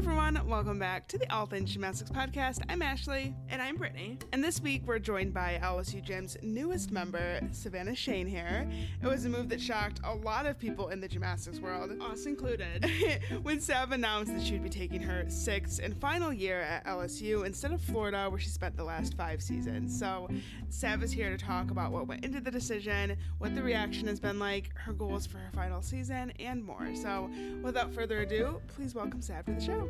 everyone, 0.00 0.40
welcome 0.48 0.78
back 0.78 1.06
to 1.06 1.18
the 1.18 1.30
All 1.30 1.44
Things 1.44 1.70
Gymnastics 1.74 2.10
podcast. 2.10 2.60
I'm 2.70 2.80
Ashley. 2.80 3.34
And 3.50 3.60
I'm 3.60 3.76
Brittany. 3.76 4.16
And 4.32 4.42
this 4.42 4.58
week 4.58 4.82
we're 4.86 4.98
joined 4.98 5.34
by 5.34 5.60
LSU 5.62 6.02
Gym's 6.02 6.38
newest 6.40 6.90
member, 6.90 7.38
Savannah 7.52 7.90
Schoenherr. 7.90 8.72
It 9.02 9.06
was 9.06 9.26
a 9.26 9.28
move 9.28 9.50
that 9.50 9.60
shocked 9.60 10.00
a 10.04 10.14
lot 10.14 10.46
of 10.46 10.58
people 10.58 10.88
in 10.88 11.02
the 11.02 11.08
gymnastics 11.08 11.60
world, 11.60 11.92
us 12.00 12.24
included, 12.24 12.90
when 13.42 13.60
Sav 13.60 13.92
announced 13.92 14.32
that 14.32 14.42
she 14.42 14.54
would 14.54 14.62
be 14.62 14.70
taking 14.70 15.02
her 15.02 15.26
sixth 15.28 15.80
and 15.82 15.94
final 15.94 16.32
year 16.32 16.62
at 16.62 16.86
LSU 16.86 17.44
instead 17.44 17.70
of 17.70 17.82
Florida, 17.82 18.30
where 18.30 18.40
she 18.40 18.48
spent 18.48 18.78
the 18.78 18.84
last 18.84 19.14
five 19.18 19.42
seasons. 19.42 19.98
So 19.98 20.30
Sav 20.70 21.02
is 21.02 21.12
here 21.12 21.28
to 21.28 21.36
talk 21.36 21.70
about 21.70 21.92
what 21.92 22.08
went 22.08 22.24
into 22.24 22.40
the 22.40 22.50
decision, 22.50 23.18
what 23.36 23.54
the 23.54 23.62
reaction 23.62 24.06
has 24.06 24.18
been 24.18 24.38
like, 24.38 24.74
her 24.78 24.94
goals 24.94 25.26
for 25.26 25.36
her 25.36 25.50
final 25.52 25.82
season, 25.82 26.32
and 26.40 26.64
more. 26.64 26.88
So 26.94 27.28
without 27.62 27.92
further 27.92 28.22
ado, 28.22 28.62
please 28.68 28.94
welcome 28.94 29.20
Sav 29.20 29.44
to 29.44 29.52
the 29.52 29.60
show. 29.60 29.89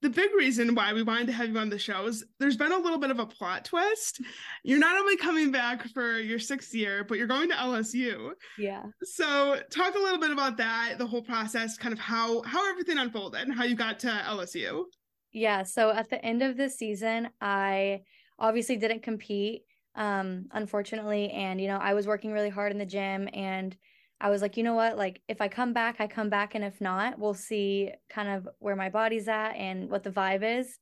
The 0.00 0.14
big 0.14 0.32
reason 0.32 0.74
why 0.74 0.94
we 0.94 1.02
wanted 1.02 1.26
to 1.26 1.32
have 1.34 1.50
you 1.50 1.58
on 1.58 1.68
the 1.68 1.78
show 1.78 2.06
is 2.06 2.24
there's 2.40 2.56
been 2.56 2.72
a 2.72 2.78
little 2.78 2.98
bit 2.98 3.10
of 3.10 3.18
a 3.18 3.26
plot 3.26 3.66
twist. 3.66 4.22
You're 4.62 4.78
not 4.78 4.96
only 4.96 5.18
coming 5.18 5.50
back 5.50 5.86
for 5.88 6.18
your 6.18 6.38
sixth 6.38 6.74
year, 6.74 7.04
but 7.04 7.18
you're 7.18 7.26
going 7.26 7.50
to 7.50 7.54
LSU. 7.54 8.30
Yeah. 8.58 8.84
So 9.02 9.60
talk 9.70 9.96
a 9.96 9.98
little 9.98 10.18
bit 10.18 10.30
about 10.30 10.56
that, 10.56 10.94
the 10.96 11.06
whole 11.06 11.20
process, 11.20 11.76
kind 11.76 11.92
of 11.92 11.98
how 11.98 12.40
how 12.42 12.70
everything 12.70 12.96
unfolded 12.96 13.42
and 13.42 13.52
how 13.52 13.64
you 13.64 13.74
got 13.74 13.98
to 13.98 14.08
LSU. 14.08 14.84
Yeah. 15.32 15.64
So 15.64 15.90
at 15.90 16.08
the 16.08 16.24
end 16.24 16.42
of 16.42 16.56
the 16.56 16.70
season, 16.70 17.28
I 17.40 18.02
obviously 18.38 18.76
didn't 18.76 19.02
compete, 19.02 19.62
um, 19.94 20.46
unfortunately. 20.52 21.30
And, 21.30 21.60
you 21.60 21.66
know, 21.66 21.76
I 21.76 21.94
was 21.94 22.06
working 22.06 22.32
really 22.32 22.50
hard 22.50 22.72
in 22.72 22.78
the 22.78 22.86
gym 22.86 23.28
and 23.32 23.76
I 24.20 24.30
was 24.30 24.42
like, 24.42 24.56
you 24.56 24.62
know 24.62 24.74
what? 24.74 24.96
Like, 24.96 25.20
if 25.28 25.40
I 25.40 25.48
come 25.48 25.72
back, 25.72 25.96
I 26.00 26.06
come 26.06 26.28
back. 26.28 26.54
And 26.54 26.64
if 26.64 26.80
not, 26.80 27.18
we'll 27.18 27.34
see 27.34 27.92
kind 28.08 28.28
of 28.28 28.48
where 28.58 28.76
my 28.76 28.88
body's 28.88 29.28
at 29.28 29.52
and 29.52 29.90
what 29.90 30.02
the 30.02 30.10
vibe 30.10 30.42
is. 30.60 30.78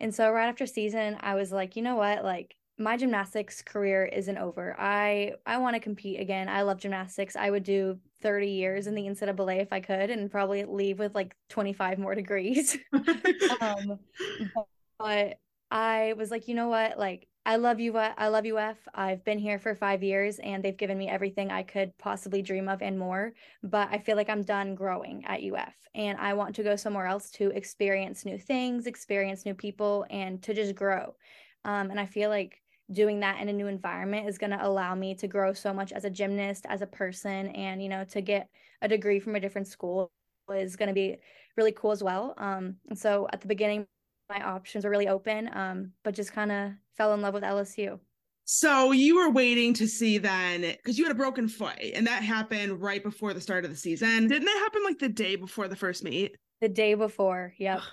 And 0.00 0.14
so, 0.14 0.30
right 0.30 0.48
after 0.48 0.66
season, 0.66 1.16
I 1.20 1.34
was 1.34 1.50
like, 1.52 1.76
you 1.76 1.82
know 1.82 1.96
what? 1.96 2.24
Like, 2.24 2.54
my 2.78 2.96
gymnastics 2.96 3.60
career 3.60 4.04
isn't 4.04 4.38
over. 4.38 4.76
I 4.78 5.32
I 5.44 5.58
want 5.58 5.74
to 5.74 5.80
compete 5.80 6.20
again. 6.20 6.48
I 6.48 6.62
love 6.62 6.78
gymnastics. 6.78 7.34
I 7.36 7.50
would 7.50 7.64
do 7.64 7.98
30 8.22 8.48
years 8.48 8.86
in 8.86 8.94
the 8.94 9.02
NCAA 9.02 9.60
if 9.60 9.72
I 9.72 9.80
could, 9.80 10.10
and 10.10 10.30
probably 10.30 10.64
leave 10.64 10.98
with 10.98 11.14
like 11.14 11.34
25 11.48 11.98
more 11.98 12.14
degrees. 12.14 12.78
um, 13.60 13.98
but 14.98 15.38
I 15.70 16.14
was 16.16 16.30
like, 16.30 16.48
you 16.48 16.54
know 16.54 16.68
what? 16.68 16.98
Like, 16.98 17.27
I 17.48 17.56
love 17.56 17.80
you. 17.80 17.96
I 17.96 18.28
love 18.28 18.44
UF. 18.44 18.76
I've 18.94 19.24
been 19.24 19.38
here 19.38 19.58
for 19.58 19.74
five 19.74 20.02
years 20.02 20.38
and 20.38 20.62
they've 20.62 20.76
given 20.76 20.98
me 20.98 21.08
everything 21.08 21.50
I 21.50 21.62
could 21.62 21.96
possibly 21.96 22.42
dream 22.42 22.68
of 22.68 22.82
and 22.82 22.98
more. 22.98 23.32
But 23.62 23.88
I 23.90 23.96
feel 23.96 24.16
like 24.16 24.28
I'm 24.28 24.42
done 24.42 24.74
growing 24.74 25.24
at 25.24 25.42
UF 25.42 25.74
and 25.94 26.18
I 26.18 26.34
want 26.34 26.54
to 26.56 26.62
go 26.62 26.76
somewhere 26.76 27.06
else 27.06 27.30
to 27.30 27.48
experience 27.52 28.26
new 28.26 28.36
things, 28.36 28.86
experience 28.86 29.46
new 29.46 29.54
people, 29.54 30.04
and 30.10 30.42
to 30.42 30.52
just 30.52 30.74
grow. 30.74 31.14
Um, 31.64 31.90
and 31.90 31.98
I 31.98 32.04
feel 32.04 32.28
like 32.28 32.60
doing 32.92 33.20
that 33.20 33.40
in 33.40 33.48
a 33.48 33.52
new 33.54 33.66
environment 33.66 34.28
is 34.28 34.36
going 34.36 34.50
to 34.50 34.62
allow 34.66 34.94
me 34.94 35.14
to 35.14 35.26
grow 35.26 35.54
so 35.54 35.72
much 35.72 35.90
as 35.92 36.04
a 36.04 36.10
gymnast, 36.10 36.66
as 36.68 36.82
a 36.82 36.86
person, 36.86 37.46
and, 37.48 37.82
you 37.82 37.88
know, 37.88 38.04
to 38.10 38.20
get 38.20 38.50
a 38.82 38.88
degree 38.88 39.20
from 39.20 39.36
a 39.36 39.40
different 39.40 39.68
school 39.68 40.10
is 40.54 40.76
going 40.76 40.88
to 40.88 40.94
be 40.94 41.16
really 41.56 41.72
cool 41.72 41.92
as 41.92 42.02
well. 42.02 42.34
Um, 42.36 42.76
and 42.90 42.98
so 42.98 43.26
at 43.32 43.40
the 43.40 43.48
beginning, 43.48 43.86
my 44.28 44.42
options 44.42 44.84
are 44.84 44.90
really 44.90 45.08
open, 45.08 45.48
um, 45.54 45.92
but 46.04 46.14
just 46.14 46.34
kind 46.34 46.52
of 46.52 46.72
fell 46.98 47.14
in 47.14 47.22
love 47.22 47.34
with 47.34 47.44
LSU. 47.44 47.98
So 48.44 48.92
you 48.92 49.16
were 49.16 49.30
waiting 49.30 49.74
to 49.74 49.86
see 49.86 50.18
then 50.18 50.62
because 50.62 50.98
you 50.98 51.04
had 51.04 51.12
a 51.12 51.18
broken 51.18 51.48
foot 51.48 51.78
and 51.94 52.06
that 52.06 52.22
happened 52.22 52.80
right 52.80 53.02
before 53.02 53.34
the 53.34 53.40
start 53.40 53.64
of 53.64 53.70
the 53.70 53.76
season. 53.76 54.26
Didn't 54.26 54.46
that 54.46 54.58
happen 54.58 54.82
like 54.84 54.98
the 54.98 55.08
day 55.08 55.36
before 55.36 55.68
the 55.68 55.76
first 55.76 56.02
meet? 56.02 56.34
The 56.60 56.68
day 56.68 56.94
before, 56.94 57.54
yep. 57.58 57.80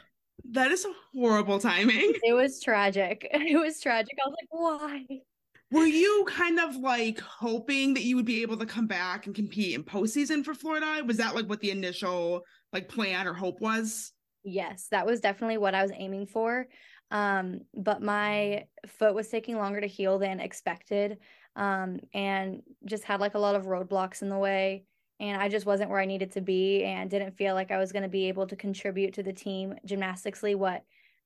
That 0.52 0.70
is 0.72 0.86
horrible 1.14 1.60
timing. 1.60 2.14
It 2.22 2.34
was 2.34 2.62
tragic. 2.62 3.26
It 3.34 3.58
was 3.58 3.80
tragic. 3.80 4.14
I 4.22 4.30
was 4.30 4.36
like, 4.42 4.50
why? 5.10 5.20
Were 5.72 5.86
you 5.86 6.26
kind 6.28 6.60
of 6.60 6.76
like 6.76 7.20
hoping 7.20 7.94
that 7.94 8.04
you 8.04 8.18
would 8.18 8.26
be 8.26 8.42
able 8.42 8.58
to 8.58 8.66
come 8.66 8.86
back 8.86 9.26
and 9.26 9.34
compete 9.34 9.76
in 9.76 9.84
postseason 9.84 10.44
for 10.44 10.54
Florida? 10.54 11.04
Was 11.06 11.18
that 11.18 11.36
like 11.36 11.48
what 11.48 11.62
the 11.62 11.72
initial 11.72 12.44
like 12.74 12.90
plan 12.90 13.28
or 13.28 13.34
hope 13.34 13.62
was? 13.62 14.12
Yes, 14.44 14.88
that 14.92 15.06
was 15.06 15.22
definitely 15.22 15.58
what 15.58 15.74
I 15.74 15.82
was 15.82 15.92
aiming 15.96 16.28
for. 16.28 16.68
Um, 17.12 17.62
but 17.74 18.02
my 18.02 18.66
foot 18.88 19.14
was 19.14 19.28
taking 19.28 19.58
longer 19.58 19.82
to 19.82 19.88
heal 19.88 20.20
than 20.20 20.40
expected. 20.40 21.20
Um, 21.56 22.00
and 22.14 22.62
just 22.86 23.06
had 23.06 23.22
like 23.22 23.36
a 23.36 23.40
lot 23.40 23.56
of 23.56 23.66
roadblocks 23.66 24.22
in 24.22 24.30
the 24.30 24.38
way. 24.38 24.86
And 25.20 25.42
I 25.42 25.48
just 25.48 25.66
wasn't 25.66 25.90
where 25.90 26.02
I 26.02 26.06
needed 26.06 26.32
to 26.34 26.42
be 26.42 26.84
and 26.84 27.10
didn't 27.10 27.38
feel 27.38 27.54
like 27.54 27.72
I 27.72 27.78
was 27.78 27.94
going 27.94 28.04
to 28.04 28.10
be 28.10 28.28
able 28.28 28.48
to 28.48 28.56
contribute 28.56 29.14
to 29.14 29.24
the 29.24 29.32
team 29.32 29.76
gymnastically 29.86 30.56
what 30.56 30.84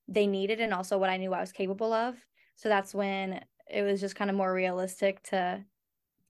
they 0.08 0.28
needed 0.28 0.60
and 0.60 0.74
also 0.74 0.98
what 0.98 1.10
I 1.10 1.18
knew 1.18 1.34
I 1.34 1.40
was 1.40 1.52
capable 1.52 1.92
of. 1.94 2.16
So 2.56 2.70
that's 2.70 2.94
when 2.94 3.44
it 3.68 3.82
was 3.82 4.00
just 4.00 4.16
kind 4.16 4.30
of 4.30 4.38
more 4.38 4.54
realistic 4.54 5.24
to 5.24 5.64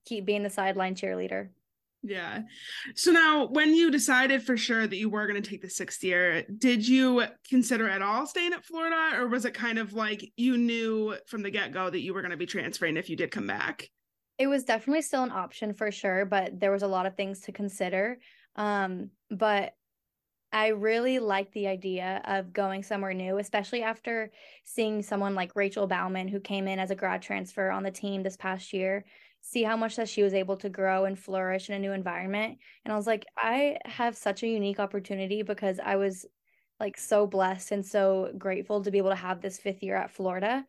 keep 0.06 0.24
being 0.24 0.42
the 0.42 0.50
sideline 0.50 0.94
cheerleader. 0.94 1.48
Yeah. 2.02 2.42
So 2.94 3.10
now, 3.10 3.46
when 3.46 3.74
you 3.74 3.90
decided 3.90 4.42
for 4.42 4.56
sure 4.56 4.86
that 4.86 4.96
you 4.96 5.10
were 5.10 5.26
going 5.26 5.40
to 5.40 5.48
take 5.48 5.60
the 5.60 5.68
sixth 5.68 6.02
year, 6.02 6.44
did 6.56 6.86
you 6.86 7.24
consider 7.48 7.88
at 7.88 8.00
all 8.00 8.26
staying 8.26 8.54
at 8.54 8.64
Florida, 8.64 9.20
or 9.20 9.28
was 9.28 9.44
it 9.44 9.52
kind 9.52 9.78
of 9.78 9.92
like 9.92 10.32
you 10.36 10.56
knew 10.56 11.14
from 11.26 11.42
the 11.42 11.50
get 11.50 11.72
go 11.72 11.90
that 11.90 12.00
you 12.00 12.14
were 12.14 12.22
going 12.22 12.30
to 12.30 12.38
be 12.38 12.46
transferring 12.46 12.96
if 12.96 13.10
you 13.10 13.16
did 13.16 13.30
come 13.30 13.46
back? 13.46 13.88
It 14.38 14.46
was 14.46 14.64
definitely 14.64 15.02
still 15.02 15.22
an 15.22 15.32
option 15.32 15.74
for 15.74 15.90
sure, 15.90 16.24
but 16.24 16.58
there 16.58 16.72
was 16.72 16.82
a 16.82 16.88
lot 16.88 17.04
of 17.04 17.16
things 17.16 17.40
to 17.40 17.52
consider. 17.52 18.18
Um, 18.56 19.10
but 19.30 19.74
I 20.52 20.68
really 20.68 21.18
like 21.18 21.52
the 21.52 21.68
idea 21.68 22.22
of 22.24 22.52
going 22.54 22.82
somewhere 22.82 23.12
new, 23.12 23.38
especially 23.38 23.82
after 23.82 24.32
seeing 24.64 25.02
someone 25.02 25.34
like 25.34 25.54
Rachel 25.54 25.86
Bauman, 25.86 26.28
who 26.28 26.40
came 26.40 26.66
in 26.66 26.78
as 26.78 26.90
a 26.90 26.96
grad 26.96 27.20
transfer 27.20 27.70
on 27.70 27.82
the 27.82 27.90
team 27.90 28.22
this 28.22 28.36
past 28.38 28.72
year 28.72 29.04
see 29.40 29.62
how 29.62 29.76
much 29.76 29.96
that 29.96 30.08
she 30.08 30.22
was 30.22 30.34
able 30.34 30.56
to 30.58 30.68
grow 30.68 31.04
and 31.04 31.18
flourish 31.18 31.68
in 31.68 31.74
a 31.74 31.78
new 31.78 31.92
environment. 31.92 32.58
And 32.84 32.92
I 32.92 32.96
was 32.96 33.06
like, 33.06 33.26
I 33.36 33.78
have 33.84 34.16
such 34.16 34.42
a 34.42 34.48
unique 34.48 34.78
opportunity 34.80 35.42
because 35.42 35.80
I 35.82 35.96
was 35.96 36.26
like 36.78 36.96
so 36.96 37.26
blessed 37.26 37.72
and 37.72 37.84
so 37.84 38.32
grateful 38.38 38.82
to 38.82 38.90
be 38.90 38.98
able 38.98 39.10
to 39.10 39.16
have 39.16 39.40
this 39.40 39.58
fifth 39.58 39.82
year 39.82 39.96
at 39.96 40.10
Florida. 40.10 40.64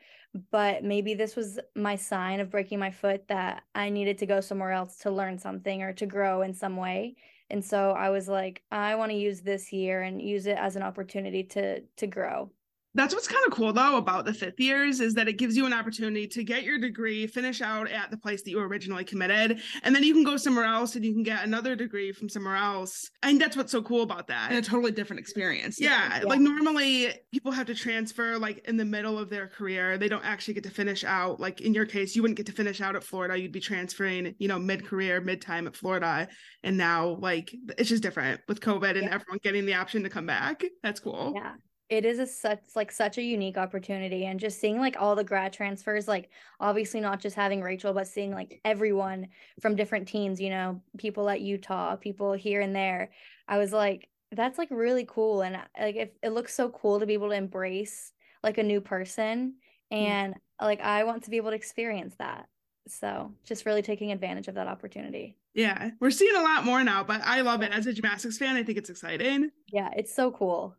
But 0.52 0.84
maybe 0.84 1.14
this 1.14 1.36
was 1.36 1.60
my 1.76 1.96
sign 1.96 2.40
of 2.40 2.50
breaking 2.50 2.80
my 2.80 2.92
foot 2.92 3.28
that 3.30 3.64
I 3.76 3.90
needed 3.90 4.18
to 4.20 4.26
go 4.26 4.42
somewhere 4.42 4.72
else 4.72 4.98
to 5.00 5.12
learn 5.12 5.38
something 5.38 5.82
or 5.84 5.94
to 5.94 6.06
grow 6.06 6.42
in 6.42 6.54
some 6.54 6.76
way. 6.78 7.16
And 7.50 7.64
so 7.64 7.92
I 7.92 8.10
was 8.10 8.28
like, 8.28 8.62
I 8.72 8.96
want 8.96 9.12
to 9.12 9.18
use 9.18 9.42
this 9.42 9.72
year 9.74 10.02
and 10.02 10.22
use 10.22 10.46
it 10.48 10.58
as 10.58 10.76
an 10.76 10.84
opportunity 10.84 11.44
to 11.46 11.82
to 11.98 12.08
grow. 12.08 12.52
That's 12.94 13.14
what's 13.14 13.28
kind 13.28 13.46
of 13.46 13.54
cool 13.54 13.72
though 13.72 13.98
about 13.98 14.26
the 14.26 14.34
fifth 14.34 14.60
years 14.60 15.00
is 15.00 15.14
that 15.14 15.28
it 15.28 15.38
gives 15.38 15.56
you 15.56 15.66
an 15.66 15.74
opportunity 15.74 16.28
to 16.28 16.44
get 16.44 16.64
your 16.64 16.78
degree, 16.78 17.26
finish 17.26 17.62
out 17.62 17.90
at 17.90 18.12
the 18.12 18.18
place 18.18 18.42
that 18.44 18.52
you 18.52 18.60
originally 18.60 19.06
committed, 19.06 19.62
and 19.84 19.96
then 19.96 20.04
you 20.04 20.14
can 20.14 20.24
go 20.24 20.36
somewhere 20.36 20.66
else 20.66 20.96
and 20.96 21.06
you 21.06 21.14
can 21.14 21.24
get 21.24 21.44
another 21.44 21.76
degree 21.76 22.12
from 22.12 22.28
somewhere 22.28 22.58
else. 22.58 23.10
And 23.24 23.40
that's 23.40 23.56
what's 23.56 23.72
so 23.72 23.82
cool 23.82 24.04
about 24.04 24.28
that. 24.28 24.52
And 24.52 24.60
a 24.60 24.62
totally 24.62 24.92
different 24.92 25.22
experience. 25.22 25.80
Yeah, 25.80 26.20
yeah. 26.20 26.24
Like 26.26 26.42
normally 26.42 27.14
people 27.32 27.52
have 27.52 27.68
to 27.68 27.76
transfer 27.76 28.38
like 28.38 28.68
in 28.68 28.76
the 28.76 28.86
middle 28.86 29.18
of 29.18 29.30
their 29.30 29.48
career. 29.48 29.98
They 29.98 30.10
don't 30.10 30.26
actually 30.26 30.56
get 30.56 30.64
to 30.64 30.70
finish 30.70 31.04
out. 31.04 31.40
Like 31.40 31.62
in 31.62 31.74
your 31.74 31.86
case, 31.86 32.16
you 32.16 32.22
wouldn't 32.22 32.38
get 32.38 32.46
to 32.48 32.52
finish 32.52 32.82
out 32.82 32.96
at 32.96 33.04
Florida. 33.04 33.40
You'd 33.40 33.54
be 33.54 33.62
transferring, 33.62 34.36
you 34.38 34.50
know, 34.50 34.60
mid-career, 34.60 35.22
mid-time 35.22 35.68
at 35.68 35.76
Florida. 35.78 36.28
And 36.64 36.78
now 36.78 37.18
like 37.22 37.56
it's 37.78 37.90
just 37.90 38.04
different 38.04 38.42
with 38.50 38.60
COVID 38.60 38.92
and 38.92 39.04
yeah. 39.04 39.14
everyone 39.14 39.40
getting 39.44 39.66
the 39.66 39.76
option 39.76 40.04
to 40.04 40.10
come 40.10 40.26
back. 40.26 40.64
That's 40.84 41.00
cool. 41.00 41.34
Yeah 41.36 41.54
it 41.92 42.06
is 42.06 42.20
a 42.20 42.26
such 42.26 42.62
like 42.74 42.90
such 42.90 43.18
a 43.18 43.22
unique 43.22 43.58
opportunity 43.58 44.26
and 44.26 44.40
just 44.40 44.62
seeing 44.62 44.80
like 44.80 44.96
all 44.98 45.14
the 45.14 45.24
grad 45.24 45.52
transfers 45.52 46.08
like 46.08 46.30
obviously 46.62 47.02
not 47.02 47.20
just 47.20 47.36
having 47.36 47.62
Rachel 47.62 47.94
but 47.94 48.08
seeing 48.08 48.32
like 48.32 48.62
everyone 48.64 49.28
from 49.60 49.76
different 49.76 50.08
teams 50.08 50.40
you 50.40 50.50
know 50.50 50.82
people 50.98 51.30
at 51.30 51.42
Utah 51.42 51.98
people 51.98 52.32
here 52.32 52.62
and 52.62 52.74
there 52.74 53.12
I 53.48 53.58
was 53.58 53.74
like 53.74 54.08
that's 54.32 54.58
like 54.58 54.70
really 54.72 55.06
cool 55.06 55.42
and 55.42 55.60
like 55.78 55.98
it, 55.98 56.18
it 56.24 56.30
looks 56.30 56.56
so 56.56 56.70
cool 56.70 57.02
to 57.02 57.06
be 57.06 57.14
able 57.14 57.28
to 57.28 57.36
embrace 57.36 58.14
like 58.42 58.58
a 58.58 58.64
new 58.64 58.80
person 58.80 59.56
and 59.92 60.34
mm-hmm. 60.34 60.66
like 60.66 60.80
I 60.80 61.04
want 61.04 61.26
to 61.26 61.30
be 61.30 61.38
able 61.38 61.50
to 61.50 61.58
experience 61.58 62.16
that 62.20 62.48
so 62.88 63.34
just 63.44 63.66
really 63.66 63.82
taking 63.82 64.12
advantage 64.12 64.48
of 64.48 64.56
that 64.56 64.68
opportunity. 64.68 65.36
Yeah 65.54 65.92
we're 66.00 66.12
seeing 66.12 66.38
a 66.38 66.42
lot 66.42 66.64
more 66.64 66.86
now 66.86 67.04
but 67.04 67.20
I 67.26 67.42
love 67.42 67.64
it. 67.64 67.74
As 67.74 67.86
a 67.86 67.92
gymnastics 67.92 68.38
fan 68.38 68.56
I 68.56 68.64
think 68.64 68.78
it's 68.78 68.90
exciting. 68.90 69.52
Yeah 69.68 69.90
it's 69.94 70.16
so 70.16 70.32
cool 70.32 70.78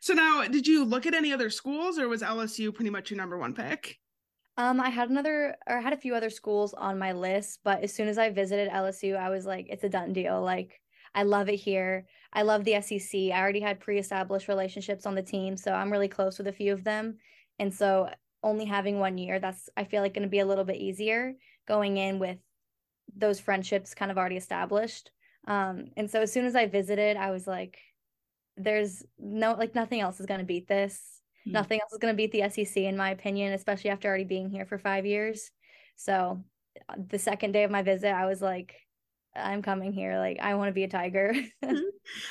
so 0.00 0.14
now, 0.14 0.44
did 0.46 0.66
you 0.66 0.84
look 0.84 1.06
at 1.06 1.14
any 1.14 1.32
other 1.32 1.50
schools, 1.50 1.98
or 1.98 2.08
was 2.08 2.22
LSU 2.22 2.74
pretty 2.74 2.90
much 2.90 3.10
your 3.10 3.16
number 3.16 3.38
one 3.38 3.54
pick? 3.54 3.98
Um, 4.56 4.80
I 4.80 4.88
had 4.88 5.10
another, 5.10 5.56
or 5.68 5.78
I 5.78 5.80
had 5.80 5.92
a 5.92 5.98
few 5.98 6.14
other 6.14 6.30
schools 6.30 6.74
on 6.74 6.98
my 6.98 7.12
list, 7.12 7.60
but 7.62 7.82
as 7.82 7.94
soon 7.94 8.08
as 8.08 8.18
I 8.18 8.30
visited 8.30 8.70
LSU, 8.70 9.16
I 9.16 9.30
was 9.30 9.46
like, 9.46 9.66
it's 9.68 9.84
a 9.84 9.88
done 9.88 10.12
deal. 10.12 10.42
Like, 10.42 10.80
I 11.14 11.22
love 11.22 11.48
it 11.48 11.56
here. 11.56 12.06
I 12.32 12.42
love 12.42 12.64
the 12.64 12.80
SEC. 12.82 13.32
I 13.32 13.40
already 13.40 13.60
had 13.60 13.80
pre-established 13.80 14.48
relationships 14.48 15.06
on 15.06 15.14
the 15.14 15.22
team, 15.22 15.56
so 15.56 15.72
I'm 15.72 15.92
really 15.92 16.08
close 16.08 16.38
with 16.38 16.48
a 16.48 16.52
few 16.52 16.72
of 16.72 16.84
them. 16.84 17.18
And 17.58 17.72
so, 17.72 18.10
only 18.42 18.64
having 18.64 18.98
one 18.98 19.18
year, 19.18 19.40
that's 19.40 19.68
I 19.76 19.84
feel 19.84 20.02
like 20.02 20.14
going 20.14 20.22
to 20.22 20.28
be 20.28 20.38
a 20.38 20.46
little 20.46 20.64
bit 20.64 20.76
easier 20.76 21.34
going 21.66 21.96
in 21.96 22.18
with 22.18 22.38
those 23.16 23.40
friendships 23.40 23.94
kind 23.94 24.10
of 24.10 24.18
already 24.18 24.36
established. 24.36 25.10
Um, 25.46 25.88
and 25.96 26.10
so 26.10 26.22
as 26.22 26.32
soon 26.32 26.44
as 26.44 26.54
I 26.54 26.66
visited, 26.66 27.16
I 27.16 27.30
was 27.30 27.46
like, 27.46 27.78
there's 28.58 29.02
no 29.18 29.54
like 29.54 29.74
nothing 29.74 30.00
else 30.00 30.20
is 30.20 30.26
gonna 30.26 30.44
beat 30.44 30.68
this. 30.68 31.20
Mm-hmm. 31.46 31.52
Nothing 31.52 31.80
else 31.80 31.92
is 31.92 31.98
gonna 31.98 32.14
beat 32.14 32.32
the 32.32 32.48
SEC 32.48 32.76
in 32.76 32.96
my 32.96 33.10
opinion, 33.10 33.52
especially 33.52 33.90
after 33.90 34.08
already 34.08 34.24
being 34.24 34.50
here 34.50 34.66
for 34.66 34.78
five 34.78 35.06
years. 35.06 35.50
So 35.96 36.42
the 37.08 37.18
second 37.18 37.52
day 37.52 37.64
of 37.64 37.70
my 37.70 37.82
visit, 37.82 38.12
I 38.12 38.26
was 38.26 38.40
like, 38.40 38.74
I'm 39.34 39.62
coming 39.62 39.92
here. 39.92 40.18
Like, 40.18 40.38
I 40.40 40.54
want 40.54 40.68
to 40.68 40.72
be 40.72 40.84
a 40.84 40.88
tiger. 40.88 41.34
Mm-hmm. 41.64 41.82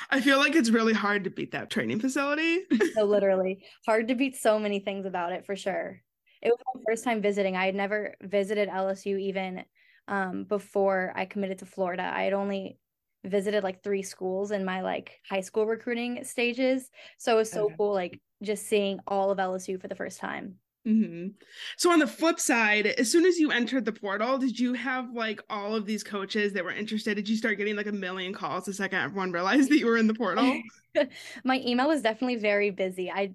I 0.09 0.21
feel 0.21 0.39
like 0.39 0.55
it's 0.55 0.71
really 0.71 0.93
hard 0.93 1.25
to 1.25 1.29
beat 1.29 1.51
that 1.51 1.69
training 1.69 1.99
facility. 1.99 2.61
so, 2.95 3.03
literally, 3.03 3.63
hard 3.85 4.07
to 4.07 4.15
beat 4.15 4.35
so 4.35 4.57
many 4.57 4.79
things 4.79 5.05
about 5.05 5.33
it 5.33 5.45
for 5.45 5.55
sure. 5.55 6.01
It 6.41 6.49
was 6.49 6.57
my 6.73 6.81
first 6.87 7.03
time 7.03 7.21
visiting. 7.21 7.55
I 7.55 7.67
had 7.67 7.75
never 7.75 8.15
visited 8.21 8.69
LSU 8.69 9.19
even 9.19 9.65
um, 10.07 10.45
before 10.45 11.13
I 11.15 11.25
committed 11.25 11.59
to 11.59 11.67
Florida. 11.67 12.11
I 12.11 12.23
had 12.23 12.33
only 12.33 12.79
visited 13.27 13.63
like 13.63 13.83
three 13.83 14.03
schools 14.03 14.51
in 14.51 14.65
my 14.65 14.81
like 14.81 15.19
high 15.29 15.41
school 15.41 15.65
recruiting 15.65 16.23
stages. 16.23 16.89
So 17.17 17.33
it 17.33 17.37
was 17.37 17.51
so 17.51 17.65
okay. 17.65 17.75
cool, 17.77 17.93
like 17.93 18.19
just 18.41 18.67
seeing 18.67 18.99
all 19.07 19.31
of 19.31 19.37
LSU 19.37 19.79
for 19.79 19.87
the 19.87 19.95
first 19.95 20.19
time. 20.19 20.55
Mm-hmm. 20.87 21.29
So 21.75 21.91
on 21.91 21.99
the 21.99 22.07
flip 22.07 22.39
side, 22.39 22.87
as 22.87 23.11
soon 23.11 23.25
as 23.25 23.37
you 23.37 23.51
entered 23.51 23.83
the 23.83 23.91
portal, 23.91 24.37
did 24.37 24.57
you 24.57 24.73
have 24.73 25.11
like 25.13 25.41
all 25.49 25.75
of 25.75 25.85
these 25.85 26.03
coaches 26.03 26.53
that 26.53 26.63
were 26.63 26.71
interested? 26.71 27.15
Did 27.15 27.27
you 27.27 27.35
start 27.35 27.57
getting 27.57 27.75
like 27.75 27.87
a 27.87 27.91
million 27.91 28.33
calls 28.33 28.65
the 28.65 28.73
second 28.73 28.99
everyone 28.99 29.33
realized 29.33 29.69
that 29.69 29.79
you 29.79 29.85
were 29.85 29.97
in 29.97 30.07
the 30.07 30.13
portal? 30.13 30.61
My 31.43 31.61
email 31.65 31.89
was 31.89 32.01
definitely 32.01 32.37
very 32.37 32.69
busy. 32.69 33.11
I 33.11 33.33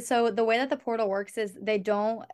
so 0.00 0.30
the 0.30 0.44
way 0.44 0.58
that 0.58 0.70
the 0.70 0.76
portal 0.76 1.08
works 1.08 1.36
is 1.36 1.58
they 1.60 1.78
don't 1.78 2.24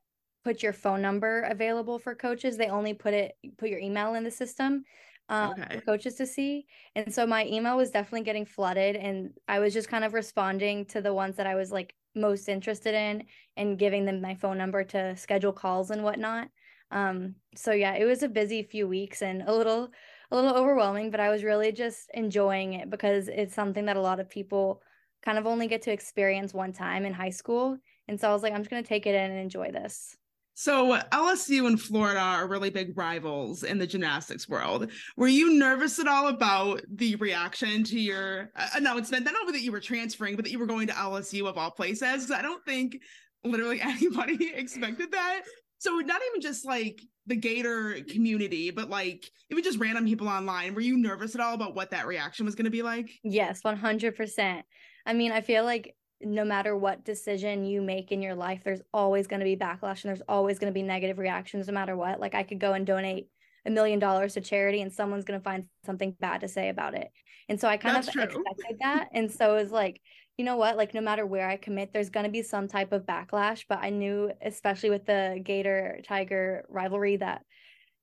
put 0.45 0.63
your 0.63 0.73
phone 0.73 1.03
number 1.03 1.43
available 1.43 1.99
for 1.99 2.15
coaches. 2.15 2.57
They 2.57 2.69
only 2.69 2.93
put 2.93 3.15
it 3.15 3.37
put 3.57 3.71
your 3.71 3.81
email 3.81 4.15
in 4.15 4.25
the 4.25 4.31
system 4.31 4.85
um, 5.29 5.53
okay. 5.53 5.81
coaches 5.81 6.15
to 6.17 6.27
see. 6.27 6.67
And 6.95 7.13
so 7.13 7.27
my 7.27 7.47
email 7.47 7.77
was 7.77 7.91
definitely 7.91 8.25
getting 8.25 8.47
flooded, 8.47 8.97
and 8.97 9.31
I 9.47 9.59
was 9.59 9.75
just 9.75 9.89
kind 9.89 10.05
of 10.05 10.15
responding 10.15 10.87
to 10.87 11.01
the 11.01 11.15
ones 11.15 11.37
that 11.37 11.47
I 11.47 11.55
was 11.55 11.71
like 11.73 11.95
most 12.15 12.49
interested 12.49 12.95
in 12.95 13.25
and 13.57 13.79
giving 13.79 14.05
them 14.05 14.21
my 14.21 14.35
phone 14.35 14.59
number 14.59 14.85
to 14.85 15.17
schedule 15.17 15.53
calls 15.53 15.91
and 15.91 16.03
whatnot. 16.03 16.49
Um, 16.91 17.37
so 17.55 17.73
yeah, 17.73 17.95
it 17.95 18.05
was 18.05 18.23
a 18.23 18.29
busy 18.29 18.63
few 18.63 18.89
weeks 18.89 19.23
and 19.23 19.43
a 19.43 19.55
little 19.55 19.91
a 20.31 20.37
little 20.37 20.55
overwhelming, 20.57 21.11
but 21.11 21.21
I 21.21 21.31
was 21.31 21.45
really 21.45 21.73
just 21.73 22.11
enjoying 22.15 22.75
it 22.75 22.91
because 22.91 23.29
it's 23.29 23.55
something 23.55 23.87
that 23.87 23.97
a 23.97 24.01
lot 24.01 24.21
of 24.21 24.29
people 24.29 24.83
kind 25.23 25.39
of 25.39 25.47
only 25.47 25.67
get 25.67 25.83
to 25.83 25.93
experience 25.93 26.53
one 26.55 26.73
time 26.73 27.05
in 27.05 27.13
high 27.13 27.31
school. 27.31 27.79
And 28.09 28.21
so 28.21 28.29
I 28.29 28.33
was 28.33 28.43
like, 28.43 28.53
I'm 28.53 28.61
just 28.61 28.71
gonna 28.71 28.83
take 28.83 29.07
it 29.07 29.15
in 29.15 29.31
and 29.31 29.41
enjoy 29.41 29.71
this. 29.73 30.17
So 30.61 30.99
LSU 31.13 31.69
and 31.69 31.81
Florida 31.81 32.19
are 32.19 32.49
really 32.49 32.69
big 32.69 32.99
rivals 32.99 33.63
in 33.63 33.79
the 33.79 33.87
gymnastics 33.87 34.49
world. 34.49 34.91
Were 35.17 35.29
you 35.29 35.57
nervous 35.57 36.01
at 36.01 36.09
all 36.09 36.27
about 36.27 36.81
the 36.93 37.15
reaction 37.15 37.85
to 37.85 38.01
your 38.01 38.51
uh, 38.57 38.67
announcement? 38.75 39.25
Not 39.25 39.37
only 39.41 39.53
that 39.53 39.63
you 39.63 39.71
were 39.71 39.79
transferring, 39.79 40.35
but 40.35 40.45
that 40.45 40.51
you 40.51 40.59
were 40.59 40.67
going 40.67 40.89
to 40.89 40.93
LSU 40.95 41.47
of 41.47 41.57
all 41.57 41.71
places. 41.71 42.33
I 42.33 42.43
don't 42.43 42.65
think 42.65 43.01
literally 43.45 43.81
anybody 43.83 44.53
expected 44.53 45.13
that. 45.13 45.43
So 45.79 45.95
not 45.99 46.21
even 46.31 46.41
just 46.41 46.67
like 46.67 47.03
the 47.29 47.37
Gator 47.37 48.01
community, 48.11 48.73
but 48.73 48.91
like 48.91 49.31
even 49.53 49.63
just 49.63 49.79
random 49.79 50.07
people 50.07 50.27
online. 50.27 50.75
Were 50.75 50.81
you 50.81 50.97
nervous 50.97 51.37
at 51.37 51.41
all 51.41 51.55
about 51.55 51.77
what 51.77 51.93
that 51.93 52.09
reaction 52.09 52.45
was 52.45 52.57
going 52.57 52.65
to 52.65 52.71
be 52.73 52.83
like? 52.83 53.09
Yes, 53.23 53.63
one 53.63 53.77
hundred 53.77 54.17
percent. 54.17 54.67
I 55.07 55.13
mean, 55.13 55.31
I 55.31 55.41
feel 55.41 55.63
like 55.63 55.95
no 56.21 56.45
matter 56.45 56.77
what 56.77 57.05
decision 57.05 57.65
you 57.65 57.81
make 57.81 58.11
in 58.11 58.23
your 58.23 58.35
life, 58.35 58.63
there's 58.65 58.83
always 58.93 59.27
going 59.27 59.41
to 59.41 59.45
be 59.45 59.57
backlash 59.57 60.05
and 60.05 60.09
there's 60.11 60.23
always 60.29 60.59
going 60.59 60.73
to 60.73 60.75
be 60.75 60.83
negative 60.83 61.19
reactions 61.19 61.67
no 61.67 61.75
matter 61.75 61.97
what. 61.97 62.21
Like 62.21 62.35
I 62.35 62.43
could 62.43 62.59
go 62.59 62.73
and 62.73 62.87
donate 62.87 63.29
a 63.67 63.71
million 63.71 63.99
dollars 63.99 64.35
to 64.35 64.41
charity 64.41 64.81
and 64.81 64.93
someone's 64.93 65.25
going 65.25 65.39
to 65.39 65.45
find 65.45 65.67
something 65.85 66.17
bad 66.21 66.41
to 66.41 66.49
say 66.49 66.69
about 66.69 66.95
it. 66.95 67.09
And 67.49 67.61
so 67.61 67.69
I 67.69 67.77
kind 67.77 67.97
That's 67.97 68.09
of 68.09 68.15
true. 68.15 68.23
expected 68.25 68.79
that. 68.81 69.09
And 69.13 69.31
so 69.31 69.55
it 69.55 69.63
was 69.63 69.73
like, 69.73 70.01
you 70.37 70.45
know 70.45 70.57
what? 70.57 70.77
Like 70.77 70.95
no 70.95 71.01
matter 71.01 71.27
where 71.27 71.49
I 71.49 71.57
commit, 71.57 71.93
there's 71.93 72.11
going 72.11 72.25
to 72.25 72.31
be 72.31 72.43
some 72.43 72.69
type 72.69 72.93
of 72.93 73.07
backlash. 73.07 73.65
But 73.69 73.79
I 73.81 73.91
knew, 73.91 74.31
especially 74.43 74.91
with 74.91 75.07
the 75.07 75.41
Gator 75.43 76.01
Tiger 76.07 76.65
rivalry, 76.69 77.17
that 77.17 77.43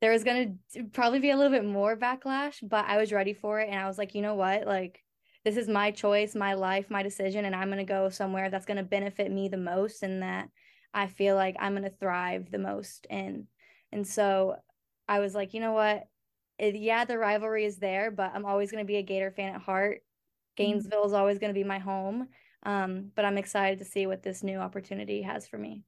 there 0.02 0.12
was 0.12 0.24
going 0.24 0.60
to 0.74 0.84
probably 0.94 1.20
be 1.20 1.32
a 1.32 1.38
little 1.38 1.52
bit 1.52 1.66
more 1.66 1.96
backlash, 1.96 2.58
but 2.62 2.86
I 2.86 2.98
was 2.98 3.14
ready 3.14 3.34
for 3.34 3.60
it. 3.60 3.70
And 3.70 3.80
I 3.80 3.88
was 3.88 3.98
like, 3.98 4.14
you 4.16 4.22
know 4.22 4.36
what? 4.36 4.68
Like 4.68 5.00
this 5.46 5.58
is 5.58 5.70
my 5.70 5.92
choice, 5.92 6.34
my 6.36 6.56
life, 6.56 6.90
my 6.90 7.04
decision, 7.04 7.46
and 7.46 7.56
I'm 7.56 7.68
going 7.68 7.78
to 7.78 7.86
go 7.86 8.10
somewhere 8.10 8.50
that's 8.50 8.66
going 8.66 8.78
to 8.78 8.84
benefit 8.84 9.32
me 9.32 9.48
the 9.48 9.58
most 9.58 10.02
and 10.02 10.24
that 10.24 10.50
I 10.94 11.06
feel 11.06 11.36
like 11.36 11.56
I'm 11.60 11.74
going 11.74 11.84
to 11.84 11.90
thrive 11.90 12.50
the 12.50 12.58
most 12.58 13.06
in. 13.10 13.48
And 13.92 14.08
so 14.08 14.56
I 15.08 15.20
was 15.20 15.36
like, 15.36 15.54
you 15.54 15.60
know 15.60 15.74
what? 15.74 16.08
It, 16.58 16.76
yeah, 16.76 17.06
the 17.06 17.20
rivalry 17.20 17.66
is 17.66 17.78
there, 17.78 18.10
but 18.10 18.32
I'm 18.34 18.46
always 18.46 18.72
going 18.72 18.84
to 18.84 18.88
be 18.88 18.98
a 18.98 19.04
Gator 19.04 19.30
fan 19.30 19.54
at 19.54 19.62
heart. 19.62 19.98
Mm-hmm. 19.98 20.64
Gainesville 20.64 21.06
is 21.06 21.14
always 21.14 21.38
going 21.38 21.54
to 21.54 21.60
be 21.60 21.64
my 21.64 21.80
home. 21.80 22.28
Um, 22.64 23.12
but 23.16 23.26
I'm 23.26 23.38
excited 23.38 23.80
to 23.80 23.86
see 23.86 24.08
what 24.08 24.24
this 24.24 24.42
new 24.42 24.58
opportunity 24.58 25.22
has 25.22 25.48
for 25.48 25.60
me. 25.60 25.84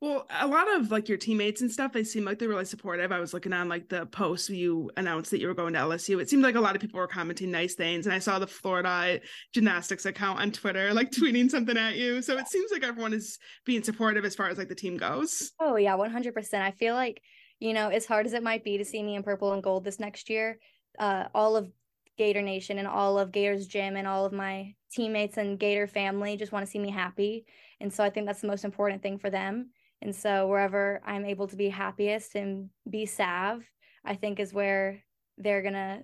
Well, 0.00 0.26
a 0.40 0.46
lot 0.46 0.74
of 0.74 0.90
like 0.90 1.10
your 1.10 1.18
teammates 1.18 1.60
and 1.60 1.70
stuff, 1.70 1.92
they 1.92 2.04
seem 2.04 2.24
like 2.24 2.38
they're 2.38 2.48
really 2.48 2.64
supportive. 2.64 3.12
I 3.12 3.20
was 3.20 3.34
looking 3.34 3.52
on 3.52 3.68
like 3.68 3.90
the 3.90 4.06
posts 4.06 4.48
you 4.48 4.90
announced 4.96 5.30
that 5.30 5.40
you 5.40 5.46
were 5.46 5.54
going 5.54 5.74
to 5.74 5.80
LSU. 5.80 6.22
It 6.22 6.30
seemed 6.30 6.42
like 6.42 6.54
a 6.54 6.60
lot 6.60 6.74
of 6.74 6.80
people 6.80 6.98
were 6.98 7.06
commenting 7.06 7.50
nice 7.50 7.74
things. 7.74 8.06
And 8.06 8.14
I 8.14 8.18
saw 8.18 8.38
the 8.38 8.46
Florida 8.46 9.20
gymnastics 9.52 10.06
account 10.06 10.40
on 10.40 10.52
Twitter 10.52 10.94
like 10.94 11.10
tweeting 11.10 11.50
something 11.50 11.76
at 11.76 11.96
you. 11.96 12.22
So 12.22 12.38
it 12.38 12.48
seems 12.48 12.72
like 12.72 12.82
everyone 12.82 13.12
is 13.12 13.38
being 13.66 13.82
supportive 13.82 14.24
as 14.24 14.34
far 14.34 14.48
as 14.48 14.56
like 14.56 14.70
the 14.70 14.74
team 14.74 14.96
goes. 14.96 15.52
Oh, 15.60 15.76
yeah, 15.76 15.96
100%. 15.98 16.54
I 16.54 16.70
feel 16.70 16.94
like, 16.94 17.20
you 17.58 17.74
know, 17.74 17.90
as 17.90 18.06
hard 18.06 18.24
as 18.24 18.32
it 18.32 18.42
might 18.42 18.64
be 18.64 18.78
to 18.78 18.86
see 18.86 19.02
me 19.02 19.16
in 19.16 19.22
purple 19.22 19.52
and 19.52 19.62
gold 19.62 19.84
this 19.84 20.00
next 20.00 20.30
year, 20.30 20.58
uh, 20.98 21.24
all 21.34 21.56
of 21.56 21.70
Gator 22.16 22.40
Nation 22.40 22.78
and 22.78 22.88
all 22.88 23.18
of 23.18 23.32
Gators 23.32 23.66
Gym 23.66 23.96
and 23.96 24.08
all 24.08 24.24
of 24.24 24.32
my 24.32 24.74
teammates 24.90 25.36
and 25.36 25.58
Gator 25.58 25.86
family 25.86 26.38
just 26.38 26.52
want 26.52 26.64
to 26.64 26.70
see 26.70 26.78
me 26.78 26.90
happy. 26.90 27.44
And 27.82 27.92
so 27.92 28.02
I 28.02 28.08
think 28.08 28.26
that's 28.26 28.40
the 28.40 28.48
most 28.48 28.64
important 28.64 29.02
thing 29.02 29.18
for 29.18 29.28
them 29.28 29.72
and 30.02 30.14
so 30.14 30.46
wherever 30.46 31.00
I'm 31.04 31.24
able 31.24 31.48
to 31.48 31.56
be 31.56 31.68
happiest 31.68 32.34
and 32.34 32.70
be 32.88 33.06
salve, 33.06 33.62
I 34.04 34.14
think 34.14 34.40
is 34.40 34.52
where 34.52 35.02
they're 35.38 35.62
gonna 35.62 36.02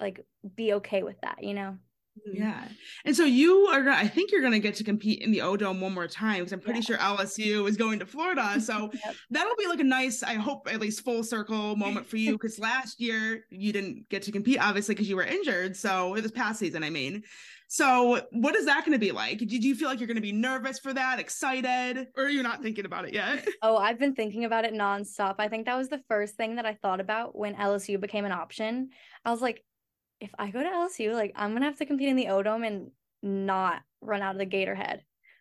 like 0.00 0.24
be 0.54 0.74
okay 0.74 1.02
with 1.02 1.20
that, 1.22 1.42
you 1.42 1.54
know? 1.54 1.78
Mm-hmm. 2.28 2.42
Yeah. 2.42 2.68
And 3.04 3.14
so 3.14 3.24
you 3.24 3.66
are 3.66 3.88
I 3.88 4.06
think 4.06 4.32
you're 4.32 4.42
gonna 4.42 4.58
get 4.58 4.74
to 4.76 4.84
compete 4.84 5.22
in 5.22 5.30
the 5.30 5.40
O 5.40 5.56
Dome 5.56 5.80
one 5.80 5.94
more 5.94 6.08
time 6.08 6.40
because 6.40 6.52
I'm 6.52 6.60
pretty 6.60 6.80
yeah. 6.80 6.84
sure 6.84 6.98
LSU 6.98 7.68
is 7.68 7.76
going 7.76 7.98
to 7.98 8.06
Florida. 8.06 8.60
So 8.60 8.90
yep. 9.04 9.14
that'll 9.30 9.56
be 9.56 9.66
like 9.66 9.80
a 9.80 9.84
nice, 9.84 10.22
I 10.22 10.34
hope 10.34 10.68
at 10.70 10.80
least 10.80 11.04
full 11.04 11.22
circle 11.22 11.76
moment 11.76 12.06
for 12.06 12.16
you 12.16 12.32
because 12.32 12.58
last 12.58 13.00
year 13.00 13.44
you 13.50 13.72
didn't 13.72 14.08
get 14.08 14.22
to 14.22 14.32
compete, 14.32 14.58
obviously, 14.60 14.94
because 14.94 15.08
you 15.08 15.16
were 15.16 15.24
injured. 15.24 15.76
So 15.76 16.16
this 16.16 16.32
past 16.32 16.58
season, 16.58 16.82
I 16.82 16.90
mean. 16.90 17.22
So, 17.68 18.22
what 18.30 18.54
is 18.54 18.66
that 18.66 18.84
going 18.84 18.92
to 18.92 18.98
be 18.98 19.10
like? 19.10 19.38
Did 19.38 19.64
you 19.64 19.74
feel 19.74 19.88
like 19.88 19.98
you're 19.98 20.06
going 20.06 20.16
to 20.16 20.20
be 20.20 20.32
nervous 20.32 20.78
for 20.78 20.94
that, 20.94 21.18
excited, 21.18 22.08
or 22.16 22.24
are 22.24 22.30
you 22.30 22.42
not 22.42 22.62
thinking 22.62 22.84
about 22.84 23.06
it 23.06 23.14
yet? 23.14 23.46
Oh, 23.62 23.76
I've 23.76 23.98
been 23.98 24.14
thinking 24.14 24.44
about 24.44 24.64
it 24.64 24.72
nonstop. 24.72 25.36
I 25.38 25.48
think 25.48 25.66
that 25.66 25.76
was 25.76 25.88
the 25.88 26.02
first 26.08 26.36
thing 26.36 26.56
that 26.56 26.66
I 26.66 26.74
thought 26.74 27.00
about 27.00 27.36
when 27.36 27.56
LSU 27.56 28.00
became 28.00 28.24
an 28.24 28.32
option. 28.32 28.90
I 29.24 29.30
was 29.30 29.42
like, 29.42 29.64
if 30.20 30.30
I 30.38 30.50
go 30.50 30.62
to 30.62 30.68
LSU, 30.68 31.12
like 31.12 31.32
I'm 31.34 31.52
gonna 31.52 31.64
have 31.66 31.78
to 31.78 31.86
compete 31.86 32.08
in 32.08 32.16
the 32.16 32.28
O 32.28 32.42
Dome 32.42 32.64
and 32.64 32.90
not 33.22 33.82
run 34.00 34.22
out 34.22 34.34
of 34.34 34.38
the 34.38 34.46
Gatorhead. 34.46 35.00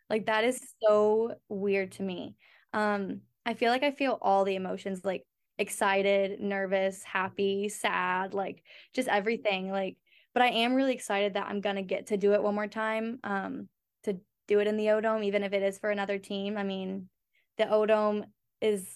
Like 0.10 0.26
that 0.26 0.44
is 0.44 0.60
so 0.82 1.36
weird 1.50 1.94
to 1.94 2.04
me. 2.04 2.36
Um, 2.74 3.22
I 3.46 3.54
feel 3.54 3.70
like 3.72 3.84
I 3.84 3.92
feel 3.92 4.18
all 4.22 4.44
the 4.44 4.56
emotions, 4.56 5.06
like 5.06 5.24
excited, 5.58 6.40
nervous, 6.40 7.04
happy, 7.04 7.70
sad, 7.70 8.34
like 8.34 8.64
just 8.94 9.08
everything. 9.08 9.70
Like 9.72 9.98
but 10.36 10.44
I 10.44 10.50
am 10.50 10.76
really 10.76 10.94
excited 10.94 11.34
that 11.34 11.48
I'm 11.48 11.62
gonna 11.62 11.82
get 11.82 12.08
to 12.08 12.18
do 12.18 12.34
it 12.34 12.44
one 12.44 12.54
more 12.56 12.68
time. 12.68 13.20
Um, 13.24 13.70
to 14.04 14.20
do 14.48 14.60
it 14.60 14.68
in 14.68 14.78
the 14.78 14.92
O 14.92 15.02
Dome, 15.02 15.24
even 15.24 15.44
if 15.44 15.54
it 15.54 15.64
is 15.64 15.80
for 15.80 15.90
another 15.90 16.20
team. 16.20 16.58
I 16.58 16.64
mean, 16.64 17.10
the 17.58 17.68
O 17.72 17.88
Dome 17.88 18.26
is 18.62 18.88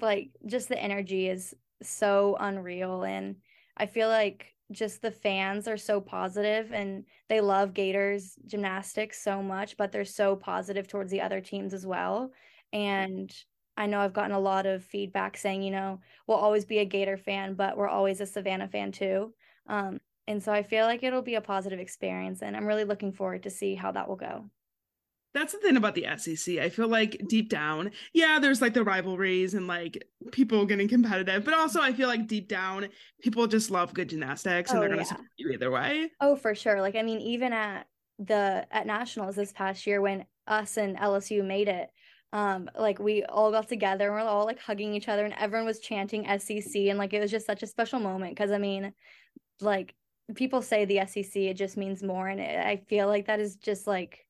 like 0.00 0.30
just 0.46 0.68
the 0.68 0.82
energy 0.82 1.28
is 1.28 1.54
so 1.82 2.36
unreal, 2.40 3.02
and 3.02 3.36
I 3.76 3.86
feel 3.86 4.08
like 4.08 4.54
just 4.70 5.02
the 5.02 5.10
fans 5.10 5.68
are 5.68 5.76
so 5.76 6.00
positive 6.00 6.72
and 6.72 7.04
they 7.28 7.40
love 7.40 7.74
Gators 7.74 8.36
gymnastics 8.46 9.22
so 9.22 9.42
much, 9.42 9.76
but 9.76 9.92
they're 9.92 10.04
so 10.04 10.36
positive 10.36 10.88
towards 10.88 11.10
the 11.10 11.20
other 11.20 11.40
teams 11.42 11.74
as 11.74 11.84
well. 11.86 12.32
And 12.72 13.30
I 13.76 13.86
know 13.86 14.00
I've 14.00 14.14
gotten 14.14 14.32
a 14.32 14.40
lot 14.40 14.66
of 14.66 14.84
feedback 14.84 15.36
saying, 15.36 15.62
you 15.62 15.72
know, 15.72 16.00
we'll 16.26 16.38
always 16.38 16.64
be 16.64 16.78
a 16.78 16.84
Gator 16.86 17.16
fan, 17.18 17.54
but 17.54 17.76
we're 17.76 17.88
always 17.88 18.20
a 18.20 18.26
Savannah 18.26 18.68
fan 18.68 18.92
too. 18.92 19.34
Um, 19.66 20.00
and 20.26 20.42
so 20.42 20.52
I 20.52 20.62
feel 20.62 20.86
like 20.86 21.02
it'll 21.02 21.22
be 21.22 21.34
a 21.34 21.40
positive 21.40 21.80
experience 21.80 22.42
and 22.42 22.56
I'm 22.56 22.66
really 22.66 22.84
looking 22.84 23.12
forward 23.12 23.42
to 23.44 23.50
see 23.50 23.74
how 23.74 23.92
that 23.92 24.08
will 24.08 24.16
go. 24.16 24.50
That's 25.34 25.52
the 25.52 25.58
thing 25.58 25.76
about 25.76 25.94
the 25.94 26.06
SEC. 26.18 26.58
I 26.58 26.68
feel 26.68 26.88
like 26.88 27.22
deep 27.26 27.48
down, 27.48 27.90
yeah, 28.12 28.38
there's 28.38 28.60
like 28.60 28.74
the 28.74 28.84
rivalries 28.84 29.54
and 29.54 29.66
like 29.66 30.04
people 30.30 30.66
getting 30.66 30.88
competitive, 30.88 31.44
but 31.44 31.54
also 31.54 31.80
I 31.80 31.94
feel 31.94 32.08
like 32.08 32.26
deep 32.26 32.48
down, 32.48 32.88
people 33.22 33.46
just 33.46 33.70
love 33.70 33.94
good 33.94 34.10
gymnastics 34.10 34.70
and 34.70 34.78
oh, 34.78 34.80
they're 34.80 34.90
gonna 34.90 35.02
yeah. 35.02 35.06
support 35.08 35.28
you 35.38 35.50
either 35.50 35.70
way. 35.70 36.10
Oh, 36.20 36.36
for 36.36 36.54
sure. 36.54 36.82
Like 36.82 36.96
I 36.96 37.02
mean, 37.02 37.18
even 37.20 37.52
at 37.54 37.86
the 38.18 38.66
at 38.70 38.86
nationals 38.86 39.34
this 39.34 39.52
past 39.52 39.86
year 39.86 40.02
when 40.02 40.26
us 40.46 40.76
and 40.76 40.98
LSU 40.98 41.44
made 41.44 41.68
it, 41.68 41.88
um, 42.34 42.68
like 42.78 42.98
we 42.98 43.24
all 43.24 43.50
got 43.50 43.68
together 43.68 44.08
and 44.08 44.14
we're 44.14 44.30
all 44.30 44.44
like 44.44 44.58
hugging 44.58 44.94
each 44.94 45.08
other 45.08 45.24
and 45.24 45.34
everyone 45.38 45.66
was 45.66 45.80
chanting 45.80 46.26
SEC 46.38 46.74
and 46.74 46.98
like 46.98 47.14
it 47.14 47.20
was 47.20 47.30
just 47.30 47.46
such 47.46 47.62
a 47.62 47.66
special 47.66 48.00
moment 48.00 48.34
because 48.36 48.50
I 48.50 48.58
mean, 48.58 48.92
like 49.62 49.94
people 50.34 50.62
say 50.62 50.84
the 50.84 51.00
SEC 51.06 51.36
it 51.36 51.54
just 51.54 51.76
means 51.76 52.02
more 52.02 52.28
and 52.28 52.40
it, 52.40 52.64
I 52.64 52.76
feel 52.88 53.06
like 53.06 53.26
that 53.26 53.40
is 53.40 53.56
just 53.56 53.86
like 53.86 54.26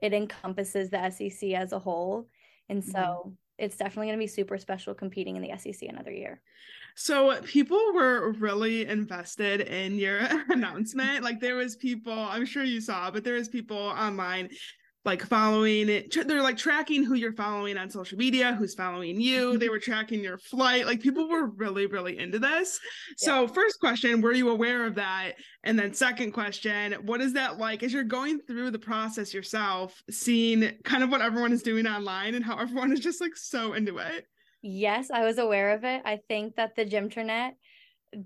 it 0.00 0.12
encompasses 0.12 0.90
the 0.90 1.10
SEC 1.10 1.50
as 1.50 1.72
a 1.72 1.78
whole. 1.78 2.28
And 2.68 2.84
so 2.84 2.98
mm-hmm. 2.98 3.30
it's 3.58 3.76
definitely 3.76 4.06
going 4.06 4.18
to 4.18 4.22
be 4.22 4.28
super 4.28 4.58
special 4.58 4.94
competing 4.94 5.36
in 5.36 5.42
the 5.42 5.56
SEC 5.58 5.88
another 5.88 6.12
year. 6.12 6.40
So 6.94 7.40
people 7.42 7.80
were 7.94 8.32
really 8.32 8.86
invested 8.86 9.62
in 9.62 9.98
your 9.98 10.20
announcement. 10.48 11.24
Like 11.24 11.40
there 11.40 11.56
was 11.56 11.76
people, 11.76 12.12
I'm 12.12 12.46
sure 12.46 12.64
you 12.64 12.80
saw, 12.80 13.10
but 13.10 13.24
there 13.24 13.34
was 13.34 13.48
people 13.48 13.76
online 13.76 14.50
like 15.08 15.22
following 15.22 15.88
it. 15.88 16.14
They're 16.28 16.42
like 16.42 16.58
tracking 16.58 17.02
who 17.02 17.14
you're 17.14 17.32
following 17.32 17.78
on 17.78 17.88
social 17.88 18.18
media 18.18 18.54
who's 18.54 18.74
following 18.74 19.18
you. 19.18 19.50
Mm-hmm. 19.50 19.58
They 19.58 19.70
were 19.70 19.78
tracking 19.78 20.22
your 20.22 20.36
flight. 20.36 20.84
Like 20.84 21.00
people 21.00 21.28
were 21.30 21.46
really 21.46 21.86
really 21.86 22.18
into 22.18 22.38
this. 22.38 22.78
So 23.16 23.42
yeah. 23.42 23.46
first 23.46 23.80
question 23.80 24.20
were 24.20 24.34
you 24.34 24.50
aware 24.50 24.84
of 24.84 24.96
that? 24.96 25.32
And 25.64 25.78
then 25.78 25.94
second 25.94 26.32
question 26.32 26.92
what 27.06 27.22
is 27.22 27.32
that 27.32 27.56
like 27.56 27.82
as 27.82 27.92
you're 27.92 28.04
going 28.04 28.40
through 28.40 28.70
the 28.70 28.78
process 28.78 29.32
yourself 29.32 30.00
seeing 30.10 30.72
kind 30.84 31.02
of 31.02 31.10
what 31.10 31.22
everyone 31.22 31.52
is 31.52 31.62
doing 31.62 31.86
online 31.86 32.34
and 32.34 32.44
how 32.44 32.58
everyone 32.58 32.92
is 32.92 33.00
just 33.00 33.20
like 33.20 33.34
so 33.34 33.72
into 33.72 33.96
it? 33.96 34.26
Yes 34.62 35.10
i 35.10 35.24
was 35.24 35.38
aware 35.38 35.70
of 35.74 35.84
it. 35.84 36.02
I 36.04 36.18
think 36.28 36.56
that 36.56 36.76
the 36.76 36.84
gymternet 36.84 37.52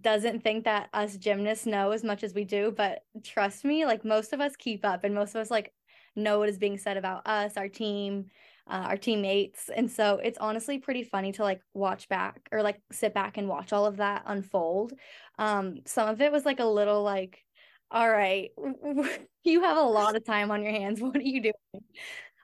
doesn't 0.01 0.43
think 0.43 0.65
that 0.65 0.89
us 0.93 1.17
gymnasts 1.17 1.67
know 1.67 1.91
as 1.91 2.05
much 2.05 2.23
as 2.23 2.35
we 2.35 2.45
do 2.45 2.73
but 2.77 3.01
trust 3.25 3.65
me 3.65 3.85
like 3.85 4.05
most 4.05 4.33
of 4.33 4.41
us 4.41 4.55
keep 4.57 4.85
up 4.85 5.03
and 5.03 5.13
most 5.13 5.35
of 5.35 5.41
us 5.41 5.51
like 5.51 5.73
know 6.17 6.39
what 6.39 6.49
is 6.49 6.59
being 6.59 6.79
said 6.79 6.97
about 6.97 7.27
us, 7.27 7.57
our 7.57 7.69
team, 7.69 8.27
uh, 8.69 8.87
our 8.89 8.97
teammates. 8.97 9.69
And 9.75 9.91
so 9.91 10.21
it's 10.23 10.39
honestly 10.39 10.79
pretty 10.79 11.05
funny 11.05 11.33
to 11.33 11.43
like 11.43 11.61
watch 11.75 12.09
back 12.09 12.49
or 12.53 12.63
like 12.63 12.81
sit 12.91 13.15
back 13.15 13.37
and 13.37 13.49
watch 13.49 13.73
all 13.73 13.87
of 13.87 13.97
that 13.99 14.23
unfold. 14.27 14.93
Um, 15.39 15.81
some 15.87 16.09
of 16.09 16.21
it 16.21 16.33
was 16.33 16.45
like 16.45 16.61
a 16.61 16.65
little 16.65 17.03
like, 17.03 17.45
all 17.91 18.09
right, 18.09 18.51
you 19.45 19.63
have 19.63 19.77
a 19.77 19.83
lot 19.83 20.17
of 20.17 20.25
time 20.25 20.51
on 20.51 20.63
your 20.63 20.73
hands. 20.73 21.01
What 21.03 21.17
are 21.17 21.23
you 21.23 21.43
doing? 21.43 21.85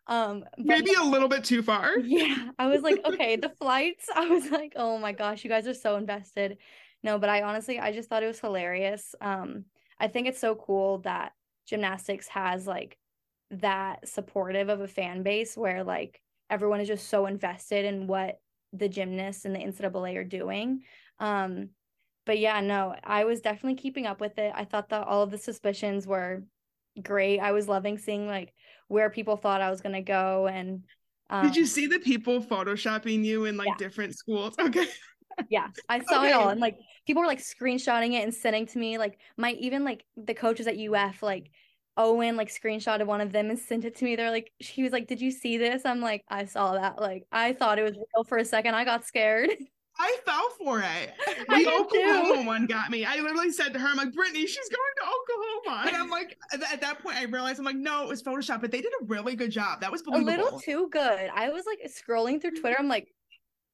Um, 0.07 0.45
maybe 0.57 0.95
a 0.95 1.05
little 1.05 1.29
bit 1.29 1.45
too 1.45 1.63
far. 1.63 1.99
Yeah. 2.03 2.51
I 2.59 2.67
was 2.67 2.83
like, 2.83 2.99
okay, 3.05 3.37
the 3.37 3.51
flights, 3.51 4.09
I 4.15 4.27
was 4.27 4.51
like, 4.51 4.73
oh 4.77 4.99
my 4.99 5.13
gosh, 5.13 5.45
you 5.45 5.51
guys 5.51 5.67
are 5.67 5.75
so 5.75 5.97
invested. 5.97 6.59
No, 7.03 7.19
but 7.19 7.29
I 7.29 7.43
honestly, 7.43 7.79
I 7.79 7.93
just 7.93 8.09
thought 8.09 8.23
it 8.23 8.27
was 8.27 8.41
hilarious. 8.41 9.15
Um, 9.21 9.67
I 10.01 10.09
think 10.09 10.27
it's 10.27 10.41
so 10.41 10.55
cool 10.55 10.99
that 10.99 11.33
gymnastics 11.67 12.29
has 12.29 12.67
like 12.67 12.98
that 13.51 14.09
supportive 14.09 14.69
of 14.69 14.81
a 14.81 14.89
fan 14.89 15.23
base 15.23 15.57
where 15.57 15.85
like 15.85 16.21
everyone 16.51 16.81
is 16.81 16.89
just 16.89 17.09
so 17.09 17.27
invested 17.27 17.85
in 17.85 18.07
what 18.07 18.41
the 18.73 18.89
gymnasts 18.89 19.45
and 19.45 19.55
the 19.55 19.61
NCAA 19.61 20.17
are 20.17 20.25
doing. 20.25 20.83
Um, 21.19 21.71
but 22.27 22.39
yeah, 22.39 22.61
no, 22.61 22.95
I 23.03 23.25
was 23.25 23.41
definitely 23.41 23.77
keeping 23.77 24.07
up 24.07 24.21
with 24.21 24.39
it. 24.39 24.53
I 24.55 24.65
thought 24.65 24.91
that 24.91 25.07
all 25.07 25.23
of 25.23 25.31
the 25.31 25.39
suspicions 25.39 26.07
were 26.07 26.43
great. 27.03 27.41
I 27.41 27.53
was 27.53 27.69
loving 27.69 27.97
seeing 27.97 28.27
like 28.27 28.53
where 28.89 29.09
people 29.09 29.37
thought 29.37 29.63
I 29.63 29.71
was 29.71 29.81
gonna 29.81 30.03
go 30.03 30.47
and 30.47 30.83
um, 31.31 31.47
did 31.47 31.57
you 31.57 31.67
see 31.67 31.87
the 31.87 31.99
people 31.99 32.43
photoshopping 32.43 33.25
you 33.25 33.45
in 33.45 33.57
like 33.57 33.69
yeah. 33.69 33.75
different 33.79 34.17
schools? 34.17 34.55
Okay. 34.61 34.87
yeah, 35.51 35.69
I 35.89 36.01
saw 36.01 36.21
okay. 36.21 36.31
it 36.31 36.33
all. 36.33 36.49
And 36.49 36.61
like 36.61 36.79
people 37.07 37.23
were 37.23 37.29
like 37.29 37.39
screenshotting 37.39 38.15
it 38.15 38.25
and 38.25 38.35
sending 38.35 38.67
to 38.67 38.79
me. 38.79 38.99
Like 38.99 39.19
my 39.37 39.53
even 39.53 39.85
like 39.85 40.05
the 40.17 40.35
coaches 40.35 40.67
at 40.67 40.77
UF 40.77 41.23
like 41.23 41.51
Owen 41.99 42.37
like 42.37 42.49
screenshotted 42.49 43.07
one 43.07 43.21
of 43.21 43.33
them 43.33 43.51
and 43.51 43.59
sent 43.59 43.85
it 43.85 43.97
to 43.97 44.05
me. 44.05 44.17
They're 44.17 44.31
like, 44.31 44.53
she 44.61 44.83
was 44.83 44.93
like, 44.93 45.09
Did 45.09 45.21
you 45.21 45.31
see 45.31 45.59
this? 45.59 45.85
I'm 45.85 46.01
like, 46.01 46.25
I 46.29 46.47
saw 46.47 46.75
that. 46.75 47.01
Like, 47.01 47.27
I 47.33 47.53
thought 47.53 47.79
it 47.79 47.83
was 47.83 47.97
real 47.97 48.25
for 48.25 48.39
a 48.39 48.45
second. 48.45 48.75
I 48.75 48.85
got 48.85 49.05
scared. 49.05 49.51
I 50.01 50.17
fell 50.25 50.49
for 50.59 50.81
it. 50.81 51.13
The 51.49 51.67
Oklahoma 51.67 52.43
too. 52.43 52.47
one 52.47 52.67
got 52.67 52.91
me. 52.91 53.05
I 53.05 53.17
literally 53.17 53.51
said 53.51 53.73
to 53.73 53.81
her, 53.81 53.89
I'm 53.89 53.97
like, 53.97 54.13
Brittany, 54.13 54.47
she's 54.47 54.69
going 54.69 54.95
to 54.99 55.71
Oklahoma. 55.73 55.89
And 55.89 55.97
I'm 55.97 56.09
like, 56.11 56.39
at 56.53 56.81
that 56.81 57.03
point, 57.03 57.17
I 57.17 57.25
realized 57.25 57.59
I'm 57.59 57.65
like, 57.65 57.75
no, 57.75 58.05
it 58.05 58.09
was 58.09 58.23
Photoshop, 58.23 58.61
but 58.61 58.71
they 58.71 58.81
did 58.81 58.93
a 59.01 59.07
really 59.07 59.35
good 59.35 59.51
job. 59.51 59.81
That 59.81 59.91
was 59.91 60.03
believable. 60.03 60.29
A 60.29 60.37
little 60.37 60.61
too 60.61 60.89
good. 60.93 61.31
I 61.35 61.49
was 61.49 61.65
like 61.67 61.81
scrolling 61.91 62.41
through 62.41 62.61
Twitter. 62.61 62.77
I'm 62.79 62.87
like, 62.87 63.09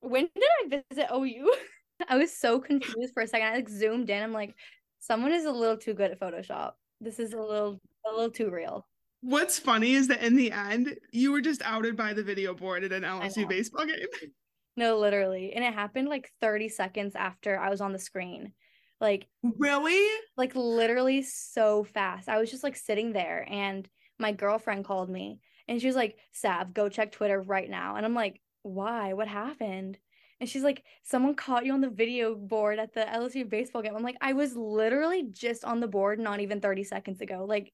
when 0.01 0.29
did 0.35 0.45
I 0.63 0.83
visit 0.91 1.09
OU? 1.13 1.53
I 2.09 2.17
was 2.17 2.33
so 2.33 2.59
confused 2.59 3.13
for 3.13 3.23
a 3.23 3.27
second. 3.27 3.49
I 3.49 3.57
like 3.57 3.69
zoomed 3.69 4.09
in. 4.09 4.23
I'm 4.23 4.33
like, 4.33 4.55
someone 5.01 5.33
is 5.33 5.45
a 5.45 5.53
little 5.53 5.77
too 5.77 5.95
good 5.95 6.11
at 6.11 6.21
Photoshop. 6.21 6.73
This 7.01 7.19
is 7.19 7.35
a 7.35 7.41
little 7.41 7.81
a 8.07 8.11
little 8.11 8.31
too 8.31 8.51
real. 8.51 8.87
What's 9.21 9.59
funny 9.59 9.95
is 9.95 10.09
that 10.09 10.23
in 10.23 10.37
the 10.37 10.53
end, 10.53 10.97
you 11.13 11.33
were 11.33 11.41
just 11.41 11.63
outed 11.63 11.97
by 11.97 12.13
the 12.13 12.23
video 12.23 12.55
board 12.55 12.85
at 12.85 12.93
an 12.93 13.03
LSU 13.03 13.49
baseball 13.49 13.87
game. 13.87 14.07
No, 14.77 14.99
literally. 14.99 15.53
And 15.53 15.65
it 15.65 15.73
happened 15.73 16.09
like 16.09 16.33
30 16.41 16.69
seconds 16.69 17.15
after 17.15 17.57
I 17.57 17.71
was 17.71 17.81
on 17.81 17.93
the 17.93 17.99
screen. 18.01 18.55
Like, 19.01 19.29
really? 19.41 20.05
Like, 20.37 20.57
literally 20.57 21.23
so 21.23 21.85
fast. 21.85 22.29
I 22.29 22.41
was 22.41 22.51
just 22.51 22.65
like 22.65 22.75
sitting 22.75 23.13
there, 23.13 23.47
and 23.49 23.89
my 24.19 24.33
girlfriend 24.33 24.85
called 24.85 25.11
me 25.11 25.39
and 25.69 25.81
she 25.81 25.87
was 25.87 25.97
like, 25.97 26.19
Sav, 26.33 26.75
go 26.75 26.89
check 26.89 27.13
Twitter 27.13 27.41
right 27.41 27.69
now. 27.69 27.97
And 27.97 28.05
I'm 28.05 28.15
like, 28.15 28.41
why? 28.63 29.13
What 29.13 29.29
happened? 29.29 29.99
And 30.41 30.49
she's 30.49 30.63
like, 30.63 30.83
someone 31.05 31.35
caught 31.35 31.65
you 31.65 31.73
on 31.73 31.81
the 31.81 31.89
video 31.89 32.35
board 32.35 32.79
at 32.79 32.93
the 32.93 33.01
LSU 33.01 33.49
baseball 33.49 33.83
game. 33.83 33.97
I'm 33.97 34.03
like, 34.03 34.17
I 34.21 34.33
was 34.35 34.57
literally 34.57 35.25
just 35.31 35.65
on 35.65 35.81
the 35.81 35.89
board 35.89 36.19
not 36.19 36.41
even 36.41 36.61
30 36.61 36.85
seconds 36.85 37.21
ago. 37.21 37.47
Like, 37.49 37.73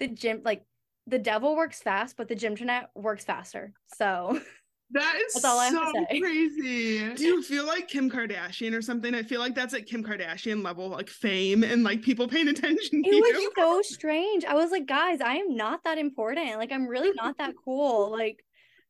the 0.00 0.08
gym 0.08 0.42
like 0.44 0.64
the 1.06 1.18
devil 1.18 1.56
works 1.56 1.80
fast, 1.80 2.16
but 2.16 2.28
the 2.28 2.34
gymternet 2.34 2.86
works 2.94 3.24
faster. 3.24 3.72
So 3.96 4.40
that 4.92 5.16
is 5.16 5.34
that's 5.34 5.44
all 5.44 5.58
I 5.58 5.70
so 5.70 6.06
crazy. 6.18 7.14
Do 7.14 7.24
you 7.24 7.42
feel 7.42 7.66
like 7.66 7.88
Kim 7.88 8.10
Kardashian 8.10 8.76
or 8.76 8.82
something? 8.82 9.14
I 9.14 9.22
feel 9.22 9.40
like 9.40 9.54
that's 9.54 9.74
at 9.74 9.86
Kim 9.86 10.02
Kardashian 10.02 10.64
level, 10.64 10.88
like 10.88 11.08
fame 11.08 11.62
and 11.62 11.84
like 11.84 12.02
people 12.02 12.26
paying 12.26 12.48
attention. 12.48 13.02
It 13.04 13.20
was 13.20 13.42
you. 13.42 13.52
so 13.56 13.82
strange. 13.82 14.44
I 14.44 14.54
was 14.54 14.70
like, 14.70 14.86
guys, 14.86 15.20
I 15.20 15.34
am 15.36 15.56
not 15.56 15.84
that 15.84 15.98
important. 15.98 16.56
Like, 16.56 16.72
I'm 16.72 16.86
really 16.86 17.12
not 17.14 17.38
that 17.38 17.54
cool. 17.64 18.10
Like, 18.10 18.44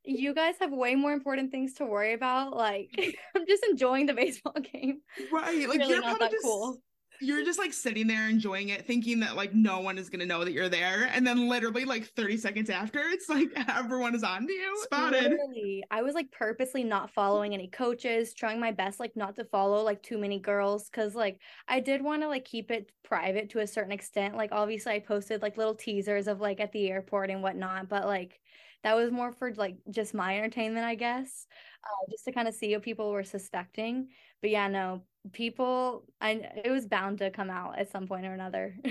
you 0.04 0.34
guys 0.34 0.54
have 0.60 0.72
way 0.72 0.94
more 0.94 1.12
important 1.12 1.50
things 1.50 1.74
to 1.74 1.84
worry 1.84 2.14
about. 2.14 2.56
Like, 2.56 2.90
I'm 3.36 3.46
just 3.46 3.64
enjoying 3.70 4.06
the 4.06 4.14
baseball 4.14 4.54
game. 4.72 5.00
Right. 5.32 5.68
Like, 5.68 5.78
really 5.78 5.94
you're 5.94 6.02
not 6.02 6.20
that 6.20 6.30
just... 6.30 6.44
cool 6.44 6.80
you're 7.20 7.44
just 7.44 7.58
like 7.58 7.72
sitting 7.72 8.06
there 8.06 8.28
enjoying 8.28 8.70
it, 8.70 8.86
thinking 8.86 9.20
that 9.20 9.36
like 9.36 9.54
no 9.54 9.80
one 9.80 9.98
is 9.98 10.08
gonna 10.08 10.26
know 10.26 10.44
that 10.44 10.52
you're 10.52 10.68
there, 10.68 11.10
and 11.12 11.26
then 11.26 11.48
literally 11.48 11.84
like 11.84 12.06
30 12.06 12.36
seconds 12.36 12.70
after, 12.70 13.00
it's 13.00 13.28
like 13.28 13.50
everyone 13.68 14.14
is 14.14 14.22
on 14.22 14.46
to 14.46 14.52
you. 14.52 14.78
Spotted. 14.84 15.22
Literally, 15.22 15.84
I 15.90 16.02
was 16.02 16.14
like 16.14 16.30
purposely 16.30 16.84
not 16.84 17.10
following 17.10 17.54
any 17.54 17.68
coaches, 17.68 18.34
trying 18.34 18.60
my 18.60 18.72
best 18.72 19.00
like 19.00 19.16
not 19.16 19.36
to 19.36 19.44
follow 19.44 19.82
like 19.82 20.02
too 20.02 20.18
many 20.18 20.38
girls, 20.38 20.88
because 20.88 21.14
like 21.14 21.40
I 21.68 21.80
did 21.80 22.02
want 22.02 22.22
to 22.22 22.28
like 22.28 22.44
keep 22.44 22.70
it 22.70 22.90
private 23.02 23.50
to 23.50 23.60
a 23.60 23.66
certain 23.66 23.92
extent. 23.92 24.36
Like 24.36 24.50
obviously, 24.52 24.92
I 24.92 25.00
posted 25.00 25.42
like 25.42 25.56
little 25.56 25.74
teasers 25.74 26.26
of 26.26 26.40
like 26.40 26.60
at 26.60 26.72
the 26.72 26.90
airport 26.90 27.30
and 27.30 27.42
whatnot, 27.42 27.88
but 27.88 28.06
like 28.06 28.40
that 28.82 28.96
was 28.96 29.10
more 29.10 29.32
for 29.32 29.52
like 29.54 29.76
just 29.90 30.14
my 30.14 30.38
entertainment, 30.38 30.86
I 30.86 30.94
guess, 30.94 31.46
uh, 31.84 32.10
just 32.10 32.24
to 32.24 32.32
kind 32.32 32.48
of 32.48 32.54
see 32.54 32.72
what 32.74 32.82
people 32.82 33.10
were 33.10 33.24
suspecting. 33.24 34.08
But 34.40 34.50
yeah, 34.50 34.68
no, 34.68 35.02
people 35.32 36.04
i 36.20 36.32
it 36.64 36.70
was 36.70 36.86
bound 36.86 37.18
to 37.18 37.30
come 37.30 37.50
out 37.50 37.78
at 37.78 37.90
some 37.90 38.06
point 38.06 38.26
or 38.26 38.32
another 38.32 38.74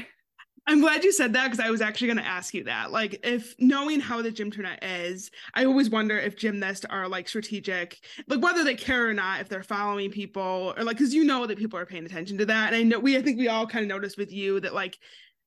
I'm 0.70 0.82
glad 0.82 1.04
you 1.04 1.12
said 1.12 1.34
that 1.34 1.46
because 1.46 1.60
I 1.60 1.72
was 1.72 1.82
actually 1.82 2.08
going 2.08 2.18
to 2.18 2.26
ask 2.26 2.54
you 2.54 2.64
that. 2.66 2.92
Like, 2.92 3.20
if 3.24 3.56
knowing 3.58 4.00
how 4.00 4.22
the 4.22 4.30
gym 4.30 4.52
gymternet 4.52 4.78
is, 4.84 5.32
I 5.56 5.66
always 5.66 5.90
wonder 5.90 6.16
if 6.20 6.38
gymnasts 6.38 6.86
are 6.86 7.08
like 7.08 7.28
strategic, 7.28 8.00
like 8.28 8.44
whether 8.44 8.64
they 8.64 8.76
care 8.76 9.10
or 9.10 9.14
not, 9.14 9.42
if 9.42 9.50
they're 9.50 9.64
following 9.64 10.12
people 10.12 10.76
or 10.78 10.84
like, 10.84 10.98
because 10.98 11.14
you 11.14 11.24
know 11.24 11.48
that 11.48 11.58
people 11.58 11.80
are 11.80 11.88
paying 11.88 12.06
attention 12.06 12.38
to 12.38 12.46
that. 12.46 12.68
And 12.68 12.76
I 12.76 12.84
know 12.84 13.00
we, 13.00 13.18
I 13.18 13.22
think 13.24 13.40
we 13.40 13.48
all 13.48 13.66
kind 13.66 13.84
of 13.84 13.90
noticed 13.90 14.18
with 14.18 14.32
you 14.32 14.60
that 14.60 14.76
like 14.76 15.00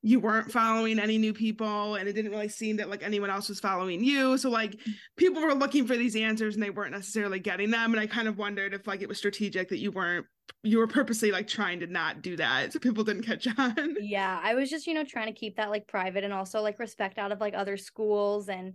you 0.02 0.18
weren't 0.18 0.50
following 0.50 0.98
any 0.98 1.16
new 1.16 1.32
people 1.32 1.94
and 1.94 2.08
it 2.08 2.12
didn't 2.12 2.32
really 2.32 2.48
seem 2.48 2.76
that 2.78 2.90
like 2.90 3.04
anyone 3.04 3.30
else 3.30 3.48
was 3.48 3.60
following 3.60 4.02
you 4.02 4.36
so 4.36 4.50
like 4.50 4.72
mm. 4.72 4.92
people 5.16 5.40
were 5.40 5.54
looking 5.54 5.86
for 5.86 5.96
these 5.96 6.16
answers 6.16 6.54
and 6.54 6.62
they 6.62 6.70
weren't 6.70 6.90
necessarily 6.90 7.38
getting 7.38 7.70
them 7.70 7.92
and 7.92 8.00
i 8.00 8.06
kind 8.06 8.26
of 8.26 8.36
wondered 8.36 8.74
if 8.74 8.84
like 8.86 9.00
it 9.00 9.08
was 9.08 9.16
strategic 9.16 9.68
that 9.68 9.78
you 9.78 9.92
weren't 9.92 10.26
you 10.62 10.78
were 10.78 10.86
purposely 10.86 11.30
like 11.32 11.46
trying 11.46 11.80
to 11.80 11.86
not 11.86 12.22
do 12.22 12.36
that 12.36 12.72
so 12.72 12.78
people 12.78 13.04
didn't 13.04 13.22
catch 13.22 13.46
on 13.58 13.96
yeah 14.00 14.40
i 14.42 14.54
was 14.54 14.70
just 14.70 14.86
you 14.86 14.94
know 14.94 15.04
trying 15.04 15.26
to 15.26 15.38
keep 15.38 15.56
that 15.56 15.70
like 15.70 15.86
private 15.86 16.24
and 16.24 16.32
also 16.32 16.60
like 16.60 16.78
respect 16.78 17.18
out 17.18 17.32
of 17.32 17.40
like 17.40 17.54
other 17.54 17.76
schools 17.76 18.48
and 18.48 18.74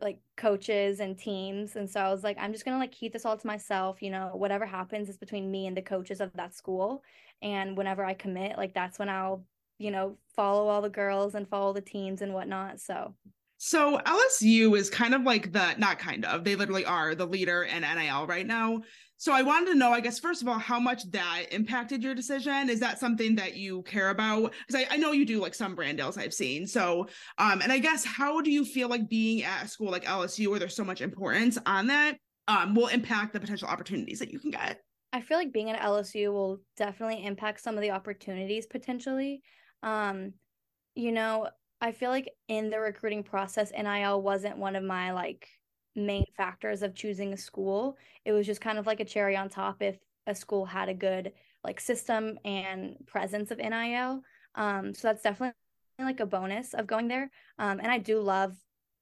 like 0.00 0.18
coaches 0.36 1.00
and 1.00 1.18
teams 1.18 1.76
and 1.76 1.88
so 1.88 2.00
i 2.00 2.10
was 2.10 2.22
like 2.22 2.36
i'm 2.40 2.52
just 2.52 2.64
gonna 2.64 2.78
like 2.78 2.92
keep 2.92 3.12
this 3.12 3.24
all 3.24 3.36
to 3.36 3.46
myself 3.46 4.00
you 4.00 4.10
know 4.10 4.30
whatever 4.34 4.64
happens 4.64 5.08
is 5.08 5.18
between 5.18 5.50
me 5.50 5.66
and 5.66 5.76
the 5.76 5.82
coaches 5.82 6.20
of 6.20 6.32
that 6.34 6.54
school 6.54 7.02
and 7.42 7.76
whenever 7.76 8.04
i 8.04 8.14
commit 8.14 8.56
like 8.56 8.72
that's 8.72 8.98
when 8.98 9.08
i'll 9.08 9.44
you 9.78 9.90
know, 9.90 10.18
follow 10.34 10.68
all 10.68 10.82
the 10.82 10.90
girls 10.90 11.34
and 11.34 11.48
follow 11.48 11.72
the 11.72 11.80
teams 11.80 12.20
and 12.20 12.34
whatnot. 12.34 12.80
So 12.80 13.14
so 13.60 13.98
LSU 13.98 14.76
is 14.76 14.88
kind 14.88 15.14
of 15.14 15.22
like 15.22 15.52
the 15.52 15.74
not 15.78 15.98
kind 15.98 16.24
of, 16.24 16.44
they 16.44 16.54
literally 16.54 16.84
are 16.84 17.16
the 17.16 17.26
leader 17.26 17.64
in 17.64 17.82
NIL 17.82 18.26
right 18.26 18.46
now. 18.46 18.82
So 19.20 19.32
I 19.32 19.42
wanted 19.42 19.72
to 19.72 19.74
know, 19.74 19.90
I 19.92 20.00
guess, 20.00 20.20
first 20.20 20.42
of 20.42 20.48
all, 20.48 20.58
how 20.60 20.78
much 20.78 21.10
that 21.10 21.46
impacted 21.50 22.04
your 22.04 22.14
decision. 22.14 22.70
Is 22.70 22.78
that 22.80 23.00
something 23.00 23.34
that 23.34 23.56
you 23.56 23.82
care 23.82 24.10
about? 24.10 24.52
Because 24.66 24.86
I, 24.88 24.94
I 24.94 24.96
know 24.96 25.10
you 25.10 25.26
do 25.26 25.40
like 25.40 25.54
some 25.54 25.74
brand 25.74 25.98
deals 25.98 26.16
I've 26.16 26.32
seen. 26.32 26.66
So 26.68 27.08
um, 27.36 27.60
and 27.60 27.72
I 27.72 27.78
guess 27.78 28.04
how 28.04 28.40
do 28.40 28.50
you 28.50 28.64
feel 28.64 28.88
like 28.88 29.08
being 29.08 29.42
at 29.42 29.64
a 29.64 29.68
school 29.68 29.90
like 29.90 30.06
LSU 30.06 30.50
where 30.50 30.60
there's 30.60 30.76
so 30.76 30.84
much 30.84 31.00
importance 31.00 31.58
on 31.66 31.88
that 31.88 32.16
um 32.46 32.74
will 32.74 32.86
impact 32.88 33.32
the 33.32 33.40
potential 33.40 33.68
opportunities 33.68 34.20
that 34.20 34.30
you 34.30 34.38
can 34.38 34.50
get? 34.50 34.80
I 35.12 35.20
feel 35.20 35.38
like 35.38 35.52
being 35.52 35.70
at 35.70 35.80
LSU 35.80 36.32
will 36.32 36.60
definitely 36.76 37.24
impact 37.24 37.60
some 37.60 37.76
of 37.76 37.80
the 37.82 37.90
opportunities 37.92 38.66
potentially 38.66 39.42
Um, 39.82 40.34
you 40.94 41.12
know, 41.12 41.48
I 41.80 41.92
feel 41.92 42.10
like 42.10 42.28
in 42.48 42.70
the 42.70 42.80
recruiting 42.80 43.22
process, 43.22 43.70
NIL 43.70 44.20
wasn't 44.20 44.58
one 44.58 44.74
of 44.76 44.82
my 44.82 45.12
like 45.12 45.48
main 45.98 46.26
factors 46.36 46.82
of 46.82 46.94
choosing 46.94 47.32
a 47.32 47.36
school. 47.36 47.96
It 48.24 48.32
was 48.32 48.46
just 48.46 48.60
kind 48.60 48.78
of 48.78 48.86
like 48.86 49.00
a 49.00 49.04
cherry 49.04 49.36
on 49.36 49.48
top 49.48 49.82
if 49.82 49.98
a 50.26 50.34
school 50.34 50.66
had 50.66 50.88
a 50.88 50.94
good 50.94 51.32
like 51.64 51.80
system 51.80 52.38
and 52.44 52.96
presence 53.06 53.50
of 53.50 53.58
NIL. 53.58 54.22
Um, 54.54 54.94
so 54.94 55.08
that's 55.08 55.22
definitely 55.22 55.54
like 55.98 56.20
a 56.20 56.26
bonus 56.26 56.74
of 56.74 56.86
going 56.86 57.08
there. 57.08 57.30
Um, 57.58 57.80
and 57.80 57.90
I 57.90 57.98
do 57.98 58.20
love 58.20 58.56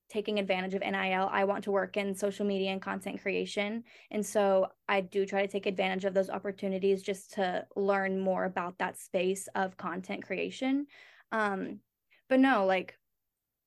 taking 0.08 0.38
advantage 0.38 0.74
of 0.74 0.82
NIL. 0.82 1.28
I 1.32 1.44
want 1.44 1.64
to 1.64 1.72
work 1.72 1.96
in 1.96 2.14
social 2.14 2.46
media 2.46 2.70
and 2.70 2.80
content 2.80 3.20
creation. 3.20 3.82
And 4.10 4.24
so 4.24 4.68
I 4.88 5.00
do 5.00 5.26
try 5.26 5.42
to 5.42 5.48
take 5.48 5.66
advantage 5.66 6.04
of 6.04 6.14
those 6.14 6.30
opportunities 6.30 7.02
just 7.02 7.32
to 7.34 7.66
learn 7.74 8.20
more 8.20 8.44
about 8.44 8.78
that 8.78 8.98
space 8.98 9.48
of 9.54 9.76
content 9.76 10.24
creation. 10.24 10.86
Um, 11.32 11.80
but 12.28 12.40
no, 12.40 12.66
like 12.66 12.96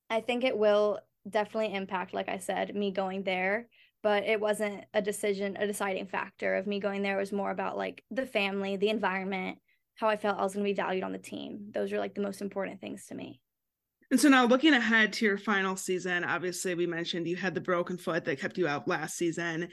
I 0.09 0.21
think 0.21 0.43
it 0.43 0.57
will 0.57 0.99
definitely 1.27 1.73
impact, 1.73 2.13
like 2.13 2.29
I 2.29 2.37
said, 2.37 2.75
me 2.75 2.91
going 2.91 3.23
there. 3.23 3.67
But 4.01 4.23
it 4.23 4.39
wasn't 4.39 4.85
a 4.93 5.01
decision, 5.01 5.57
a 5.57 5.67
deciding 5.67 6.07
factor 6.07 6.55
of 6.55 6.67
me 6.67 6.79
going 6.79 7.01
there. 7.01 7.17
It 7.17 7.21
was 7.21 7.33
more 7.33 7.51
about 7.51 7.77
like 7.77 8.03
the 8.09 8.25
family, 8.25 8.77
the 8.77 8.89
environment, 8.89 9.57
how 9.95 10.07
I 10.07 10.15
felt 10.15 10.39
I 10.39 10.43
was 10.43 10.53
going 10.53 10.65
to 10.65 10.69
be 10.69 10.81
valued 10.81 11.03
on 11.03 11.11
the 11.11 11.17
team. 11.17 11.71
Those 11.73 11.91
are 11.91 11.99
like 11.99 12.15
the 12.15 12.21
most 12.21 12.41
important 12.41 12.79
things 12.79 13.05
to 13.07 13.15
me. 13.15 13.41
And 14.11 14.19
so 14.19 14.27
now 14.27 14.45
looking 14.45 14.73
ahead 14.73 15.13
to 15.13 15.25
your 15.25 15.37
final 15.37 15.75
season, 15.75 16.23
obviously 16.23 16.73
we 16.73 16.87
mentioned 16.87 17.27
you 17.27 17.35
had 17.35 17.53
the 17.53 17.61
broken 17.61 17.95
foot 17.95 18.25
that 18.25 18.39
kept 18.39 18.57
you 18.57 18.67
out 18.67 18.87
last 18.87 19.17
season. 19.17 19.69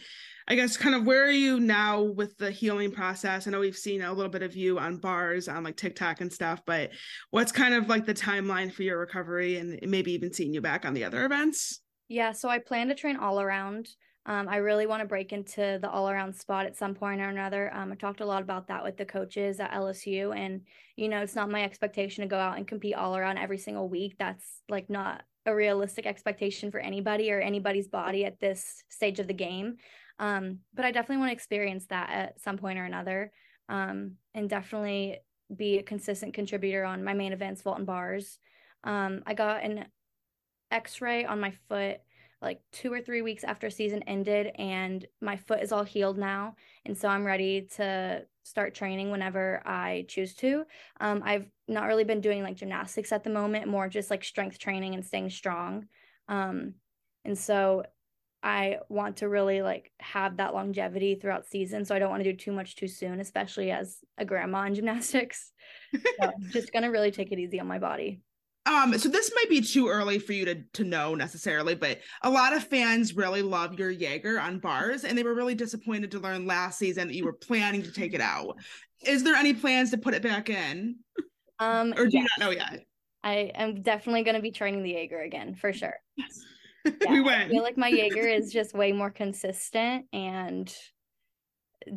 I 0.46 0.54
guess 0.54 0.76
kind 0.76 0.94
of 0.94 1.06
where 1.06 1.24
are 1.24 1.30
you 1.30 1.58
now 1.58 2.02
with 2.02 2.36
the 2.36 2.50
healing 2.50 2.90
process? 2.90 3.46
I 3.46 3.50
know 3.50 3.60
we've 3.60 3.76
seen 3.76 4.02
a 4.02 4.12
little 4.12 4.30
bit 4.30 4.42
of 4.42 4.54
you 4.54 4.78
on 4.78 4.98
bars 4.98 5.48
on 5.48 5.64
like 5.64 5.76
TikTok 5.76 6.20
and 6.20 6.30
stuff, 6.30 6.60
but 6.66 6.90
what's 7.30 7.50
kind 7.50 7.74
of 7.74 7.88
like 7.88 8.04
the 8.04 8.14
timeline 8.14 8.70
for 8.70 8.82
your 8.82 8.98
recovery 8.98 9.56
and 9.56 9.78
maybe 9.82 10.12
even 10.12 10.32
seeing 10.32 10.52
you 10.52 10.60
back 10.60 10.84
on 10.84 10.92
the 10.92 11.04
other 11.04 11.24
events? 11.24 11.80
Yeah, 12.08 12.32
so 12.32 12.48
I 12.50 12.58
plan 12.58 12.88
to 12.88 12.94
train 12.94 13.16
all 13.16 13.40
around. 13.40 13.88
Um, 14.28 14.49
I 14.49 14.56
really 14.56 14.87
want 14.87 15.02
to 15.02 15.09
break 15.09 15.33
into 15.33 15.78
the 15.80 15.88
all 15.88 16.11
around 16.11 16.35
spot 16.35 16.66
at 16.66 16.76
some 16.76 16.95
point 16.95 17.21
or 17.21 17.28
another. 17.28 17.73
Um, 17.73 17.92
I 17.92 17.95
talked 17.95 18.21
a 18.21 18.26
lot 18.26 18.42
about 18.42 18.66
that 18.66 18.83
with 18.83 18.97
the 18.97 19.04
coaches 19.04 19.61
at 19.61 19.71
LSU. 19.71 20.37
And, 20.37 20.62
you 20.97 21.09
know, 21.09 21.23
it's 21.23 21.37
not 21.37 21.49
my 21.49 21.62
expectation 21.62 22.23
to 22.23 22.28
go 22.28 22.38
out 22.38 22.56
and 22.56 22.66
compete 22.66 22.97
all 22.97 23.16
around 23.16 23.38
every 23.38 23.59
single 23.59 23.88
week. 23.88 24.16
That's 24.18 24.62
like 24.68 24.90
not 24.90 25.23
a 25.47 25.54
realistic 25.54 26.06
expectation 26.06 26.73
for 26.73 26.80
anybody 26.80 27.30
or 27.30 27.40
anybody's 27.40 27.87
body 27.87 28.25
at 28.25 28.40
this 28.40 28.83
stage 28.88 29.21
of 29.21 29.28
the 29.28 29.33
game. 29.33 29.76
Um, 30.18 30.59
but 30.75 30.85
I 30.85 30.90
definitely 30.90 31.18
want 31.18 31.28
to 31.28 31.35
experience 31.35 31.87
that 31.87 32.11
at 32.11 32.40
some 32.40 32.59
point 32.59 32.80
or 32.80 32.85
another 32.85 33.30
um, 33.68 34.12
and 34.35 34.50
definitely 34.50 35.18
be 35.54 35.78
a 35.78 35.85
consistent 35.85 36.35
contributor 36.35 36.85
on 36.85 37.04
my 37.04 37.14
main 37.14 37.33
events, 37.33 37.62
vault 37.62 37.78
and 37.78 37.87
bars. 37.87 38.40
Um, 38.83 39.23
I 39.25 39.35
got 39.35 39.62
an 39.62 39.87
x 40.73 41.00
ray 41.00 41.25
on 41.25 41.38
my 41.38 41.52
foot 41.68 42.00
like 42.42 42.60
two 42.72 42.92
or 42.92 43.00
three 43.00 43.22
weeks 43.22 43.44
after 43.44 43.70
season 43.70 44.02
ended 44.06 44.48
and 44.58 45.06
my 45.20 45.36
foot 45.36 45.62
is 45.62 45.72
all 45.72 45.84
healed 45.84 46.18
now 46.18 46.54
and 46.84 46.96
so 46.96 47.08
i'm 47.08 47.24
ready 47.24 47.62
to 47.62 48.22
start 48.42 48.74
training 48.74 49.10
whenever 49.10 49.62
i 49.66 50.04
choose 50.08 50.34
to. 50.34 50.64
Um, 51.00 51.22
i've 51.24 51.46
not 51.66 51.86
really 51.86 52.04
been 52.04 52.20
doing 52.20 52.42
like 52.42 52.56
gymnastics 52.56 53.10
at 53.10 53.24
the 53.24 53.30
moment 53.30 53.66
more 53.66 53.88
just 53.88 54.10
like 54.10 54.22
strength 54.22 54.58
training 54.58 54.94
and 54.94 55.04
staying 55.04 55.30
strong. 55.30 55.86
Um, 56.28 56.74
and 57.24 57.36
so 57.36 57.84
i 58.42 58.78
want 58.88 59.16
to 59.16 59.28
really 59.28 59.62
like 59.62 59.90
have 59.98 60.36
that 60.36 60.54
longevity 60.54 61.14
throughout 61.14 61.46
season 61.46 61.84
so 61.84 61.94
i 61.94 61.98
don't 61.98 62.10
want 62.10 62.22
to 62.22 62.30
do 62.30 62.36
too 62.36 62.52
much 62.52 62.76
too 62.76 62.86
soon 62.86 63.18
especially 63.18 63.70
as 63.70 63.98
a 64.18 64.24
grandma 64.24 64.64
in 64.64 64.74
gymnastics. 64.74 65.52
So 65.94 66.26
i'm 66.26 66.50
just 66.50 66.72
gonna 66.72 66.90
really 66.90 67.10
take 67.10 67.32
it 67.32 67.38
easy 67.38 67.58
on 67.58 67.66
my 67.66 67.78
body 67.78 68.20
um, 68.66 68.99
so 68.99 69.08
this 69.08 69.30
might 69.35 69.49
be 69.49 69.60
too 69.60 69.88
early 69.88 70.19
for 70.19 70.32
you 70.32 70.45
to 70.45 70.62
to 70.75 70.84
know 70.84 71.14
necessarily, 71.14 71.75
but 71.75 72.00
a 72.23 72.30
lot 72.30 72.52
of 72.52 72.64
fans 72.64 73.14
really 73.14 73.43
love 73.43 73.78
your 73.78 73.90
Jaeger 73.90 74.40
on 74.40 74.58
bars, 74.58 75.04
and 75.04 75.17
they 75.17 75.23
were 75.23 75.34
really 75.34 75.54
disappointed 75.54 76.10
to 76.10 76.19
learn 76.19 76.47
last 76.47 76.78
season 76.78 77.06
that 77.08 77.14
you 77.14 77.25
were 77.25 77.32
planning 77.32 77.82
to 77.82 77.93
take 77.93 78.12
it 78.12 78.21
out. 78.21 78.58
Is 79.04 79.23
there 79.23 79.36
any 79.36 79.54
plans 79.54 79.90
to 79.93 79.99
put 79.99 80.14
it 80.14 80.23
back 80.23 80.50
in? 80.50 80.97
Um, 81.60 81.93
or 81.97 82.06
do 82.06 82.10
yes. 82.12 82.12
you 82.14 82.21
not 82.23 82.47
know 82.47 82.50
yet? 82.50 82.84
I 83.23 83.52
am 83.54 83.82
definitely 83.82 84.25
going 84.25 84.36
to 84.36 84.43
be 84.43 84.50
training 84.50 84.82
the 84.82 84.93
Jaeger 84.93 85.21
again 85.21 85.54
for 85.54 85.73
sure. 85.73 85.95
Yes. 86.17 86.40
Yeah, 87.02 87.10
we 87.10 87.21
went. 87.21 87.43
I 87.43 87.49
feel 87.49 87.64
like 87.64 87.76
my 87.76 87.88
Jaeger 87.88 88.28
is 88.28 88.52
just 88.52 88.73
way 88.73 88.93
more 88.93 89.10
consistent 89.10 90.06
and 90.12 90.73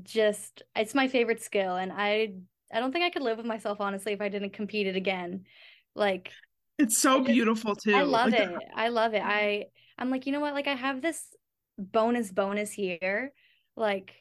just 0.02 0.64
it's 0.76 0.96
my 0.96 1.08
favorite 1.08 1.44
skill, 1.44 1.76
and 1.76 1.92
I 1.96 2.34
I 2.74 2.80
don't 2.80 2.92
think 2.92 3.06
I 3.06 3.12
could 3.12 3.22
live 3.22 3.38
with 3.38 3.46
myself 3.46 3.82
honestly 3.82 4.14
if 4.14 4.22
I 4.22 4.30
didn't 4.30 4.54
compete 4.54 4.88
it 4.88 4.96
again. 4.96 5.44
Like 5.94 6.32
it's 6.80 6.98
so 6.98 7.20
just, 7.20 7.28
beautiful 7.28 7.76
too. 7.76 7.94
I 7.94 8.04
love 8.04 8.32
like, 8.32 8.40
it. 8.40 8.56
I 8.76 8.88
love 8.90 9.14
it. 9.14 9.22
I 9.24 9.66
I'm 9.98 10.10
like, 10.10 10.26
you 10.26 10.32
know 10.32 10.40
what? 10.40 10.54
Like 10.54 10.68
I 10.68 10.76
have 10.76 11.02
this 11.02 11.24
bonus 11.78 12.32
bonus 12.32 12.72
here. 12.72 13.34
Like 13.76 14.14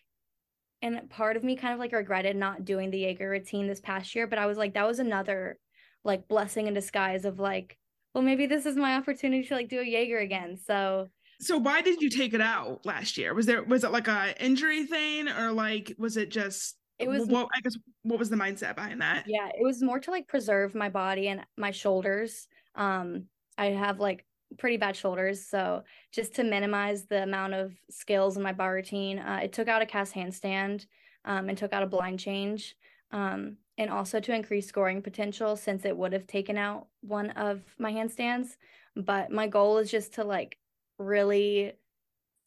and 0.82 1.08
part 1.10 1.36
of 1.36 1.42
me 1.42 1.56
kind 1.56 1.74
of 1.74 1.80
like 1.80 1.92
regretted 1.92 2.36
not 2.36 2.64
doing 2.64 2.90
the 2.90 2.98
Jaeger 2.98 3.28
routine 3.28 3.66
this 3.66 3.80
past 3.80 4.14
year, 4.14 4.26
but 4.26 4.38
I 4.38 4.46
was 4.46 4.58
like, 4.58 4.74
that 4.74 4.86
was 4.86 5.00
another 5.00 5.58
like 6.04 6.28
blessing 6.28 6.68
in 6.68 6.74
disguise 6.74 7.24
of 7.24 7.40
like, 7.40 7.76
well, 8.14 8.22
maybe 8.22 8.46
this 8.46 8.64
is 8.64 8.76
my 8.76 8.94
opportunity 8.94 9.46
to 9.48 9.54
like 9.54 9.68
do 9.68 9.80
a 9.80 9.84
Jaeger 9.84 10.18
again. 10.18 10.56
So 10.56 11.08
so 11.40 11.56
why 11.56 11.82
did 11.82 12.00
you 12.02 12.10
take 12.10 12.34
it 12.34 12.40
out 12.40 12.84
last 12.84 13.16
year? 13.16 13.32
Was 13.34 13.46
there 13.46 13.62
was 13.62 13.84
it 13.84 13.92
like 13.92 14.08
a 14.08 14.34
injury 14.44 14.84
thing 14.86 15.28
or 15.28 15.52
like 15.52 15.94
was 15.98 16.16
it 16.16 16.30
just 16.30 16.77
it 16.98 17.08
was 17.08 17.26
what 17.26 17.48
I 17.54 17.60
guess 17.60 17.76
what 18.02 18.18
was 18.18 18.30
the 18.30 18.36
mindset 18.36 18.74
behind 18.74 19.00
that? 19.00 19.24
Yeah, 19.26 19.48
it 19.48 19.62
was 19.62 19.82
more 19.82 20.00
to 20.00 20.10
like 20.10 20.26
preserve 20.26 20.74
my 20.74 20.88
body 20.88 21.28
and 21.28 21.44
my 21.56 21.70
shoulders. 21.70 22.48
Um, 22.74 23.24
I 23.56 23.66
have 23.66 24.00
like 24.00 24.24
pretty 24.58 24.76
bad 24.76 24.96
shoulders, 24.96 25.46
so 25.46 25.84
just 26.12 26.34
to 26.36 26.44
minimize 26.44 27.06
the 27.06 27.22
amount 27.22 27.54
of 27.54 27.72
skills 27.90 28.36
in 28.36 28.42
my 28.42 28.52
bar 28.52 28.74
routine, 28.74 29.18
uh, 29.18 29.40
it 29.42 29.52
took 29.52 29.68
out 29.68 29.82
a 29.82 29.86
cast 29.86 30.14
handstand 30.14 30.86
um, 31.24 31.48
and 31.48 31.58
took 31.58 31.72
out 31.72 31.82
a 31.82 31.86
blind 31.86 32.18
change, 32.18 32.76
um, 33.12 33.56
and 33.76 33.90
also 33.90 34.18
to 34.20 34.34
increase 34.34 34.66
scoring 34.66 35.02
potential 35.02 35.56
since 35.56 35.84
it 35.84 35.96
would 35.96 36.12
have 36.12 36.26
taken 36.26 36.56
out 36.56 36.88
one 37.00 37.30
of 37.30 37.62
my 37.78 37.92
handstands. 37.92 38.56
But 38.96 39.30
my 39.30 39.46
goal 39.46 39.78
is 39.78 39.90
just 39.90 40.14
to 40.14 40.24
like 40.24 40.58
really 40.98 41.74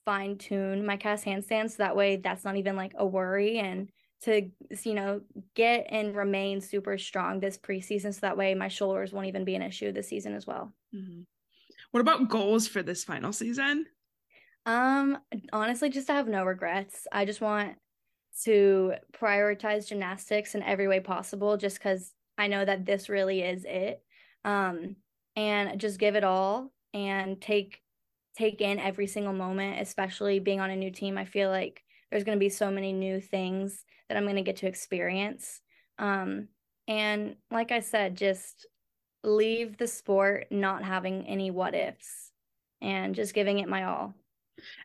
fine 0.03 0.37
tune 0.37 0.85
my 0.85 0.97
cast 0.97 1.25
handstand 1.25 1.69
so 1.69 1.75
that 1.77 1.95
way 1.95 2.15
that's 2.15 2.43
not 2.43 2.57
even 2.57 2.75
like 2.75 2.91
a 2.97 3.05
worry 3.05 3.59
and 3.59 3.89
to 4.21 4.49
you 4.83 4.93
know 4.93 5.21
get 5.55 5.87
and 5.89 6.15
remain 6.15 6.61
super 6.61 6.97
strong 6.97 7.39
this 7.39 7.57
preseason 7.57 8.13
so 8.13 8.19
that 8.21 8.37
way 8.37 8.53
my 8.53 8.67
shoulders 8.67 9.11
won't 9.11 9.27
even 9.27 9.43
be 9.43 9.55
an 9.55 9.61
issue 9.61 9.91
this 9.91 10.07
season 10.07 10.35
as 10.35 10.45
well. 10.45 10.71
Mm-hmm. 10.95 11.21
what 11.91 12.01
about 12.01 12.29
goals 12.29 12.67
for 12.67 12.83
this 12.83 13.03
final 13.03 13.33
season? 13.33 13.85
Um 14.65 15.17
honestly 15.51 15.89
just 15.89 16.07
to 16.07 16.13
have 16.13 16.27
no 16.27 16.43
regrets. 16.43 17.07
I 17.11 17.25
just 17.25 17.41
want 17.41 17.75
to 18.43 18.93
prioritize 19.11 19.87
gymnastics 19.87 20.55
in 20.55 20.63
every 20.63 20.87
way 20.87 21.01
possible 21.01 21.57
just 21.57 21.77
because 21.77 22.13
i 22.37 22.47
know 22.47 22.63
that 22.63 22.85
this 22.85 23.09
really 23.09 23.41
is 23.41 23.65
it. 23.65 24.03
Um 24.45 24.97
and 25.35 25.79
just 25.79 25.99
give 25.99 26.15
it 26.15 26.23
all 26.23 26.71
and 26.93 27.41
take 27.41 27.81
take 28.37 28.61
in 28.61 28.79
every 28.79 29.07
single 29.07 29.33
moment 29.33 29.81
especially 29.81 30.39
being 30.39 30.59
on 30.59 30.69
a 30.69 30.75
new 30.75 30.91
team. 30.91 31.17
I 31.17 31.25
feel 31.25 31.49
like 31.49 31.83
there's 32.11 32.23
going 32.23 32.37
to 32.37 32.39
be 32.39 32.49
so 32.49 32.69
many 32.69 32.93
new 32.93 33.21
things 33.21 33.83
that 34.09 34.17
I'm 34.17 34.23
going 34.23 34.35
to 34.35 34.41
get 34.41 34.57
to 34.57 34.67
experience. 34.67 35.61
Um, 35.97 36.49
and 36.87 37.35
like 37.49 37.71
I 37.71 37.79
said, 37.79 38.17
just 38.17 38.67
leave 39.23 39.77
the 39.77 39.87
sport 39.87 40.47
not 40.51 40.83
having 40.83 41.25
any 41.27 41.51
what 41.51 41.75
ifs 41.75 42.31
and 42.81 43.15
just 43.15 43.33
giving 43.33 43.59
it 43.59 43.69
my 43.69 43.85
all. 43.85 44.13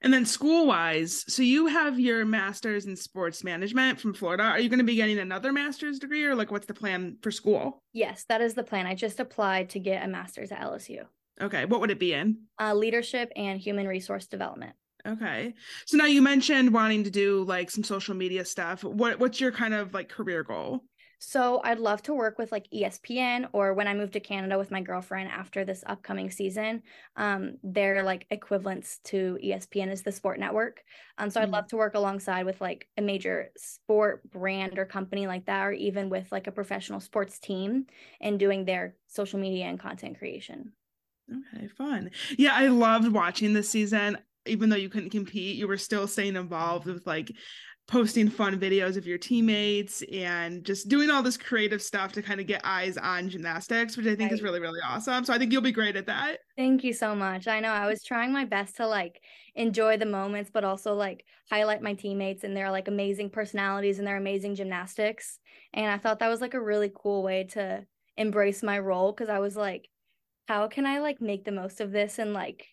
And 0.02 0.12
then 0.12 0.24
school 0.24 0.66
wise, 0.66 1.24
so 1.28 1.42
you 1.42 1.66
have 1.66 1.98
your 1.98 2.24
master's 2.24 2.86
in 2.86 2.96
sports 2.96 3.44
management 3.44 4.00
from 4.00 4.14
Florida. 4.14 4.44
Are 4.44 4.60
you 4.60 4.68
going 4.68 4.78
to 4.78 4.84
be 4.84 4.94
getting 4.94 5.18
another 5.18 5.52
master's 5.52 5.98
degree 5.98 6.24
or 6.24 6.34
like 6.34 6.50
what's 6.50 6.66
the 6.66 6.74
plan 6.74 7.18
for 7.20 7.30
school? 7.30 7.82
Yes, 7.92 8.24
that 8.28 8.40
is 8.40 8.54
the 8.54 8.62
plan. 8.62 8.86
I 8.86 8.94
just 8.94 9.20
applied 9.20 9.70
to 9.70 9.80
get 9.80 10.04
a 10.04 10.08
master's 10.08 10.52
at 10.52 10.60
LSU. 10.60 11.04
Okay. 11.40 11.66
What 11.66 11.80
would 11.80 11.90
it 11.90 11.98
be 11.98 12.14
in? 12.14 12.38
Uh, 12.58 12.74
leadership 12.74 13.30
and 13.36 13.60
human 13.60 13.86
resource 13.86 14.26
development. 14.26 14.72
Okay. 15.06 15.54
So 15.86 15.96
now 15.96 16.06
you 16.06 16.20
mentioned 16.20 16.72
wanting 16.74 17.04
to 17.04 17.10
do 17.10 17.44
like 17.44 17.70
some 17.70 17.84
social 17.84 18.14
media 18.14 18.44
stuff. 18.44 18.82
What 18.82 19.18
what's 19.18 19.40
your 19.40 19.52
kind 19.52 19.74
of 19.74 19.94
like 19.94 20.08
career 20.08 20.42
goal? 20.42 20.82
So 21.18 21.62
I'd 21.64 21.78
love 21.78 22.02
to 22.02 22.14
work 22.14 22.38
with 22.38 22.52
like 22.52 22.66
ESPN 22.70 23.48
or 23.52 23.72
when 23.72 23.88
I 23.88 23.94
move 23.94 24.10
to 24.12 24.20
Canada 24.20 24.58
with 24.58 24.70
my 24.70 24.82
girlfriend 24.82 25.30
after 25.30 25.64
this 25.64 25.82
upcoming 25.86 26.30
season. 26.30 26.82
Um, 27.16 27.56
they're 27.62 28.02
like 28.02 28.26
equivalents 28.30 28.98
to 29.04 29.38
ESPN 29.42 29.90
is 29.90 30.02
the 30.02 30.12
sport 30.12 30.38
network. 30.38 30.82
Um, 31.16 31.30
so 31.30 31.40
mm-hmm. 31.40 31.48
I'd 31.48 31.52
love 31.52 31.68
to 31.68 31.76
work 31.76 31.94
alongside 31.94 32.44
with 32.44 32.60
like 32.60 32.86
a 32.98 33.02
major 33.02 33.50
sport 33.56 34.30
brand 34.30 34.78
or 34.78 34.84
company 34.84 35.26
like 35.26 35.46
that, 35.46 35.64
or 35.64 35.72
even 35.72 36.10
with 36.10 36.30
like 36.30 36.48
a 36.48 36.52
professional 36.52 37.00
sports 37.00 37.38
team 37.38 37.86
and 38.20 38.38
doing 38.38 38.66
their 38.66 38.94
social 39.06 39.38
media 39.38 39.64
and 39.64 39.80
content 39.80 40.18
creation. 40.18 40.72
Okay, 41.30 41.66
fun. 41.66 42.10
Yeah, 42.36 42.54
I 42.54 42.68
loved 42.68 43.10
watching 43.10 43.52
this 43.52 43.70
season 43.70 44.18
even 44.46 44.68
though 44.68 44.76
you 44.76 44.88
couldn't 44.88 45.10
compete, 45.10 45.56
you 45.56 45.68
were 45.68 45.76
still 45.76 46.06
staying 46.06 46.36
involved 46.36 46.86
with 46.86 47.06
like 47.06 47.30
posting 47.88 48.28
fun 48.28 48.58
videos 48.58 48.96
of 48.96 49.06
your 49.06 49.18
teammates 49.18 50.02
and 50.12 50.64
just 50.64 50.88
doing 50.88 51.08
all 51.08 51.22
this 51.22 51.36
creative 51.36 51.80
stuff 51.80 52.10
to 52.12 52.20
kind 52.20 52.40
of 52.40 52.46
get 52.46 52.60
eyes 52.64 52.96
on 52.96 53.28
gymnastics, 53.28 53.96
which 53.96 54.06
I 54.06 54.16
think 54.16 54.30
right. 54.30 54.32
is 54.32 54.42
really, 54.42 54.58
really 54.58 54.80
awesome. 54.84 55.24
So 55.24 55.32
I 55.32 55.38
think 55.38 55.52
you'll 55.52 55.62
be 55.62 55.70
great 55.70 55.94
at 55.94 56.06
that. 56.06 56.38
Thank 56.56 56.82
you 56.82 56.92
so 56.92 57.14
much. 57.14 57.46
I 57.46 57.60
know 57.60 57.68
I 57.68 57.86
was 57.86 58.02
trying 58.02 58.32
my 58.32 58.44
best 58.44 58.76
to 58.76 58.88
like 58.88 59.20
enjoy 59.54 59.98
the 59.98 60.06
moments, 60.06 60.50
but 60.52 60.64
also 60.64 60.94
like 60.94 61.24
highlight 61.48 61.80
my 61.80 61.94
teammates 61.94 62.42
and 62.42 62.56
their 62.56 62.72
like 62.72 62.88
amazing 62.88 63.30
personalities 63.30 63.98
and 63.98 64.06
their 64.06 64.16
amazing 64.16 64.56
gymnastics. 64.56 65.38
And 65.72 65.86
I 65.86 65.98
thought 65.98 66.18
that 66.18 66.28
was 66.28 66.40
like 66.40 66.54
a 66.54 66.60
really 66.60 66.90
cool 66.92 67.22
way 67.22 67.44
to 67.50 67.86
embrace 68.16 68.64
my 68.64 68.80
role 68.80 69.12
because 69.12 69.28
I 69.28 69.38
was 69.38 69.56
like, 69.56 69.88
how 70.48 70.66
can 70.66 70.86
I 70.86 70.98
like 70.98 71.20
make 71.20 71.44
the 71.44 71.52
most 71.52 71.80
of 71.80 71.92
this 71.92 72.18
and 72.18 72.32
like 72.32 72.66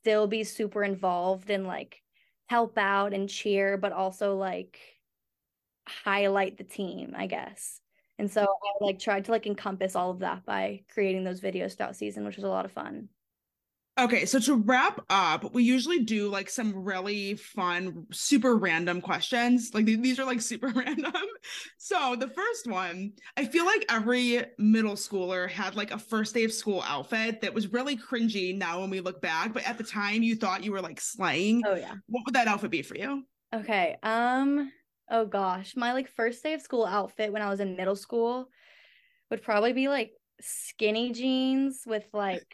still 0.00 0.26
be 0.26 0.44
super 0.44 0.84
involved 0.84 1.50
and 1.50 1.66
like 1.66 2.02
help 2.46 2.78
out 2.78 3.12
and 3.12 3.28
cheer, 3.28 3.76
but 3.76 3.92
also 3.92 4.36
like 4.36 4.78
highlight 5.86 6.56
the 6.58 6.64
team, 6.64 7.14
I 7.16 7.26
guess. 7.26 7.80
And 8.18 8.30
so 8.30 8.42
I 8.42 8.84
like 8.84 8.98
tried 8.98 9.26
to 9.26 9.30
like 9.30 9.46
encompass 9.46 9.94
all 9.94 10.10
of 10.10 10.20
that 10.20 10.44
by 10.44 10.82
creating 10.92 11.24
those 11.24 11.40
videos 11.40 11.76
throughout 11.76 11.96
season, 11.96 12.24
which 12.24 12.36
was 12.36 12.44
a 12.44 12.48
lot 12.48 12.64
of 12.64 12.72
fun. 12.72 13.08
Okay, 13.98 14.26
so 14.26 14.38
to 14.38 14.54
wrap 14.54 15.04
up, 15.10 15.52
we 15.52 15.64
usually 15.64 15.98
do 15.98 16.28
like 16.28 16.48
some 16.48 16.84
really 16.84 17.34
fun, 17.34 18.06
super 18.12 18.56
random 18.56 19.00
questions. 19.00 19.74
Like 19.74 19.86
these 19.86 20.20
are 20.20 20.24
like 20.24 20.40
super 20.40 20.68
random. 20.74 21.12
So 21.78 22.14
the 22.14 22.28
first 22.28 22.68
one, 22.68 23.14
I 23.36 23.44
feel 23.44 23.66
like 23.66 23.84
every 23.90 24.44
middle 24.56 24.94
schooler 24.94 25.50
had 25.50 25.74
like 25.74 25.90
a 25.90 25.98
first 25.98 26.32
day 26.32 26.44
of 26.44 26.52
school 26.52 26.84
outfit 26.86 27.40
that 27.40 27.52
was 27.52 27.72
really 27.72 27.96
cringy 27.96 28.56
now 28.56 28.80
when 28.80 28.90
we 28.90 29.00
look 29.00 29.20
back, 29.20 29.52
but 29.52 29.64
at 29.64 29.78
the 29.78 29.84
time 29.84 30.22
you 30.22 30.36
thought 30.36 30.62
you 30.62 30.70
were 30.70 30.80
like 30.80 31.00
slaying. 31.00 31.62
Oh 31.66 31.74
yeah. 31.74 31.94
What 32.06 32.24
would 32.24 32.36
that 32.36 32.46
outfit 32.46 32.70
be 32.70 32.82
for 32.82 32.96
you? 32.96 33.24
Okay. 33.52 33.96
Um 34.04 34.70
oh 35.10 35.26
gosh, 35.26 35.74
my 35.74 35.92
like 35.92 36.08
first 36.08 36.40
day 36.44 36.54
of 36.54 36.62
school 36.62 36.86
outfit 36.86 37.32
when 37.32 37.42
I 37.42 37.50
was 37.50 37.58
in 37.58 37.74
middle 37.74 37.96
school 37.96 38.48
would 39.30 39.42
probably 39.42 39.72
be 39.72 39.88
like 39.88 40.12
skinny 40.40 41.10
jeans 41.10 41.82
with 41.84 42.06
like 42.12 42.46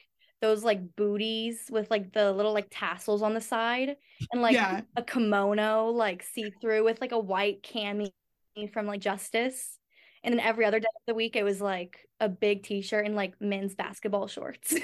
those 0.45 0.63
like 0.63 0.95
booties 0.95 1.71
with 1.71 1.91
like 1.91 2.13
the 2.13 2.31
little 2.31 2.53
like 2.53 2.67
tassels 2.71 3.23
on 3.23 3.33
the 3.33 3.41
side 3.41 3.97
and 4.31 4.43
like 4.43 4.53
yeah. 4.53 4.83
a 4.95 5.03
kimono 5.03 5.87
like 5.87 6.23
see 6.23 6.53
through 6.61 6.85
with 6.85 7.01
like 7.01 7.13
a 7.13 7.19
white 7.19 7.63
cami 7.63 8.11
from 8.71 8.87
like 8.87 9.01
Justice. 9.01 9.79
And 10.23 10.35
then 10.35 10.41
every 10.41 10.67
other 10.67 10.81
day 10.81 10.87
of 10.95 11.03
the 11.07 11.15
week 11.15 11.35
it 11.35 11.45
was 11.45 11.63
like 11.63 11.97
a 12.21 12.29
big 12.29 12.63
t-shirt 12.63 13.07
and 13.07 13.17
like 13.17 13.41
men's 13.41 13.75
basketball 13.75 14.27
shorts. 14.27 14.75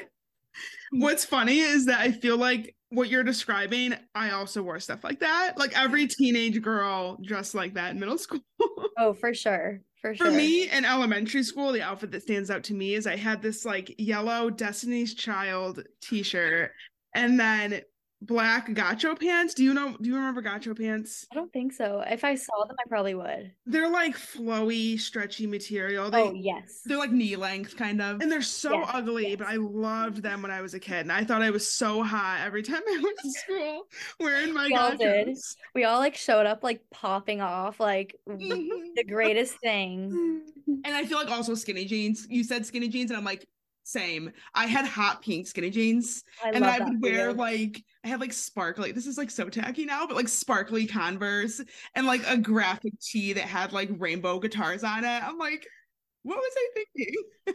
What's 0.92 1.26
funny 1.26 1.58
is 1.60 1.84
that 1.86 2.00
I 2.00 2.10
feel 2.10 2.38
like 2.38 2.74
what 2.88 3.10
you're 3.10 3.22
describing, 3.22 3.94
I 4.14 4.30
also 4.30 4.62
wore 4.62 4.80
stuff 4.80 5.04
like 5.04 5.20
that. 5.20 5.58
Like 5.58 5.78
every 5.78 6.06
teenage 6.06 6.62
girl 6.62 7.18
dressed 7.22 7.54
like 7.54 7.74
that 7.74 7.90
in 7.90 8.00
middle 8.00 8.16
school. 8.16 8.40
oh, 8.98 9.12
for 9.12 9.34
sure. 9.34 9.82
For 10.00 10.14
sure. 10.14 10.26
For 10.26 10.32
me 10.32 10.70
in 10.70 10.84
elementary 10.84 11.42
school, 11.42 11.72
the 11.72 11.82
outfit 11.82 12.10
that 12.12 12.22
stands 12.22 12.50
out 12.50 12.64
to 12.64 12.74
me 12.74 12.94
is 12.94 13.06
I 13.06 13.16
had 13.16 13.42
this 13.42 13.64
like 13.64 13.94
yellow 13.98 14.48
Destiny's 14.48 15.14
Child 15.14 15.84
t-shirt 16.00 16.72
and 17.14 17.38
then 17.38 17.82
black 18.22 18.72
Gaucho 18.74 19.14
pants. 19.14 19.54
Do 19.54 19.64
you 19.64 19.74
know? 19.74 19.96
Do 20.00 20.08
you 20.08 20.14
remember 20.14 20.42
Gaucho 20.42 20.74
pants? 20.74 21.26
I 21.32 21.34
don't 21.34 21.52
think 21.52 21.72
so. 21.72 22.02
If 22.06 22.24
I 22.24 22.34
saw 22.34 22.64
them, 22.66 22.76
I 22.78 22.88
probably 22.88 23.14
would. 23.14 23.52
They're 23.66 23.90
like 23.90 24.16
flowy, 24.16 24.98
stretchy 24.98 25.46
material. 25.46 26.10
They, 26.10 26.22
oh 26.22 26.32
yes. 26.32 26.82
They're 26.84 26.98
like 26.98 27.12
knee 27.12 27.36
length, 27.36 27.76
kind 27.76 28.00
of, 28.00 28.20
and 28.20 28.30
they're 28.30 28.42
so 28.42 28.78
yes, 28.78 28.90
ugly. 28.92 29.28
Yes. 29.30 29.38
But 29.38 29.48
I 29.48 29.56
loved 29.56 30.22
them 30.22 30.42
when 30.42 30.50
I 30.50 30.60
was 30.60 30.74
a 30.74 30.80
kid, 30.80 31.00
and 31.00 31.12
I 31.12 31.24
thought 31.24 31.42
I 31.42 31.50
was 31.50 31.70
so 31.70 32.02
hot 32.02 32.40
every 32.44 32.62
time 32.62 32.82
I 32.86 32.98
went 33.02 33.18
to 33.18 33.30
school 33.30 33.82
wearing 34.18 34.52
my. 34.52 34.66
We 34.66 34.74
all 34.74 34.96
did. 34.96 35.36
We 35.74 35.84
all 35.84 35.98
like 35.98 36.16
showed 36.16 36.46
up 36.46 36.62
like 36.62 36.82
popping 36.90 37.40
off, 37.40 37.80
like 37.80 38.16
the 38.26 38.34
mm-hmm. 38.34 39.08
greatest 39.12 39.58
thing. 39.60 40.42
And 40.82 40.94
I 40.94 41.04
feel 41.04 41.18
like 41.18 41.30
also 41.30 41.54
skinny 41.54 41.84
jeans. 41.84 42.26
You 42.30 42.44
said 42.44 42.64
skinny 42.64 42.88
jeans, 42.88 43.10
and 43.10 43.18
I'm 43.18 43.24
like, 43.24 43.46
same. 43.90 44.32
I 44.54 44.66
had 44.66 44.86
hot 44.86 45.22
pink 45.22 45.46
skinny 45.46 45.70
jeans, 45.70 46.22
I 46.44 46.50
and 46.50 46.64
I 46.64 46.78
would 46.78 47.02
wear 47.02 47.32
like 47.32 47.82
I 48.04 48.08
had 48.08 48.20
like 48.20 48.32
sparkly. 48.32 48.92
This 48.92 49.06
is 49.06 49.18
like 49.18 49.30
so 49.30 49.48
tacky 49.48 49.84
now, 49.84 50.06
but 50.06 50.16
like 50.16 50.28
sparkly 50.28 50.86
Converse 50.86 51.60
and 51.94 52.06
like 52.06 52.22
a 52.26 52.36
graphic 52.36 52.98
tee 53.00 53.32
that 53.32 53.44
had 53.44 53.72
like 53.72 53.90
rainbow 53.98 54.38
guitars 54.38 54.84
on 54.84 55.04
it. 55.04 55.22
I'm 55.22 55.38
like, 55.38 55.66
what 56.22 56.36
was 56.36 56.52
I 56.56 56.68
thinking? 56.74 57.14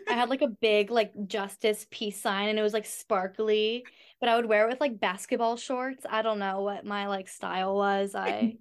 I 0.09 0.13
had 0.13 0.29
like 0.29 0.41
a 0.41 0.47
big 0.47 0.91
like 0.91 1.13
justice 1.27 1.85
peace 1.91 2.21
sign, 2.21 2.49
and 2.49 2.59
it 2.59 2.63
was 2.63 2.73
like 2.73 2.85
sparkly, 2.85 3.85
but 4.19 4.29
I 4.29 4.35
would 4.35 4.45
wear 4.45 4.65
it 4.65 4.69
with 4.69 4.81
like 4.81 4.99
basketball 4.99 5.57
shorts. 5.57 6.05
I 6.09 6.21
don't 6.21 6.39
know 6.39 6.61
what 6.61 6.85
my 6.85 7.07
like 7.07 7.27
style 7.27 7.75
was. 7.75 8.15
I 8.15 8.55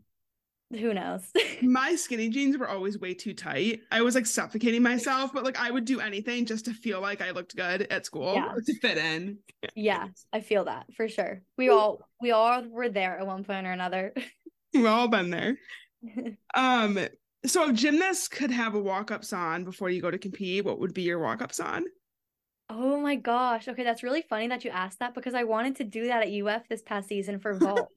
who 0.70 0.94
knows? 0.94 1.30
My 1.62 1.94
skinny 1.94 2.28
jeans 2.28 2.56
were 2.56 2.68
always 2.68 2.98
way 2.98 3.14
too 3.14 3.34
tight. 3.34 3.80
I 3.90 4.02
was 4.02 4.14
like 4.14 4.26
suffocating 4.26 4.82
myself 4.82 5.32
but 5.32 5.44
like 5.44 5.58
i 5.58 5.70
would 5.70 5.84
do 5.84 6.00
anything 6.00 6.46
just 6.46 6.64
to 6.66 6.72
feel 6.72 7.00
like 7.00 7.20
i 7.20 7.30
looked 7.30 7.56
good 7.56 7.82
at 7.82 8.06
school 8.06 8.34
yeah. 8.34 8.52
to 8.66 8.74
fit 8.80 8.98
in. 8.98 9.38
Yeah 9.74 10.08
i 10.32 10.40
feel 10.40 10.64
that 10.64 10.86
for 10.96 11.08
sure. 11.08 11.42
We 11.56 11.68
all 11.68 12.08
we 12.20 12.30
all 12.30 12.64
were 12.68 12.88
there 12.88 13.18
at 13.18 13.26
one 13.26 13.44
point 13.44 13.66
or 13.66 13.72
another. 13.72 14.14
We've 14.72 14.86
all 14.86 15.08
been 15.08 15.30
there. 15.30 15.56
Um 16.54 16.98
so 17.46 17.70
if 17.70 17.76
gymnasts 17.76 18.28
could 18.28 18.50
have 18.50 18.74
a 18.74 18.80
walk-up 18.80 19.24
song 19.24 19.64
before 19.64 19.88
you 19.88 20.02
go 20.02 20.10
to 20.10 20.18
compete 20.18 20.64
what 20.64 20.78
would 20.78 20.92
be 20.92 21.02
your 21.02 21.18
walk-up 21.18 21.52
song 21.52 21.86
oh 22.68 23.00
my 23.00 23.16
gosh. 23.16 23.68
Okay 23.68 23.84
that's 23.84 24.02
really 24.02 24.22
funny 24.22 24.48
that 24.48 24.64
you 24.64 24.70
asked 24.70 24.98
that 24.98 25.14
because 25.14 25.32
i 25.32 25.44
wanted 25.44 25.76
to 25.76 25.84
do 25.84 26.06
that 26.08 26.22
at 26.22 26.28
uf 26.28 26.68
this 26.68 26.82
past 26.82 27.08
season 27.08 27.38
for 27.38 27.54
vault. 27.54 27.88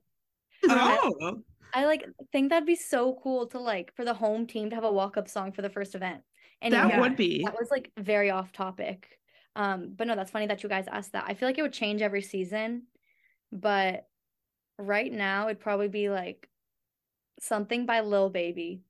Oh 0.70 1.14
I 1.20 1.34
like 1.76 2.06
think 2.32 2.50
that'd 2.50 2.66
be 2.66 2.76
so 2.76 3.20
cool 3.22 3.48
to 3.48 3.60
like 3.60 3.96
for 3.96 4.06
the 4.06 4.14
home 4.14 4.48
team 4.48 4.70
to 4.70 4.76
have 4.76 4.84
a 4.84 4.92
walk 4.92 5.18
up 5.18 5.28
song 5.28 5.52
for 5.52 5.62
the 5.62 5.70
first 5.70 5.96
event. 5.96 6.22
And 6.62 6.74
that 6.74 6.90
yeah, 6.90 7.00
would 7.02 7.16
be 7.16 7.44
that 7.44 7.58
was 7.60 7.70
like 7.70 7.92
very 7.98 8.32
off 8.32 8.52
topic. 8.52 9.20
Um, 9.56 9.94
but 9.96 10.08
no, 10.08 10.16
that's 10.16 10.32
funny 10.32 10.48
that 10.48 10.64
you 10.64 10.70
guys 10.70 10.88
asked 10.88 11.14
that. 11.14 11.26
I 11.28 11.34
feel 11.34 11.50
like 11.50 11.58
it 11.58 11.64
would 11.64 11.74
change 11.74 12.02
every 12.02 12.22
season, 12.22 12.84
but 13.52 14.08
right 14.78 15.12
now 15.12 15.48
it'd 15.48 15.60
probably 15.60 15.88
be 15.88 16.10
like 16.10 16.48
something 17.40 17.86
by 17.86 18.02
Lil 18.02 18.30
Baby. 18.30 18.84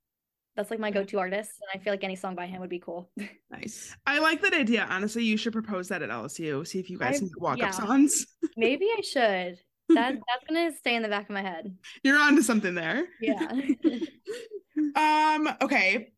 That's 0.56 0.72
like 0.72 0.80
my 0.80 0.90
go-to 0.90 1.20
artist, 1.20 1.52
and 1.62 1.80
I 1.80 1.84
feel 1.84 1.94
like 1.94 2.04
any 2.04 2.16
song 2.16 2.34
by 2.34 2.48
him 2.48 2.62
would 2.62 2.70
be 2.70 2.80
cool. 2.80 3.12
nice. 3.52 3.96
I 4.08 4.18
like 4.18 4.42
that 4.42 4.54
idea. 4.54 4.88
Honestly, 4.90 5.24
you 5.24 5.38
should 5.38 5.54
propose 5.54 5.88
that 5.90 6.02
at 6.02 6.10
LSU. 6.10 6.66
See 6.66 6.80
if 6.80 6.90
you 6.90 6.98
guys 6.98 7.18
I, 7.18 7.20
can 7.20 7.30
walk 7.38 7.60
yeah. 7.60 7.68
up 7.68 7.76
songs. 7.76 8.26
Maybe 8.58 8.88
I 8.98 9.02
should 9.02 9.60
that 9.90 10.14
that's 10.14 10.44
gonna 10.48 10.72
stay 10.76 10.96
in 10.96 11.02
the 11.02 11.10
back 11.10 11.24
of 11.24 11.34
my 11.34 11.42
head. 11.42 11.76
You're 12.04 12.18
onto 12.18 12.42
something 12.42 12.76
there. 12.76 13.06
Yeah. 13.22 13.52
um. 14.96 15.50
Okay. 15.62 16.14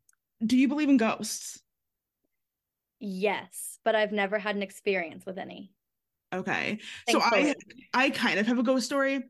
Do 0.46 0.58
you 0.58 0.68
believe 0.68 0.90
in 0.90 0.98
ghosts? 0.98 1.62
Yes, 3.00 3.80
but 3.86 3.96
I've 3.96 4.12
never 4.12 4.40
had 4.40 4.56
an 4.56 4.64
experience 4.64 5.26
with 5.26 5.38
any. 5.38 5.72
Okay. 6.34 6.80
Thankfully. 7.08 7.52
So 7.52 7.54
I 7.94 8.06
I 8.06 8.10
kind 8.10 8.40
of 8.40 8.48
have 8.48 8.60
a 8.60 8.64
ghost 8.64 8.86
story. 8.86 9.24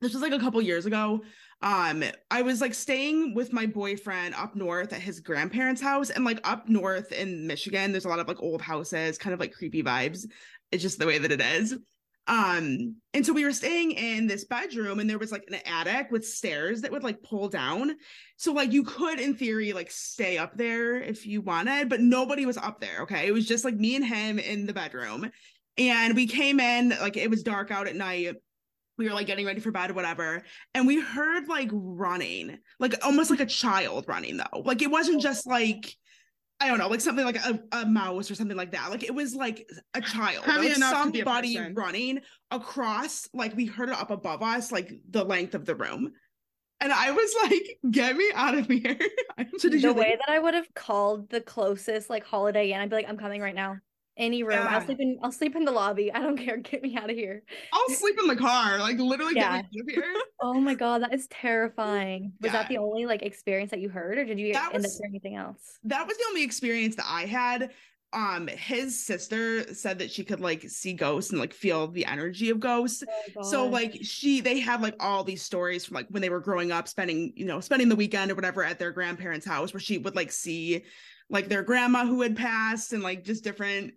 This 0.00 0.12
was 0.12 0.22
like 0.22 0.32
a 0.32 0.38
couple 0.38 0.60
years 0.60 0.86
ago. 0.86 1.22
Um, 1.62 2.04
I 2.30 2.42
was 2.42 2.60
like 2.60 2.74
staying 2.74 3.34
with 3.34 3.52
my 3.52 3.64
boyfriend 3.64 4.34
up 4.34 4.54
north 4.54 4.92
at 4.92 5.00
his 5.00 5.20
grandparents' 5.20 5.80
house, 5.80 6.10
and 6.10 6.24
like 6.24 6.46
up 6.48 6.68
north 6.68 7.12
in 7.12 7.46
Michigan, 7.46 7.92
there's 7.92 8.04
a 8.04 8.08
lot 8.08 8.18
of 8.18 8.28
like 8.28 8.42
old 8.42 8.60
houses, 8.60 9.16
kind 9.16 9.32
of 9.32 9.40
like 9.40 9.52
creepy 9.52 9.82
vibes. 9.82 10.26
It's 10.70 10.82
just 10.82 10.98
the 10.98 11.06
way 11.06 11.18
that 11.18 11.32
it 11.32 11.40
is. 11.40 11.76
Um, 12.28 12.96
and 13.14 13.24
so 13.24 13.32
we 13.32 13.44
were 13.44 13.52
staying 13.52 13.92
in 13.92 14.26
this 14.26 14.44
bedroom 14.44 14.98
and 14.98 15.08
there 15.08 15.18
was 15.18 15.30
like 15.30 15.44
an 15.48 15.60
attic 15.64 16.10
with 16.10 16.26
stairs 16.26 16.80
that 16.80 16.90
would 16.90 17.04
like 17.04 17.22
pull 17.22 17.48
down. 17.48 17.96
So 18.36 18.52
like 18.52 18.72
you 18.72 18.82
could 18.82 19.20
in 19.20 19.34
theory 19.34 19.72
like 19.72 19.90
stay 19.90 20.36
up 20.36 20.56
there 20.56 21.00
if 21.00 21.24
you 21.24 21.40
wanted, 21.40 21.88
but 21.88 22.00
nobody 22.00 22.44
was 22.44 22.56
up 22.56 22.80
there. 22.80 23.02
Okay. 23.02 23.26
It 23.28 23.32
was 23.32 23.46
just 23.46 23.64
like 23.64 23.76
me 23.76 23.94
and 23.94 24.04
him 24.04 24.38
in 24.38 24.66
the 24.66 24.72
bedroom. 24.72 25.30
And 25.78 26.16
we 26.16 26.26
came 26.26 26.58
in, 26.58 26.90
like 27.00 27.16
it 27.16 27.30
was 27.30 27.42
dark 27.42 27.70
out 27.70 27.86
at 27.86 27.94
night. 27.94 28.34
We 28.98 29.06
were 29.06 29.14
like 29.14 29.26
getting 29.26 29.46
ready 29.46 29.60
for 29.60 29.70
bed, 29.70 29.90
or 29.90 29.94
whatever. 29.94 30.42
And 30.74 30.86
we 30.86 31.00
heard 31.00 31.48
like 31.48 31.68
running, 31.70 32.58
like 32.80 32.94
almost 33.04 33.30
like 33.30 33.40
a 33.40 33.46
child 33.46 34.06
running 34.08 34.38
though. 34.38 34.62
Like 34.64 34.82
it 34.82 34.90
wasn't 34.90 35.20
just 35.22 35.46
like 35.46 35.94
I 36.58 36.68
don't 36.68 36.78
know, 36.78 36.88
like 36.88 37.02
something 37.02 37.24
like 37.24 37.36
a, 37.36 37.60
a 37.72 37.86
mouse 37.86 38.30
or 38.30 38.34
something 38.34 38.56
like 38.56 38.72
that. 38.72 38.90
Like 38.90 39.04
it 39.04 39.14
was 39.14 39.34
like 39.34 39.68
a 39.92 40.00
child, 40.00 40.44
Heavy 40.44 40.68
like 40.68 40.76
somebody 40.76 41.58
running 41.74 42.20
across. 42.50 43.28
Like 43.34 43.54
we 43.54 43.66
heard 43.66 43.90
it 43.90 43.94
up 43.94 44.10
above 44.10 44.42
us, 44.42 44.72
like 44.72 44.90
the 45.10 45.24
length 45.24 45.54
of 45.54 45.66
the 45.66 45.74
room. 45.74 46.12
And 46.80 46.92
I 46.92 47.10
was 47.10 47.34
like, 47.42 47.78
"Get 47.90 48.16
me 48.16 48.30
out 48.34 48.56
of 48.56 48.66
here!" 48.66 48.98
so 49.58 49.68
the 49.68 49.92
way 49.92 50.16
that 50.18 50.30
I 50.30 50.38
would 50.38 50.54
have 50.54 50.72
called 50.74 51.28
the 51.30 51.40
closest 51.40 52.08
like 52.08 52.24
Holiday 52.24 52.72
Inn, 52.72 52.80
I'd 52.80 52.90
be 52.90 52.96
like, 52.96 53.08
"I'm 53.08 53.18
coming 53.18 53.42
right 53.42 53.54
now." 53.54 53.76
Any 54.16 54.42
room. 54.42 54.58
Yeah. 54.58 54.68
I'll 54.68 54.84
sleep 54.84 55.00
in 55.00 55.18
I'll 55.22 55.32
sleep 55.32 55.56
in 55.56 55.64
the 55.64 55.72
lobby. 55.72 56.12
I 56.12 56.20
don't 56.20 56.36
care. 56.36 56.56
Get 56.66 56.82
me 56.82 56.96
out 56.96 57.10
of 57.10 57.16
here. 57.16 57.42
I'll 57.72 57.88
sleep 57.90 58.18
in 58.18 58.26
the 58.26 58.36
car. 58.36 58.78
Like 58.78 58.98
literally 58.98 59.34
yeah. 59.36 59.62
get 59.62 59.72
me 59.72 59.80
out 59.80 59.88
of 59.88 59.94
here. 59.94 60.14
oh 60.42 60.54
my 60.54 60.74
god, 60.74 61.02
that 61.02 61.14
is 61.14 61.26
terrifying. 61.28 62.32
Was 62.40 62.52
yeah. 62.52 62.62
that 62.62 62.68
the 62.68 62.78
only 62.78 63.06
like 63.06 63.22
experience 63.22 63.70
that 63.70 63.80
you 63.80 63.88
heard 63.88 64.18
or 64.18 64.24
did 64.24 64.38
you 64.38 64.52
that 64.54 64.74
end 64.74 64.82
was, 64.82 64.94
up 64.94 65.00
hearing 65.00 65.12
anything 65.12 65.36
else? 65.36 65.78
That 65.84 66.06
was 66.06 66.16
the 66.16 66.24
only 66.28 66.42
experience 66.42 66.96
that 66.96 67.06
I 67.08 67.26
had. 67.26 67.70
um 68.12 68.46
his 68.46 69.04
sister 69.04 69.74
said 69.74 69.98
that 69.98 70.10
she 70.10 70.24
could 70.24 70.40
like 70.40 70.62
see 70.70 70.92
ghosts 70.92 71.32
and 71.32 71.40
like 71.40 71.52
feel 71.52 71.88
the 71.88 72.06
energy 72.06 72.50
of 72.50 72.60
ghosts. 72.60 73.02
Oh, 73.36 73.42
So 73.42 73.66
like 73.66 73.98
she 74.02 74.40
they 74.40 74.60
have 74.60 74.80
like 74.80 74.96
all 75.00 75.24
these 75.24 75.42
stories 75.42 75.84
from 75.84 75.96
like 75.96 76.06
when 76.08 76.22
they 76.22 76.30
were 76.30 76.40
growing 76.40 76.72
up 76.72 76.88
spending, 76.88 77.32
you 77.36 77.44
know, 77.44 77.60
spending 77.60 77.88
the 77.88 77.96
weekend 77.96 78.30
or 78.30 78.34
whatever 78.34 78.64
at 78.64 78.78
their 78.78 78.92
grandparents' 78.92 79.46
house 79.46 79.74
where 79.74 79.80
she 79.80 79.98
would 79.98 80.16
like 80.16 80.32
see 80.32 80.84
like 81.28 81.48
their 81.48 81.62
grandma 81.62 82.06
who 82.06 82.22
had 82.22 82.36
passed 82.36 82.92
and 82.92 83.02
like 83.02 83.24
just 83.24 83.42
different 83.42 83.92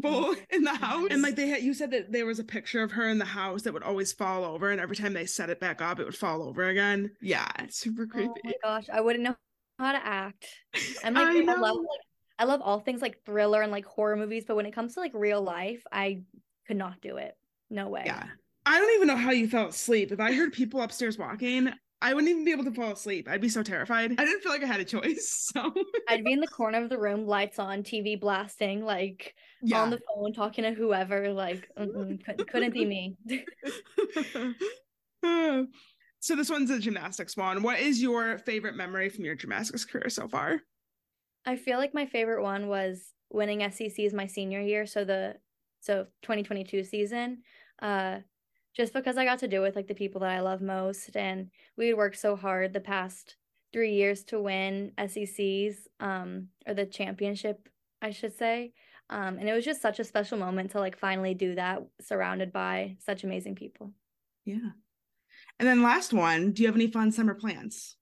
people 0.00 0.34
mm-hmm. 0.34 0.40
in 0.50 0.62
the 0.62 0.74
house. 0.74 1.08
And 1.10 1.22
like 1.22 1.36
they 1.36 1.48
had 1.48 1.62
you 1.62 1.74
said 1.74 1.90
that 1.92 2.12
there 2.12 2.26
was 2.26 2.38
a 2.38 2.44
picture 2.44 2.82
of 2.82 2.92
her 2.92 3.08
in 3.08 3.18
the 3.18 3.24
house 3.24 3.62
that 3.62 3.72
would 3.72 3.82
always 3.82 4.12
fall 4.12 4.44
over 4.44 4.70
and 4.70 4.80
every 4.80 4.96
time 4.96 5.12
they 5.12 5.26
set 5.26 5.50
it 5.50 5.60
back 5.60 5.80
up 5.82 6.00
it 6.00 6.04
would 6.04 6.16
fall 6.16 6.42
over 6.42 6.68
again. 6.68 7.10
Yeah, 7.20 7.48
it's 7.58 7.78
super 7.78 8.02
oh 8.04 8.06
creepy. 8.06 8.40
Oh 8.44 8.48
my 8.48 8.52
gosh, 8.62 8.86
I 8.92 9.00
wouldn't 9.00 9.24
know 9.24 9.36
how 9.78 9.92
to 9.92 10.04
act. 10.04 10.46
I'm 11.04 11.14
like, 11.14 11.26
I 11.26 11.52
I, 11.52 11.56
love 11.56 11.76
like 11.76 12.00
I 12.38 12.44
love 12.44 12.60
all 12.62 12.80
things 12.80 13.02
like 13.02 13.24
thriller 13.24 13.62
and 13.62 13.72
like 13.72 13.84
horror 13.84 14.16
movies, 14.16 14.44
but 14.46 14.56
when 14.56 14.66
it 14.66 14.74
comes 14.74 14.94
to 14.94 15.00
like 15.00 15.12
real 15.14 15.42
life, 15.42 15.82
I 15.92 16.22
could 16.66 16.76
not 16.76 17.00
do 17.00 17.16
it. 17.16 17.36
No 17.70 17.88
way. 17.88 18.02
Yeah. 18.06 18.24
I 18.66 18.80
don't 18.80 18.94
even 18.94 19.08
know 19.08 19.16
how 19.16 19.30
you 19.30 19.46
fell 19.46 19.68
asleep. 19.68 20.10
If 20.10 20.20
I 20.20 20.32
heard 20.32 20.52
people 20.52 20.80
upstairs 20.80 21.18
walking, 21.18 21.70
I 22.04 22.12
wouldn't 22.12 22.30
even 22.30 22.44
be 22.44 22.52
able 22.52 22.64
to 22.64 22.70
fall 22.70 22.92
asleep. 22.92 23.28
I'd 23.30 23.40
be 23.40 23.48
so 23.48 23.62
terrified. 23.62 24.12
I 24.18 24.26
didn't 24.26 24.42
feel 24.42 24.52
like 24.52 24.62
I 24.62 24.66
had 24.66 24.78
a 24.80 24.84
choice. 24.84 25.40
So 25.54 25.72
I'd 26.08 26.24
be 26.24 26.32
in 26.32 26.40
the 26.40 26.48
corner 26.48 26.82
of 26.82 26.90
the 26.90 26.98
room, 26.98 27.26
lights 27.26 27.58
on, 27.58 27.82
TV 27.82 28.20
blasting, 28.20 28.84
like 28.84 29.34
yeah. 29.62 29.80
on 29.80 29.90
the 29.90 30.00
phone 30.06 30.32
talking 30.32 30.64
to 30.64 30.72
whoever. 30.72 31.32
Like 31.32 31.68
couldn't, 31.76 32.48
couldn't 32.48 32.74
be 32.74 32.84
me. 32.84 33.16
so 36.20 36.36
this 36.36 36.50
one's 36.50 36.70
a 36.70 36.78
gymnastics 36.78 37.36
one. 37.36 37.62
What 37.62 37.78
is 37.78 38.02
your 38.02 38.38
favorite 38.38 38.74
memory 38.74 39.08
from 39.08 39.24
your 39.24 39.36
gymnastics 39.36 39.84
career 39.84 40.08
so 40.08 40.26
far? 40.28 40.60
I 41.46 41.56
feel 41.56 41.78
like 41.78 41.94
my 41.94 42.06
favorite 42.06 42.42
one 42.42 42.68
was 42.68 43.12
winning 43.30 43.60
SECs 43.60 44.12
my 44.12 44.26
senior 44.26 44.60
year, 44.60 44.86
so 44.86 45.04
the 45.04 45.36
so 45.80 46.06
2022 46.22 46.84
season. 46.84 47.42
Uh 47.80 48.18
just 48.74 48.92
because 48.92 49.16
I 49.16 49.24
got 49.24 49.38
to 49.40 49.48
do 49.48 49.58
it 49.58 49.66
with 49.66 49.76
like 49.76 49.86
the 49.86 49.94
people 49.94 50.20
that 50.22 50.30
I 50.30 50.40
love 50.40 50.60
most 50.60 51.16
and 51.16 51.50
we 51.76 51.88
had 51.88 51.96
worked 51.96 52.18
so 52.18 52.36
hard 52.36 52.72
the 52.72 52.80
past 52.80 53.36
3 53.72 53.92
years 53.92 54.24
to 54.24 54.40
win 54.40 54.92
SECs 54.98 55.86
um 56.00 56.48
or 56.66 56.74
the 56.74 56.86
championship, 56.86 57.68
I 58.02 58.10
should 58.10 58.36
say. 58.36 58.72
Um 59.10 59.38
and 59.38 59.48
it 59.48 59.52
was 59.52 59.64
just 59.64 59.82
such 59.82 60.00
a 60.00 60.04
special 60.04 60.38
moment 60.38 60.72
to 60.72 60.80
like 60.80 60.98
finally 60.98 61.34
do 61.34 61.54
that 61.54 61.82
surrounded 62.00 62.52
by 62.52 62.96
such 62.98 63.24
amazing 63.24 63.54
people. 63.54 63.92
Yeah. 64.44 64.70
And 65.58 65.68
then 65.68 65.82
last 65.82 66.12
one, 66.12 66.52
do 66.52 66.62
you 66.62 66.68
have 66.68 66.76
any 66.76 66.88
fun 66.88 67.12
summer 67.12 67.34
plans? 67.34 67.96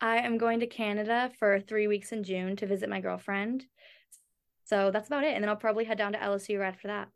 I 0.00 0.18
am 0.18 0.38
going 0.38 0.60
to 0.60 0.66
Canada 0.66 1.30
for 1.38 1.60
3 1.60 1.86
weeks 1.86 2.12
in 2.12 2.24
June 2.24 2.56
to 2.56 2.66
visit 2.66 2.90
my 2.90 3.00
girlfriend. 3.00 3.64
So 4.64 4.90
that's 4.90 5.08
about 5.08 5.24
it 5.24 5.34
and 5.34 5.42
then 5.42 5.48
I'll 5.48 5.56
probably 5.56 5.84
head 5.84 5.98
down 5.98 6.12
to 6.12 6.18
LSU 6.18 6.58
right 6.58 6.68
after 6.68 6.88
that. 6.88 7.08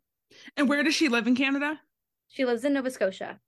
And 0.55 0.69
where 0.69 0.83
does 0.83 0.95
she 0.95 1.09
live 1.09 1.27
in 1.27 1.35
Canada? 1.35 1.79
She 2.29 2.45
lives 2.45 2.63
in 2.63 2.73
Nova 2.73 2.89
Scotia, 2.91 3.39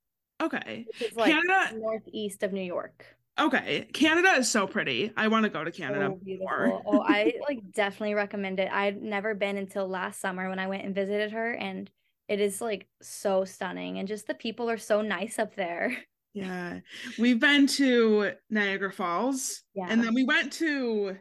Okay. 0.42 0.86
like 1.16 1.32
Canada- 1.32 1.78
northeast 1.78 2.44
of 2.44 2.52
New 2.54 2.62
York. 2.64 3.06
Okay. 3.40 3.88
Canada 3.94 4.34
is 4.40 4.52
so 4.52 4.68
pretty. 4.68 5.14
I 5.16 5.28
want 5.30 5.44
to 5.46 5.50
go 5.50 5.64
to 5.64 5.72
Canada. 5.72 6.14
So 6.14 6.38
more. 6.40 6.82
oh, 6.86 7.02
I 7.08 7.34
like 7.48 7.60
definitely 7.74 8.14
recommend 8.14 8.60
it. 8.60 8.70
I'd 8.72 9.02
never 9.02 9.34
been 9.34 9.58
until 9.58 9.88
last 9.88 10.20
summer 10.20 10.50
when 10.50 10.60
I 10.60 10.68
went 10.68 10.84
and 10.84 10.94
visited 10.94 11.32
her, 11.32 11.54
and 11.54 11.90
it 12.28 12.40
is 12.42 12.60
like 12.62 12.88
so 13.02 13.46
stunning, 13.46 14.00
and 14.00 14.08
just 14.08 14.28
the 14.28 14.34
people 14.34 14.70
are 14.70 14.78
so 14.78 15.02
nice 15.02 15.40
up 15.40 15.56
there. 15.56 15.98
Yeah. 16.34 16.80
We've 17.20 17.40
been 17.40 17.68
to 17.68 18.32
Niagara 18.50 18.92
Falls. 18.94 19.64
Yeah. 19.76 19.88
And 19.90 20.02
then 20.04 20.14
we 20.14 20.24
went 20.24 20.54
to 20.54 21.18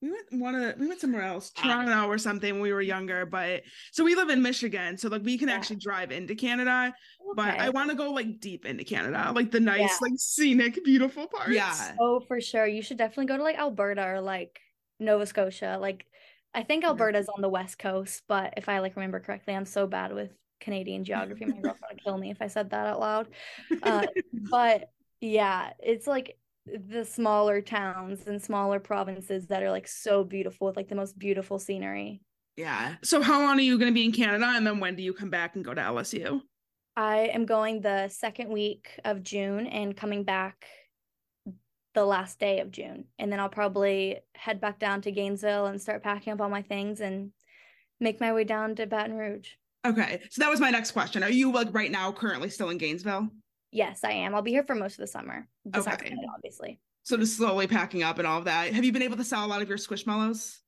we 0.00 0.10
went 0.10 0.26
one 0.32 0.54
of 0.54 0.60
the, 0.62 0.74
we 0.78 0.86
went 0.86 1.00
somewhere 1.00 1.22
else, 1.22 1.50
Toronto 1.50 2.06
or 2.06 2.18
something 2.18 2.52
when 2.54 2.62
we 2.62 2.72
were 2.72 2.80
younger. 2.82 3.26
But 3.26 3.62
so 3.92 4.04
we 4.04 4.14
live 4.14 4.28
in 4.30 4.42
Michigan. 4.42 4.96
So 4.96 5.08
like 5.08 5.22
we 5.24 5.36
can 5.38 5.48
Yeah. 5.48 5.56
actually 5.56 5.76
drive 5.76 6.12
into 6.12 6.34
Canada. 6.34 6.94
But 7.34 7.58
I 7.58 7.70
want 7.70 7.90
to 7.90 7.96
go 7.96 8.12
like 8.12 8.40
deep 8.40 8.64
into 8.64 8.84
Canada, 8.84 9.32
like 9.34 9.50
the 9.50 9.60
nice, 9.60 9.80
Yeah. 9.80 9.96
like 10.00 10.12
scenic, 10.16 10.84
beautiful 10.84 11.26
parts. 11.26 11.50
Yeah. 11.50 11.94
Oh, 12.00 12.20
for 12.20 12.40
sure. 12.40 12.66
You 12.66 12.82
should 12.82 12.96
definitely 12.96 13.26
go 13.26 13.36
to 13.36 13.42
like 13.42 13.58
Alberta 13.58 14.04
or 14.06 14.20
like 14.20 14.60
Nova 15.00 15.26
Scotia. 15.26 15.78
Like 15.80 16.06
I 16.54 16.62
think 16.62 16.84
Alberta's 16.84 17.28
on 17.28 17.42
the 17.42 17.48
west 17.48 17.78
coast, 17.78 18.22
but 18.28 18.54
if 18.56 18.68
I 18.68 18.78
like 18.78 18.96
remember 18.96 19.20
correctly, 19.20 19.54
I'm 19.54 19.66
so 19.66 19.86
bad 19.86 20.14
with 20.14 20.30
Canadian 20.60 21.04
geography. 21.04 21.44
My 21.44 21.52
girlfriend 21.60 21.92
would 21.92 22.02
kill 22.04 22.16
me 22.18 22.30
if 22.30 22.40
I 22.40 22.46
said 22.46 22.70
that 22.70 22.86
out 22.86 23.00
loud. 23.00 23.28
Uh, 23.82 24.06
but 24.50 24.90
yeah, 25.20 25.70
it's 25.80 26.06
like 26.06 26.36
the 26.88 27.04
smaller 27.04 27.60
towns 27.60 28.26
and 28.26 28.42
smaller 28.42 28.80
provinces 28.80 29.46
that 29.48 29.62
are 29.62 29.70
like 29.70 29.88
so 29.88 30.24
beautiful 30.24 30.66
with 30.66 30.76
like 30.76 30.88
the 30.88 30.94
most 30.94 31.18
beautiful 31.18 31.58
scenery. 31.58 32.20
Yeah. 32.56 32.96
So 33.04 33.22
how 33.22 33.40
long 33.40 33.58
are 33.58 33.62
you 33.62 33.78
going 33.78 33.90
to 33.90 33.94
be 33.94 34.04
in 34.04 34.12
Canada? 34.12 34.46
And 34.46 34.66
then 34.66 34.80
when 34.80 34.96
do 34.96 35.02
you 35.02 35.12
come 35.12 35.30
back 35.30 35.54
and 35.54 35.64
go 35.64 35.74
to 35.74 35.80
LSU? 35.80 36.40
I 36.96 37.30
am 37.32 37.46
going 37.46 37.80
the 37.80 38.08
second 38.08 38.50
week 38.50 38.98
of 39.04 39.22
June 39.22 39.68
and 39.68 39.96
coming 39.96 40.24
back 40.24 40.66
the 41.94 42.04
last 42.04 42.40
day 42.40 42.58
of 42.60 42.72
June. 42.72 43.04
And 43.18 43.30
then 43.30 43.38
I'll 43.38 43.48
probably 43.48 44.18
head 44.34 44.60
back 44.60 44.80
down 44.80 45.02
to 45.02 45.12
Gainesville 45.12 45.66
and 45.66 45.80
start 45.80 46.02
packing 46.02 46.32
up 46.32 46.40
all 46.40 46.48
my 46.48 46.62
things 46.62 47.00
and 47.00 47.30
make 48.00 48.20
my 48.20 48.32
way 48.32 48.44
down 48.44 48.74
to 48.76 48.86
Baton 48.86 49.16
Rouge. 49.16 49.50
Okay. 49.86 50.20
So 50.30 50.42
that 50.42 50.50
was 50.50 50.60
my 50.60 50.70
next 50.70 50.90
question. 50.90 51.22
Are 51.22 51.30
you 51.30 51.52
like 51.52 51.72
right 51.72 51.90
now 51.90 52.10
currently 52.10 52.50
still 52.50 52.70
in 52.70 52.78
Gainesville? 52.78 53.28
Yes, 53.70 54.00
I 54.04 54.12
am. 54.12 54.34
I'll 54.34 54.42
be 54.42 54.50
here 54.50 54.64
for 54.64 54.74
most 54.74 54.94
of 54.94 54.98
the 54.98 55.06
summer, 55.06 55.46
besides 55.68 56.02
Okay. 56.02 56.10
Canada, 56.10 56.28
obviously. 56.34 56.80
So 57.02 57.16
just 57.16 57.36
slowly 57.36 57.66
packing 57.66 58.02
up 58.02 58.18
and 58.18 58.26
all 58.26 58.38
of 58.38 58.44
that. 58.44 58.72
Have 58.72 58.84
you 58.84 58.92
been 58.92 59.02
able 59.02 59.16
to 59.16 59.24
sell 59.24 59.44
a 59.44 59.48
lot 59.48 59.62
of 59.62 59.68
your 59.68 59.78
squishmallows? 59.78 60.58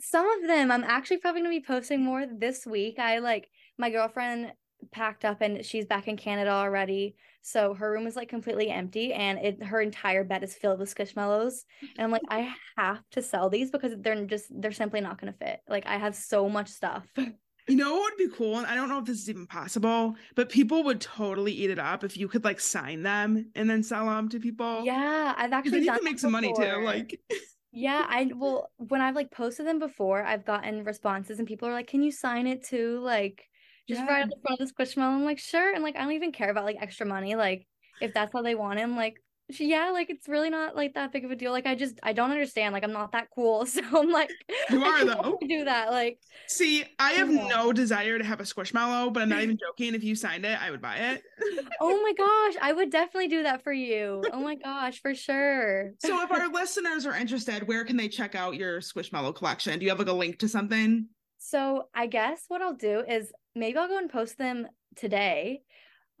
Some 0.00 0.28
of 0.28 0.48
them 0.48 0.70
I'm 0.70 0.82
actually 0.84 1.18
probably 1.18 1.42
gonna 1.42 1.50
be 1.50 1.64
posting 1.64 2.02
more 2.02 2.26
this 2.26 2.66
week. 2.66 2.98
I 2.98 3.18
like 3.18 3.48
my 3.78 3.90
girlfriend 3.90 4.52
packed 4.92 5.24
up 5.24 5.40
and 5.40 5.64
she's 5.64 5.86
back 5.86 6.08
in 6.08 6.16
Canada 6.16 6.50
already. 6.50 7.16
So 7.42 7.74
her 7.74 7.92
room 7.92 8.06
is 8.06 8.16
like 8.16 8.28
completely 8.28 8.70
empty 8.70 9.12
and 9.12 9.38
it 9.38 9.62
her 9.62 9.80
entire 9.80 10.24
bed 10.24 10.42
is 10.42 10.54
filled 10.54 10.80
with 10.80 10.94
squishmallows. 10.94 11.64
And 11.96 12.04
I'm 12.04 12.10
like, 12.10 12.22
I 12.28 12.52
have 12.76 13.02
to 13.12 13.22
sell 13.22 13.50
these 13.50 13.70
because 13.70 13.92
they're 13.98 14.24
just 14.26 14.46
they're 14.50 14.72
simply 14.72 15.00
not 15.00 15.20
gonna 15.20 15.34
fit. 15.34 15.60
Like 15.68 15.86
I 15.86 15.96
have 15.98 16.14
so 16.16 16.48
much 16.48 16.68
stuff. 16.70 17.06
You 17.66 17.76
know 17.76 17.94
what 17.94 18.12
would 18.12 18.30
be 18.30 18.34
cool? 18.36 18.58
And 18.58 18.66
I 18.66 18.74
don't 18.74 18.90
know 18.90 18.98
if 18.98 19.06
this 19.06 19.18
is 19.18 19.30
even 19.30 19.46
possible, 19.46 20.16
but 20.34 20.50
people 20.50 20.84
would 20.84 21.00
totally 21.00 21.52
eat 21.52 21.70
it 21.70 21.78
up 21.78 22.04
if 22.04 22.16
you 22.16 22.28
could 22.28 22.44
like 22.44 22.60
sign 22.60 23.02
them 23.02 23.50
and 23.54 23.70
then 23.70 23.82
sell 23.82 24.06
them 24.06 24.28
to 24.30 24.40
people. 24.40 24.90
yeah, 24.90 25.34
I've 25.36 25.52
actually 25.52 25.80
then 25.80 25.82
you 25.82 25.92
done 25.92 25.98
can 25.98 26.04
make 26.04 26.18
some 26.18 26.32
money 26.32 26.52
too. 26.52 26.78
Like, 26.78 27.20
Yeah, 27.72 28.06
I 28.08 28.26
well, 28.34 28.72
when 28.78 29.00
I've 29.00 29.16
like 29.16 29.30
posted 29.32 29.66
them 29.66 29.78
before, 29.80 30.22
I've 30.22 30.44
gotten 30.44 30.84
responses 30.84 31.38
and 31.38 31.48
people 31.48 31.68
are 31.68 31.72
like, 31.72 31.88
"Can 31.88 32.02
you 32.02 32.12
sign 32.12 32.46
it 32.46 32.64
too?" 32.64 33.00
Like, 33.00 33.50
just 33.88 34.04
Yeah. 34.04 34.08
right 34.08 34.22
on 34.22 34.28
the 34.30 34.36
front 34.42 34.60
of 34.60 34.68
the 34.68 34.74
squishmallow. 34.74 35.14
I'm 35.16 35.24
like, 35.24 35.38
sure, 35.40 35.72
and 35.74 35.82
like 35.82 35.96
I 35.96 36.00
don't 36.02 36.12
even 36.12 36.32
care 36.32 36.50
about 36.50 36.64
like 36.66 36.76
extra 36.80 37.06
money. 37.06 37.34
Like, 37.36 37.66
if 38.00 38.14
that's 38.14 38.32
how 38.32 38.42
they 38.42 38.54
want 38.54 38.78
him, 38.80 38.96
like, 38.96 39.16
sh- 39.50 39.60
yeah, 39.60 39.90
like 39.90 40.10
it's 40.10 40.28
really 40.28 40.50
not 40.50 40.74
like 40.76 40.94
that 40.94 41.12
big 41.12 41.24
of 41.24 41.30
a 41.30 41.36
deal. 41.36 41.52
Like, 41.52 41.66
I 41.66 41.74
just 41.74 41.98
I 42.02 42.12
don't 42.12 42.30
understand. 42.30 42.72
Like, 42.72 42.84
I'm 42.84 42.92
not 42.92 43.12
that 43.12 43.28
cool, 43.34 43.66
so 43.66 43.80
I'm 43.96 44.10
like, 44.10 44.30
You 44.70 44.82
are, 44.84 45.04
though. 45.04 45.38
do 45.46 45.64
that. 45.64 45.90
Like, 45.90 46.18
see, 46.48 46.84
I 46.98 47.12
have 47.12 47.30
Yeah. 47.30 47.48
no 47.48 47.72
desire 47.72 48.18
to 48.18 48.24
have 48.24 48.40
a 48.40 48.44
squishmallow, 48.44 49.12
but 49.12 49.22
I'm 49.22 49.28
not 49.28 49.42
even 49.42 49.58
joking. 49.78 49.94
If 49.94 50.04
you 50.04 50.14
signed 50.14 50.44
it, 50.44 50.60
I 50.60 50.70
would 50.70 50.80
buy 50.82 50.96
it. 50.96 51.22
oh 51.80 52.02
my 52.02 52.12
gosh, 52.18 52.60
I 52.62 52.72
would 52.72 52.90
definitely 52.90 53.28
do 53.28 53.42
that 53.44 53.62
for 53.62 53.72
you. 53.72 54.22
Oh 54.32 54.40
my 54.40 54.54
gosh, 54.56 55.00
for 55.00 55.14
sure. 55.14 55.92
so 55.98 56.22
if 56.22 56.30
our 56.30 56.48
listeners 56.52 57.06
are 57.06 57.14
interested, 57.16 57.66
where 57.68 57.84
can 57.84 57.96
they 57.96 58.08
check 58.08 58.34
out 58.34 58.54
your 58.56 58.80
squishmallow 58.80 59.34
collection? 59.34 59.78
Do 59.78 59.84
you 59.84 59.90
have 59.90 59.98
like 59.98 60.08
a 60.08 60.12
link 60.12 60.38
to 60.40 60.48
something? 60.48 61.06
So 61.38 61.88
I 61.94 62.06
guess 62.06 62.44
what 62.48 62.62
I'll 62.62 62.72
do 62.74 63.00
is 63.06 63.30
maybe 63.54 63.76
I'll 63.78 63.88
go 63.88 63.98
and 63.98 64.10
post 64.10 64.38
them 64.38 64.66
today. 64.96 65.60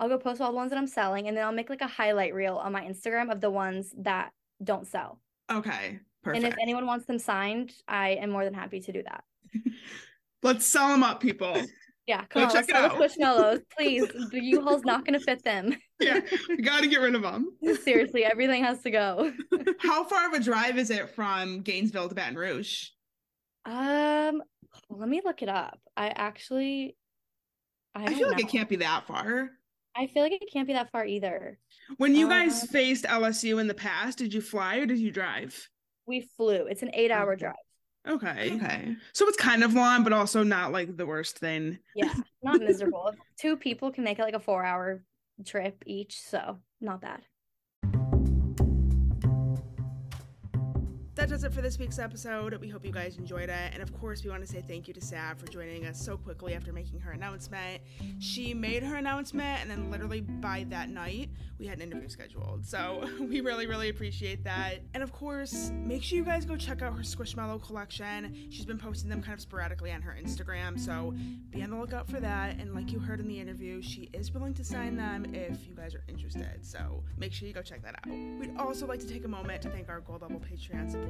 I'll 0.00 0.08
go 0.08 0.18
post 0.18 0.40
all 0.40 0.50
the 0.50 0.56
ones 0.56 0.70
that 0.70 0.78
I'm 0.78 0.86
selling, 0.86 1.28
and 1.28 1.36
then 1.36 1.44
I'll 1.44 1.52
make 1.52 1.70
like 1.70 1.80
a 1.80 1.86
highlight 1.86 2.34
reel 2.34 2.56
on 2.56 2.72
my 2.72 2.82
Instagram 2.82 3.30
of 3.30 3.40
the 3.40 3.50
ones 3.50 3.92
that 3.98 4.32
don't 4.62 4.86
sell. 4.86 5.20
Okay. 5.50 6.00
Perfect. 6.22 6.44
And 6.44 6.52
if 6.52 6.58
anyone 6.60 6.86
wants 6.86 7.06
them 7.06 7.18
signed, 7.18 7.72
I 7.86 8.10
am 8.10 8.30
more 8.30 8.44
than 8.44 8.54
happy 8.54 8.80
to 8.80 8.92
do 8.92 9.02
that. 9.02 9.24
Let's 10.42 10.66
sell 10.66 10.88
them 10.88 11.02
up, 11.02 11.20
people. 11.20 11.60
Yeah, 12.06 12.24
come 12.26 12.42
Go 12.42 12.48
on, 12.48 12.48
check 12.48 12.54
let's 12.54 12.68
it 12.68 12.72
sell 12.72 12.84
out. 12.84 12.98
the 12.98 13.04
squishmallows, 13.04 13.62
please. 13.78 14.06
The 14.30 14.40
U-Haul's 14.42 14.84
not 14.84 15.06
gonna 15.06 15.20
fit 15.20 15.42
them. 15.42 15.74
yeah, 16.00 16.20
we 16.50 16.56
got 16.58 16.82
to 16.82 16.86
get 16.86 17.00
rid 17.00 17.14
of 17.14 17.22
them. 17.22 17.56
Seriously, 17.82 18.26
everything 18.26 18.62
has 18.62 18.82
to 18.82 18.90
go. 18.90 19.32
How 19.78 20.04
far 20.04 20.28
of 20.28 20.34
a 20.34 20.40
drive 20.40 20.76
is 20.76 20.90
it 20.90 21.14
from 21.14 21.62
Gainesville 21.62 22.10
to 22.10 22.14
Baton 22.14 22.36
Rouge? 22.36 22.88
Um, 23.64 24.42
let 24.90 25.08
me 25.08 25.22
look 25.24 25.42
it 25.42 25.48
up. 25.48 25.80
I 25.96 26.08
actually, 26.08 26.94
I, 27.94 28.04
I, 28.04 28.14
feel 28.14 28.28
like 28.28 28.40
it 28.40 28.48
can't 28.48 28.68
be 28.68 28.76
that 28.76 29.06
far. 29.06 29.50
I 29.96 30.06
feel 30.08 30.22
like 30.22 30.32
it 30.32 30.48
can't 30.52 30.66
be 30.66 30.72
that 30.72 30.90
far 30.90 31.04
either. 31.06 31.58
When 31.98 32.14
you 32.14 32.28
guys 32.28 32.62
Um, 32.62 32.68
faced 32.68 33.04
LSU 33.04 33.60
in 33.60 33.66
the 33.68 33.74
past, 33.74 34.18
did 34.18 34.34
you 34.34 34.40
fly 34.40 34.76
or 34.76 34.86
did 34.86 34.98
you 34.98 35.10
drive? 35.10 35.68
We 36.06 36.28
flew. 36.36 36.66
It's 36.66 36.82
an 36.82 36.90
eight-hour 36.94 37.36
drive. 37.36 37.54
Okay. 38.06 38.56
Okay. 38.56 38.96
So 39.12 39.26
it's 39.28 39.36
kind 39.38 39.64
of 39.64 39.72
long, 39.72 40.04
but 40.04 40.12
also 40.12 40.42
not 40.42 40.72
like 40.72 40.96
the 40.96 41.06
worst 41.06 41.38
thing. 41.38 41.78
Yeah, 41.94 42.12
not 42.42 42.60
miserable. 42.60 43.12
Two 43.38 43.56
people 43.56 43.90
can 43.92 44.04
make 44.04 44.18
it 44.18 44.22
like 44.22 44.34
a 44.34 44.40
four 44.40 44.64
hour 44.64 45.02
trip 45.46 45.82
each, 45.86 46.20
so 46.20 46.58
not 46.80 47.00
bad. 47.00 47.22
That 51.14 51.28
does 51.28 51.44
it 51.44 51.52
for 51.52 51.60
this 51.60 51.78
week's 51.78 52.00
episode. 52.00 52.54
We 52.60 52.68
hope 52.68 52.84
you 52.84 52.90
guys 52.90 53.18
enjoyed 53.18 53.48
it. 53.48 53.70
And 53.72 53.80
of 53.80 53.92
course, 54.00 54.24
we 54.24 54.30
want 54.30 54.42
to 54.44 54.48
say 54.50 54.64
thank 54.66 54.88
you 54.88 54.94
to 54.94 55.00
Sav 55.00 55.38
for 55.38 55.46
joining 55.46 55.86
us 55.86 56.00
so 56.00 56.16
quickly 56.16 56.54
after 56.54 56.72
making 56.72 56.98
her 57.00 57.12
announcement. 57.12 57.82
She 58.18 58.52
made 58.52 58.82
her 58.82 58.96
announcement, 58.96 59.60
and 59.62 59.70
then 59.70 59.92
literally 59.92 60.22
by 60.22 60.66
that 60.70 60.88
night, 60.88 61.30
we 61.58 61.66
had 61.66 61.78
an 61.78 61.82
interview 61.82 62.08
scheduled. 62.08 62.66
So 62.66 63.08
we 63.20 63.40
really, 63.40 63.66
really 63.66 63.90
appreciate 63.90 64.42
that. 64.42 64.80
And 64.92 65.04
of 65.04 65.12
course, 65.12 65.70
make 65.72 66.02
sure 66.02 66.18
you 66.18 66.24
guys 66.24 66.44
go 66.44 66.56
check 66.56 66.82
out 66.82 66.94
her 66.94 67.02
Squishmallow 67.02 67.62
collection. 67.62 68.48
She's 68.50 68.66
been 68.66 68.78
posting 68.78 69.08
them 69.08 69.22
kind 69.22 69.34
of 69.34 69.40
sporadically 69.40 69.92
on 69.92 70.02
her 70.02 70.16
Instagram. 70.20 70.80
So 70.80 71.14
be 71.50 71.62
on 71.62 71.70
the 71.70 71.76
lookout 71.76 72.08
for 72.08 72.18
that. 72.18 72.58
And 72.58 72.74
like 72.74 72.90
you 72.90 72.98
heard 72.98 73.20
in 73.20 73.28
the 73.28 73.38
interview, 73.38 73.80
she 73.82 74.10
is 74.12 74.32
willing 74.32 74.54
to 74.54 74.64
sign 74.64 74.96
them 74.96 75.26
if 75.32 75.68
you 75.68 75.76
guys 75.76 75.94
are 75.94 76.02
interested. 76.08 76.58
So 76.62 77.04
make 77.16 77.32
sure 77.32 77.46
you 77.46 77.54
go 77.54 77.62
check 77.62 77.82
that 77.82 77.94
out. 77.94 78.08
We'd 78.08 78.56
also 78.58 78.86
like 78.86 78.98
to 79.00 79.06
take 79.06 79.24
a 79.24 79.28
moment 79.28 79.62
to 79.62 79.70
thank 79.70 79.88
our 79.88 80.00
gold 80.00 80.22
level 80.22 80.40
Patreon 80.40 80.90
supporters. 80.90 81.03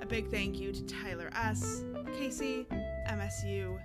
A 0.00 0.06
big 0.06 0.30
thank 0.30 0.58
you 0.58 0.72
to 0.72 0.82
Tyler 0.86 1.30
S., 1.34 1.82
Kasey, 2.18 2.66
MSU, 3.08 3.78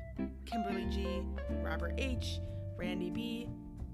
Kimberly 0.46 0.86
G., 0.90 1.24
Robert 1.64 1.94
H., 1.98 2.40
Randee 2.78 3.14
B., 3.14 3.50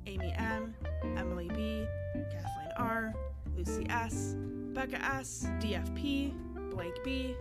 Amy 0.05 0.33
M., 0.37 0.75
Emily 1.17 1.49
B., 1.49 1.85
Cathleen 2.13 2.71
R., 2.77 3.13
Lucy 3.55 3.85
S., 3.89 4.35
Becca 4.73 5.03
S., 5.03 5.47
DFP, 5.59 6.33
Blake 6.69 7.03
B., 7.03 7.35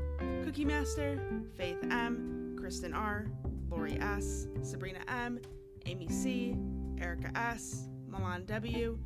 Cookie 0.44 0.64
Master, 0.64 1.20
Faith 1.56 1.78
M., 1.90 2.56
Kristin 2.60 2.94
R., 2.94 3.26
Lori 3.70 3.98
S., 4.00 4.46
Sabrina 4.62 5.00
M., 5.08 5.40
Amy 5.86 6.08
C., 6.08 6.56
Erica 7.00 7.30
S., 7.36 7.88
Milan 8.08 8.44
W., 8.46 8.98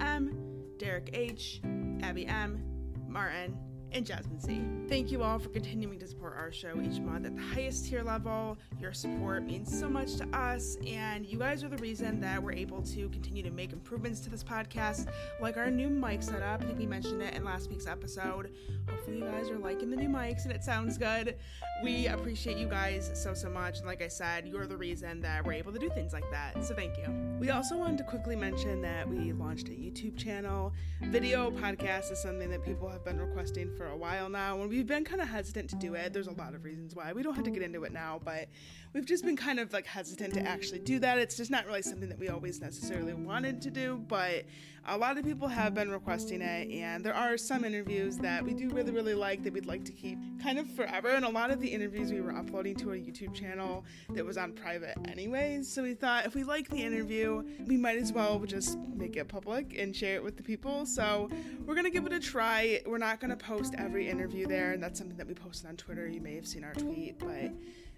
M., 0.00 0.34
Derek 0.78 1.10
H., 1.12 1.60
Abbie 2.02 2.26
M., 2.26 2.62
Martin, 3.08 3.56
and 3.92 4.06
Jasmine 4.06 4.40
C. 4.40 4.62
Thank 4.88 5.10
you 5.10 5.22
all 5.22 5.38
for 5.38 5.48
continuing 5.48 5.98
to 5.98 6.06
support 6.06 6.34
our 6.36 6.52
show 6.52 6.80
each 6.80 7.00
month 7.00 7.26
at 7.26 7.34
the 7.34 7.42
highest 7.42 7.86
tier 7.86 8.02
level. 8.02 8.56
Your 8.80 8.92
support 8.92 9.44
means 9.44 9.76
so 9.76 9.88
much 9.88 10.16
to 10.16 10.28
us, 10.36 10.76
and 10.86 11.26
you 11.26 11.38
guys 11.38 11.64
are 11.64 11.68
the 11.68 11.76
reason 11.78 12.20
that 12.20 12.42
we're 12.42 12.52
able 12.52 12.82
to 12.82 13.08
continue 13.08 13.42
to 13.42 13.50
make 13.50 13.72
improvements 13.72 14.20
to 14.20 14.30
this 14.30 14.44
podcast, 14.44 15.08
like 15.40 15.56
our 15.56 15.70
new 15.70 15.88
mic 15.88 16.22
setup. 16.22 16.62
I 16.62 16.66
think 16.66 16.78
we 16.78 16.86
mentioned 16.86 17.22
it 17.22 17.34
in 17.34 17.44
last 17.44 17.70
week's 17.70 17.86
episode. 17.86 18.52
Hopefully, 18.88 19.18
you 19.18 19.24
guys 19.24 19.50
are 19.50 19.58
liking 19.58 19.90
the 19.90 19.96
new 19.96 20.08
mics 20.08 20.44
and 20.44 20.52
it 20.52 20.62
sounds 20.62 20.98
good. 20.98 21.36
We 21.82 22.06
appreciate 22.06 22.58
you 22.58 22.68
guys 22.68 23.10
so, 23.14 23.34
so 23.34 23.48
much. 23.48 23.78
And 23.78 23.86
like 23.86 24.02
I 24.02 24.08
said, 24.08 24.46
you're 24.46 24.66
the 24.66 24.76
reason 24.76 25.20
that 25.22 25.44
we're 25.44 25.54
able 25.54 25.72
to 25.72 25.78
do 25.78 25.88
things 25.90 26.12
like 26.12 26.30
that. 26.30 26.64
So, 26.64 26.74
thank 26.74 26.96
you. 26.98 27.08
We 27.40 27.50
also 27.50 27.76
wanted 27.76 27.98
to 27.98 28.04
quickly 28.04 28.36
mention 28.36 28.82
that 28.82 29.08
we 29.08 29.32
launched 29.32 29.68
a 29.68 29.72
YouTube 29.72 30.16
channel. 30.16 30.72
Video 31.02 31.50
podcast 31.50 32.12
is 32.12 32.20
something 32.20 32.50
that 32.50 32.64
people 32.64 32.88
have 32.88 33.04
been 33.04 33.18
requesting 33.18 33.70
for 33.80 33.86
a 33.86 33.96
while 33.96 34.28
now, 34.28 34.60
and 34.60 34.68
we've 34.68 34.86
been 34.86 35.06
kind 35.06 35.22
of 35.22 35.28
hesitant 35.28 35.70
to 35.70 35.76
do 35.76 35.94
it. 35.94 36.12
There's 36.12 36.26
a 36.26 36.32
lot 36.32 36.54
of 36.54 36.64
reasons 36.64 36.94
why. 36.94 37.14
We 37.14 37.22
don't 37.22 37.34
have 37.34 37.44
to 37.44 37.50
get 37.50 37.62
into 37.62 37.84
it 37.84 37.92
now, 37.92 38.20
but 38.22 38.50
we've 38.92 39.06
just 39.06 39.24
been 39.24 39.38
kind 39.38 39.58
of 39.58 39.72
like 39.72 39.86
hesitant 39.86 40.34
to 40.34 40.42
actually 40.46 40.80
do 40.80 40.98
that. 40.98 41.16
It's 41.16 41.34
just 41.34 41.50
not 41.50 41.64
really 41.64 41.80
something 41.80 42.10
that 42.10 42.18
we 42.18 42.28
always 42.28 42.60
necessarily 42.60 43.14
wanted 43.14 43.62
to 43.62 43.70
do, 43.70 44.04
but 44.06 44.44
a 44.86 44.96
lot 44.96 45.18
of 45.18 45.24
people 45.24 45.46
have 45.48 45.74
been 45.74 45.90
requesting 45.90 46.42
it, 46.42 46.70
and 46.70 47.04
there 47.04 47.14
are 47.14 47.38
some 47.38 47.64
interviews 47.64 48.16
that 48.18 48.44
we 48.44 48.52
do 48.52 48.68
really, 48.70 48.92
really 48.92 49.14
like 49.14 49.42
that 49.44 49.52
we'd 49.52 49.66
like 49.66 49.84
to 49.84 49.92
keep 49.92 50.18
kind 50.42 50.58
of 50.58 50.70
forever. 50.72 51.08
And 51.08 51.24
a 51.24 51.30
lot 51.30 51.50
of 51.50 51.60
the 51.60 51.68
interviews 51.68 52.12
we 52.12 52.20
were 52.20 52.34
uploading 52.34 52.74
to 52.76 52.90
our 52.90 52.96
YouTube 52.96 53.34
channel 53.34 53.84
that 54.10 54.24
was 54.24 54.36
on 54.36 54.52
private, 54.52 54.96
anyways. 55.06 55.72
So 55.72 55.82
we 55.82 55.94
thought 55.94 56.26
if 56.26 56.34
we 56.34 56.44
like 56.44 56.68
the 56.68 56.82
interview, 56.82 57.44
we 57.66 57.76
might 57.78 57.98
as 57.98 58.12
well 58.12 58.38
just 58.40 58.78
make 58.94 59.16
it 59.16 59.28
public 59.28 59.74
and 59.78 59.94
share 59.94 60.16
it 60.16 60.24
with 60.24 60.36
the 60.36 60.42
people. 60.42 60.84
So 60.86 61.30
we're 61.64 61.74
gonna 61.74 61.90
give 61.90 62.06
it 62.06 62.12
a 62.12 62.20
try. 62.20 62.80
We're 62.86 62.98
not 62.98 63.20
gonna 63.20 63.36
post 63.36 63.69
every 63.76 64.08
interview 64.08 64.46
there, 64.46 64.72
and 64.72 64.82
that's 64.82 64.98
something 64.98 65.16
that 65.16 65.26
we 65.26 65.34
posted 65.34 65.68
on 65.68 65.76
Twitter. 65.76 66.08
You 66.08 66.20
may 66.20 66.34
have 66.34 66.46
seen 66.46 66.64
our 66.64 66.74
tweet, 66.74 67.18
but 67.18 67.52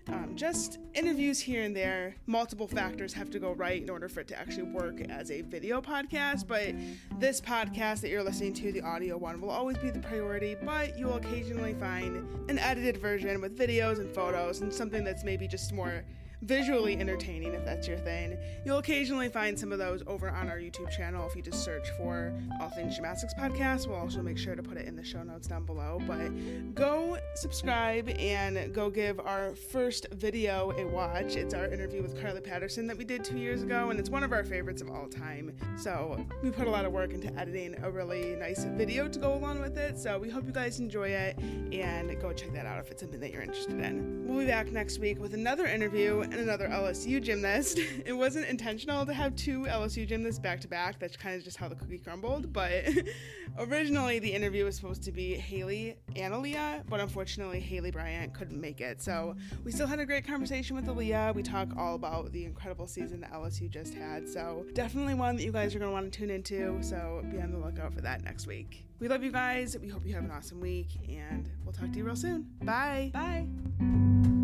um, 0.09 0.33
just 0.35 0.79
interviews 0.95 1.39
here 1.39 1.63
and 1.63 1.77
there. 1.77 2.17
Multiple 2.27 2.67
factors 2.67 3.13
have 3.13 3.31
to 3.31 3.39
go 3.39 3.53
right 3.53 3.81
in 3.81 3.89
order 3.89 4.09
for 4.09 4.21
it 4.21 4.29
to 4.29 4.39
actually 4.39 4.65
work 4.65 5.01
as 5.03 5.31
a 5.31 5.43
video 5.43 5.81
podcast. 5.81 6.47
But 6.47 6.75
this 7.21 7.41
podcast 7.41 8.01
that 8.01 8.11
you're 8.11 8.23
listening 8.23 8.53
to, 8.55 8.73
the 8.73 8.83
audio 8.83 9.17
one, 9.17 9.41
will 9.41 9.51
always 9.51 9.79
be 9.79 9.91
the 9.91 10.01
priority. 10.01 10.57
But 10.61 10.99
you 10.99 11.07
will 11.07 11.17
occasionally 11.17 11.75
find 11.75 12.51
an 12.51 12.59
edited 12.59 12.97
version 12.97 13.41
with 13.41 13.57
videos 13.57 14.01
and 14.01 14.13
photos 14.13 14.61
and 14.61 14.73
something 14.73 15.05
that's 15.05 15.25
maybe 15.25 15.47
just 15.47 15.73
more 15.73 16.03
visually 16.43 16.97
entertaining 16.97 17.55
if 17.55 17.65
that's 17.65 17.89
your 17.89 17.99
thing. 17.99 18.37
You'll 18.65 18.79
occasionally 18.79 19.29
find 19.29 19.59
some 19.59 19.73
of 19.73 19.79
those 19.79 20.03
over 20.07 20.31
on 20.31 20.49
our 20.49 20.59
YouTube 20.59 20.91
channel 20.91 21.27
if 21.29 21.37
you 21.37 21.43
just 21.43 21.65
search 21.65 21.89
for 21.97 22.33
All 22.61 22.69
Things 22.71 22.97
Gymnastics 22.97 23.35
Podcast. 23.35 23.87
We'll 23.87 23.97
also 23.99 24.23
make 24.23 24.39
sure 24.39 24.55
to 24.55 24.63
put 24.63 24.77
it 24.77 24.87
in 24.87 24.97
the 24.97 25.05
show 25.05 25.23
notes 25.23 25.47
down 25.47 25.65
below. 25.65 26.01
But 26.07 26.75
go 26.75 27.19
subscribe 27.35 28.09
and 28.09 28.75
go 28.75 28.91
give 28.91 29.21
our 29.21 29.55
first 29.55 30.07
video 30.13 30.73
a 30.73 30.87
watch. 30.87 31.37
It's 31.37 31.55
our 31.55 31.67
interview 31.67 32.03
with 32.03 32.21
Carly 32.21 32.41
Patterson 32.41 32.87
that 32.89 32.99
we 32.99 33.05
did 33.05 33.25
two 33.25 33.39
years 33.39 33.63
ago, 33.63 33.91
and 33.91 33.99
it's 33.99 34.11
one 34.11 34.25
of 34.25 34.33
our 34.33 34.45
favorites 34.45 34.83
of 34.83 34.91
all 34.91 35.09
time. 35.09 35.55
So 35.77 36.25
we 36.43 36.51
put 36.51 36.67
a 36.67 36.71
lot 36.71 36.85
of 36.85 36.93
work 36.93 37.13
into 37.13 37.33
editing 37.39 37.77
a 37.83 37.91
really 37.91 38.35
nice 38.37 38.65
video 38.65 39.09
to 39.09 39.19
go 39.19 39.35
along 39.35 39.61
with 39.61 39.79
it. 39.79 39.99
So 39.99 40.19
we 40.19 40.29
hope 40.29 40.47
you 40.47 40.53
guys 40.53 40.81
enjoy 40.81 41.09
it 41.09 41.39
and 41.39 42.21
go 42.21 42.33
check 42.33 42.53
that 42.53 42.67
out 42.67 42.79
if 42.81 42.91
it's 42.91 43.01
something 43.01 43.21
that 43.21 43.33
you're 43.33 43.43
interested 43.43 43.79
in. 43.79 44.27
We'll 44.27 44.41
be 44.41 44.47
back 44.47 44.73
next 44.73 44.99
week 44.99 45.21
with 45.21 45.35
another 45.35 45.67
interview 45.67 46.25
and 46.33 46.41
another 46.41 46.69
LSU 46.69 47.23
gymnast. 47.23 47.79
It 48.05 48.15
wasn't 48.15 48.47
intentional 48.47 49.07
to 49.07 49.15
have 49.15 49.37
two 49.37 49.63
LSU 49.63 50.07
gymnasts 50.07 50.39
back 50.41 50.61
to 50.63 50.69
back. 50.69 50.99
That's 50.99 51.17
kind 51.17 51.37
of 51.37 51.45
just 51.45 51.57
how 51.57 51.69
the 51.69 51.75
cookie 51.75 51.99
crumbled. 51.99 52.53
But 52.53 52.85
originally, 53.59 54.19
the 54.19 54.33
interview 54.33 54.65
was 54.65 54.77
supposed 54.77 55.03
to 55.05 55.13
be 55.13 55.37
Haleigh 55.37 55.97
and 56.17 56.35
Aleah, 56.35 56.83
but 56.89 57.01
unfortunately, 57.01 57.61
Haleigh 57.61 57.93
Bryant 57.93 58.35
couldn't 58.35 58.61
make 58.61 58.81
it. 58.81 59.01
So 59.01 59.37
we 59.65 59.71
still 59.71 59.87
had 59.87 60.01
a 60.01 60.07
great 60.07 60.27
conversation 60.27 60.75
with 60.75 60.87
Aleah. 60.87 61.35
We 61.35 61.43
talk 61.43 61.69
all 61.77 61.95
about 61.95 62.33
the 62.33 62.45
incredible 62.45 62.87
season 62.87 63.21
that 63.21 63.33
LSU 63.33 63.71
just 63.71 63.95
had. 63.95 64.29
So 64.29 64.67
definitely 64.73 65.15
one 65.15 65.37
that 65.37 65.45
you 65.45 65.53
guys 65.53 65.75
are 65.75 65.79
going 65.79 65.91
to 65.91 65.95
want 65.95 66.13
to 66.13 66.19
tune 66.19 66.31
into. 66.31 66.83
So 66.83 67.25
be 67.31 67.41
on 67.41 67.53
the 67.53 67.59
lookout 67.59 67.95
for 67.95 68.01
that 68.01 68.25
next 68.25 68.47
week. 68.47 68.85
We 68.99 69.09
love 69.09 69.23
you 69.23 69.33
guys. 69.33 69.77
We 69.79 69.89
hope 69.89 70.07
you 70.07 70.15
have 70.15 70.25
an 70.25 70.31
awesome 70.31 70.61
week, 70.61 70.89
and 71.09 71.49
we'll 71.65 71.73
talk 71.73 71.91
to 71.91 71.99
you 71.99 72.05
real 72.05 72.17
soon. 72.17 72.47
Bye. 72.63 73.11
Bye. 73.13 74.42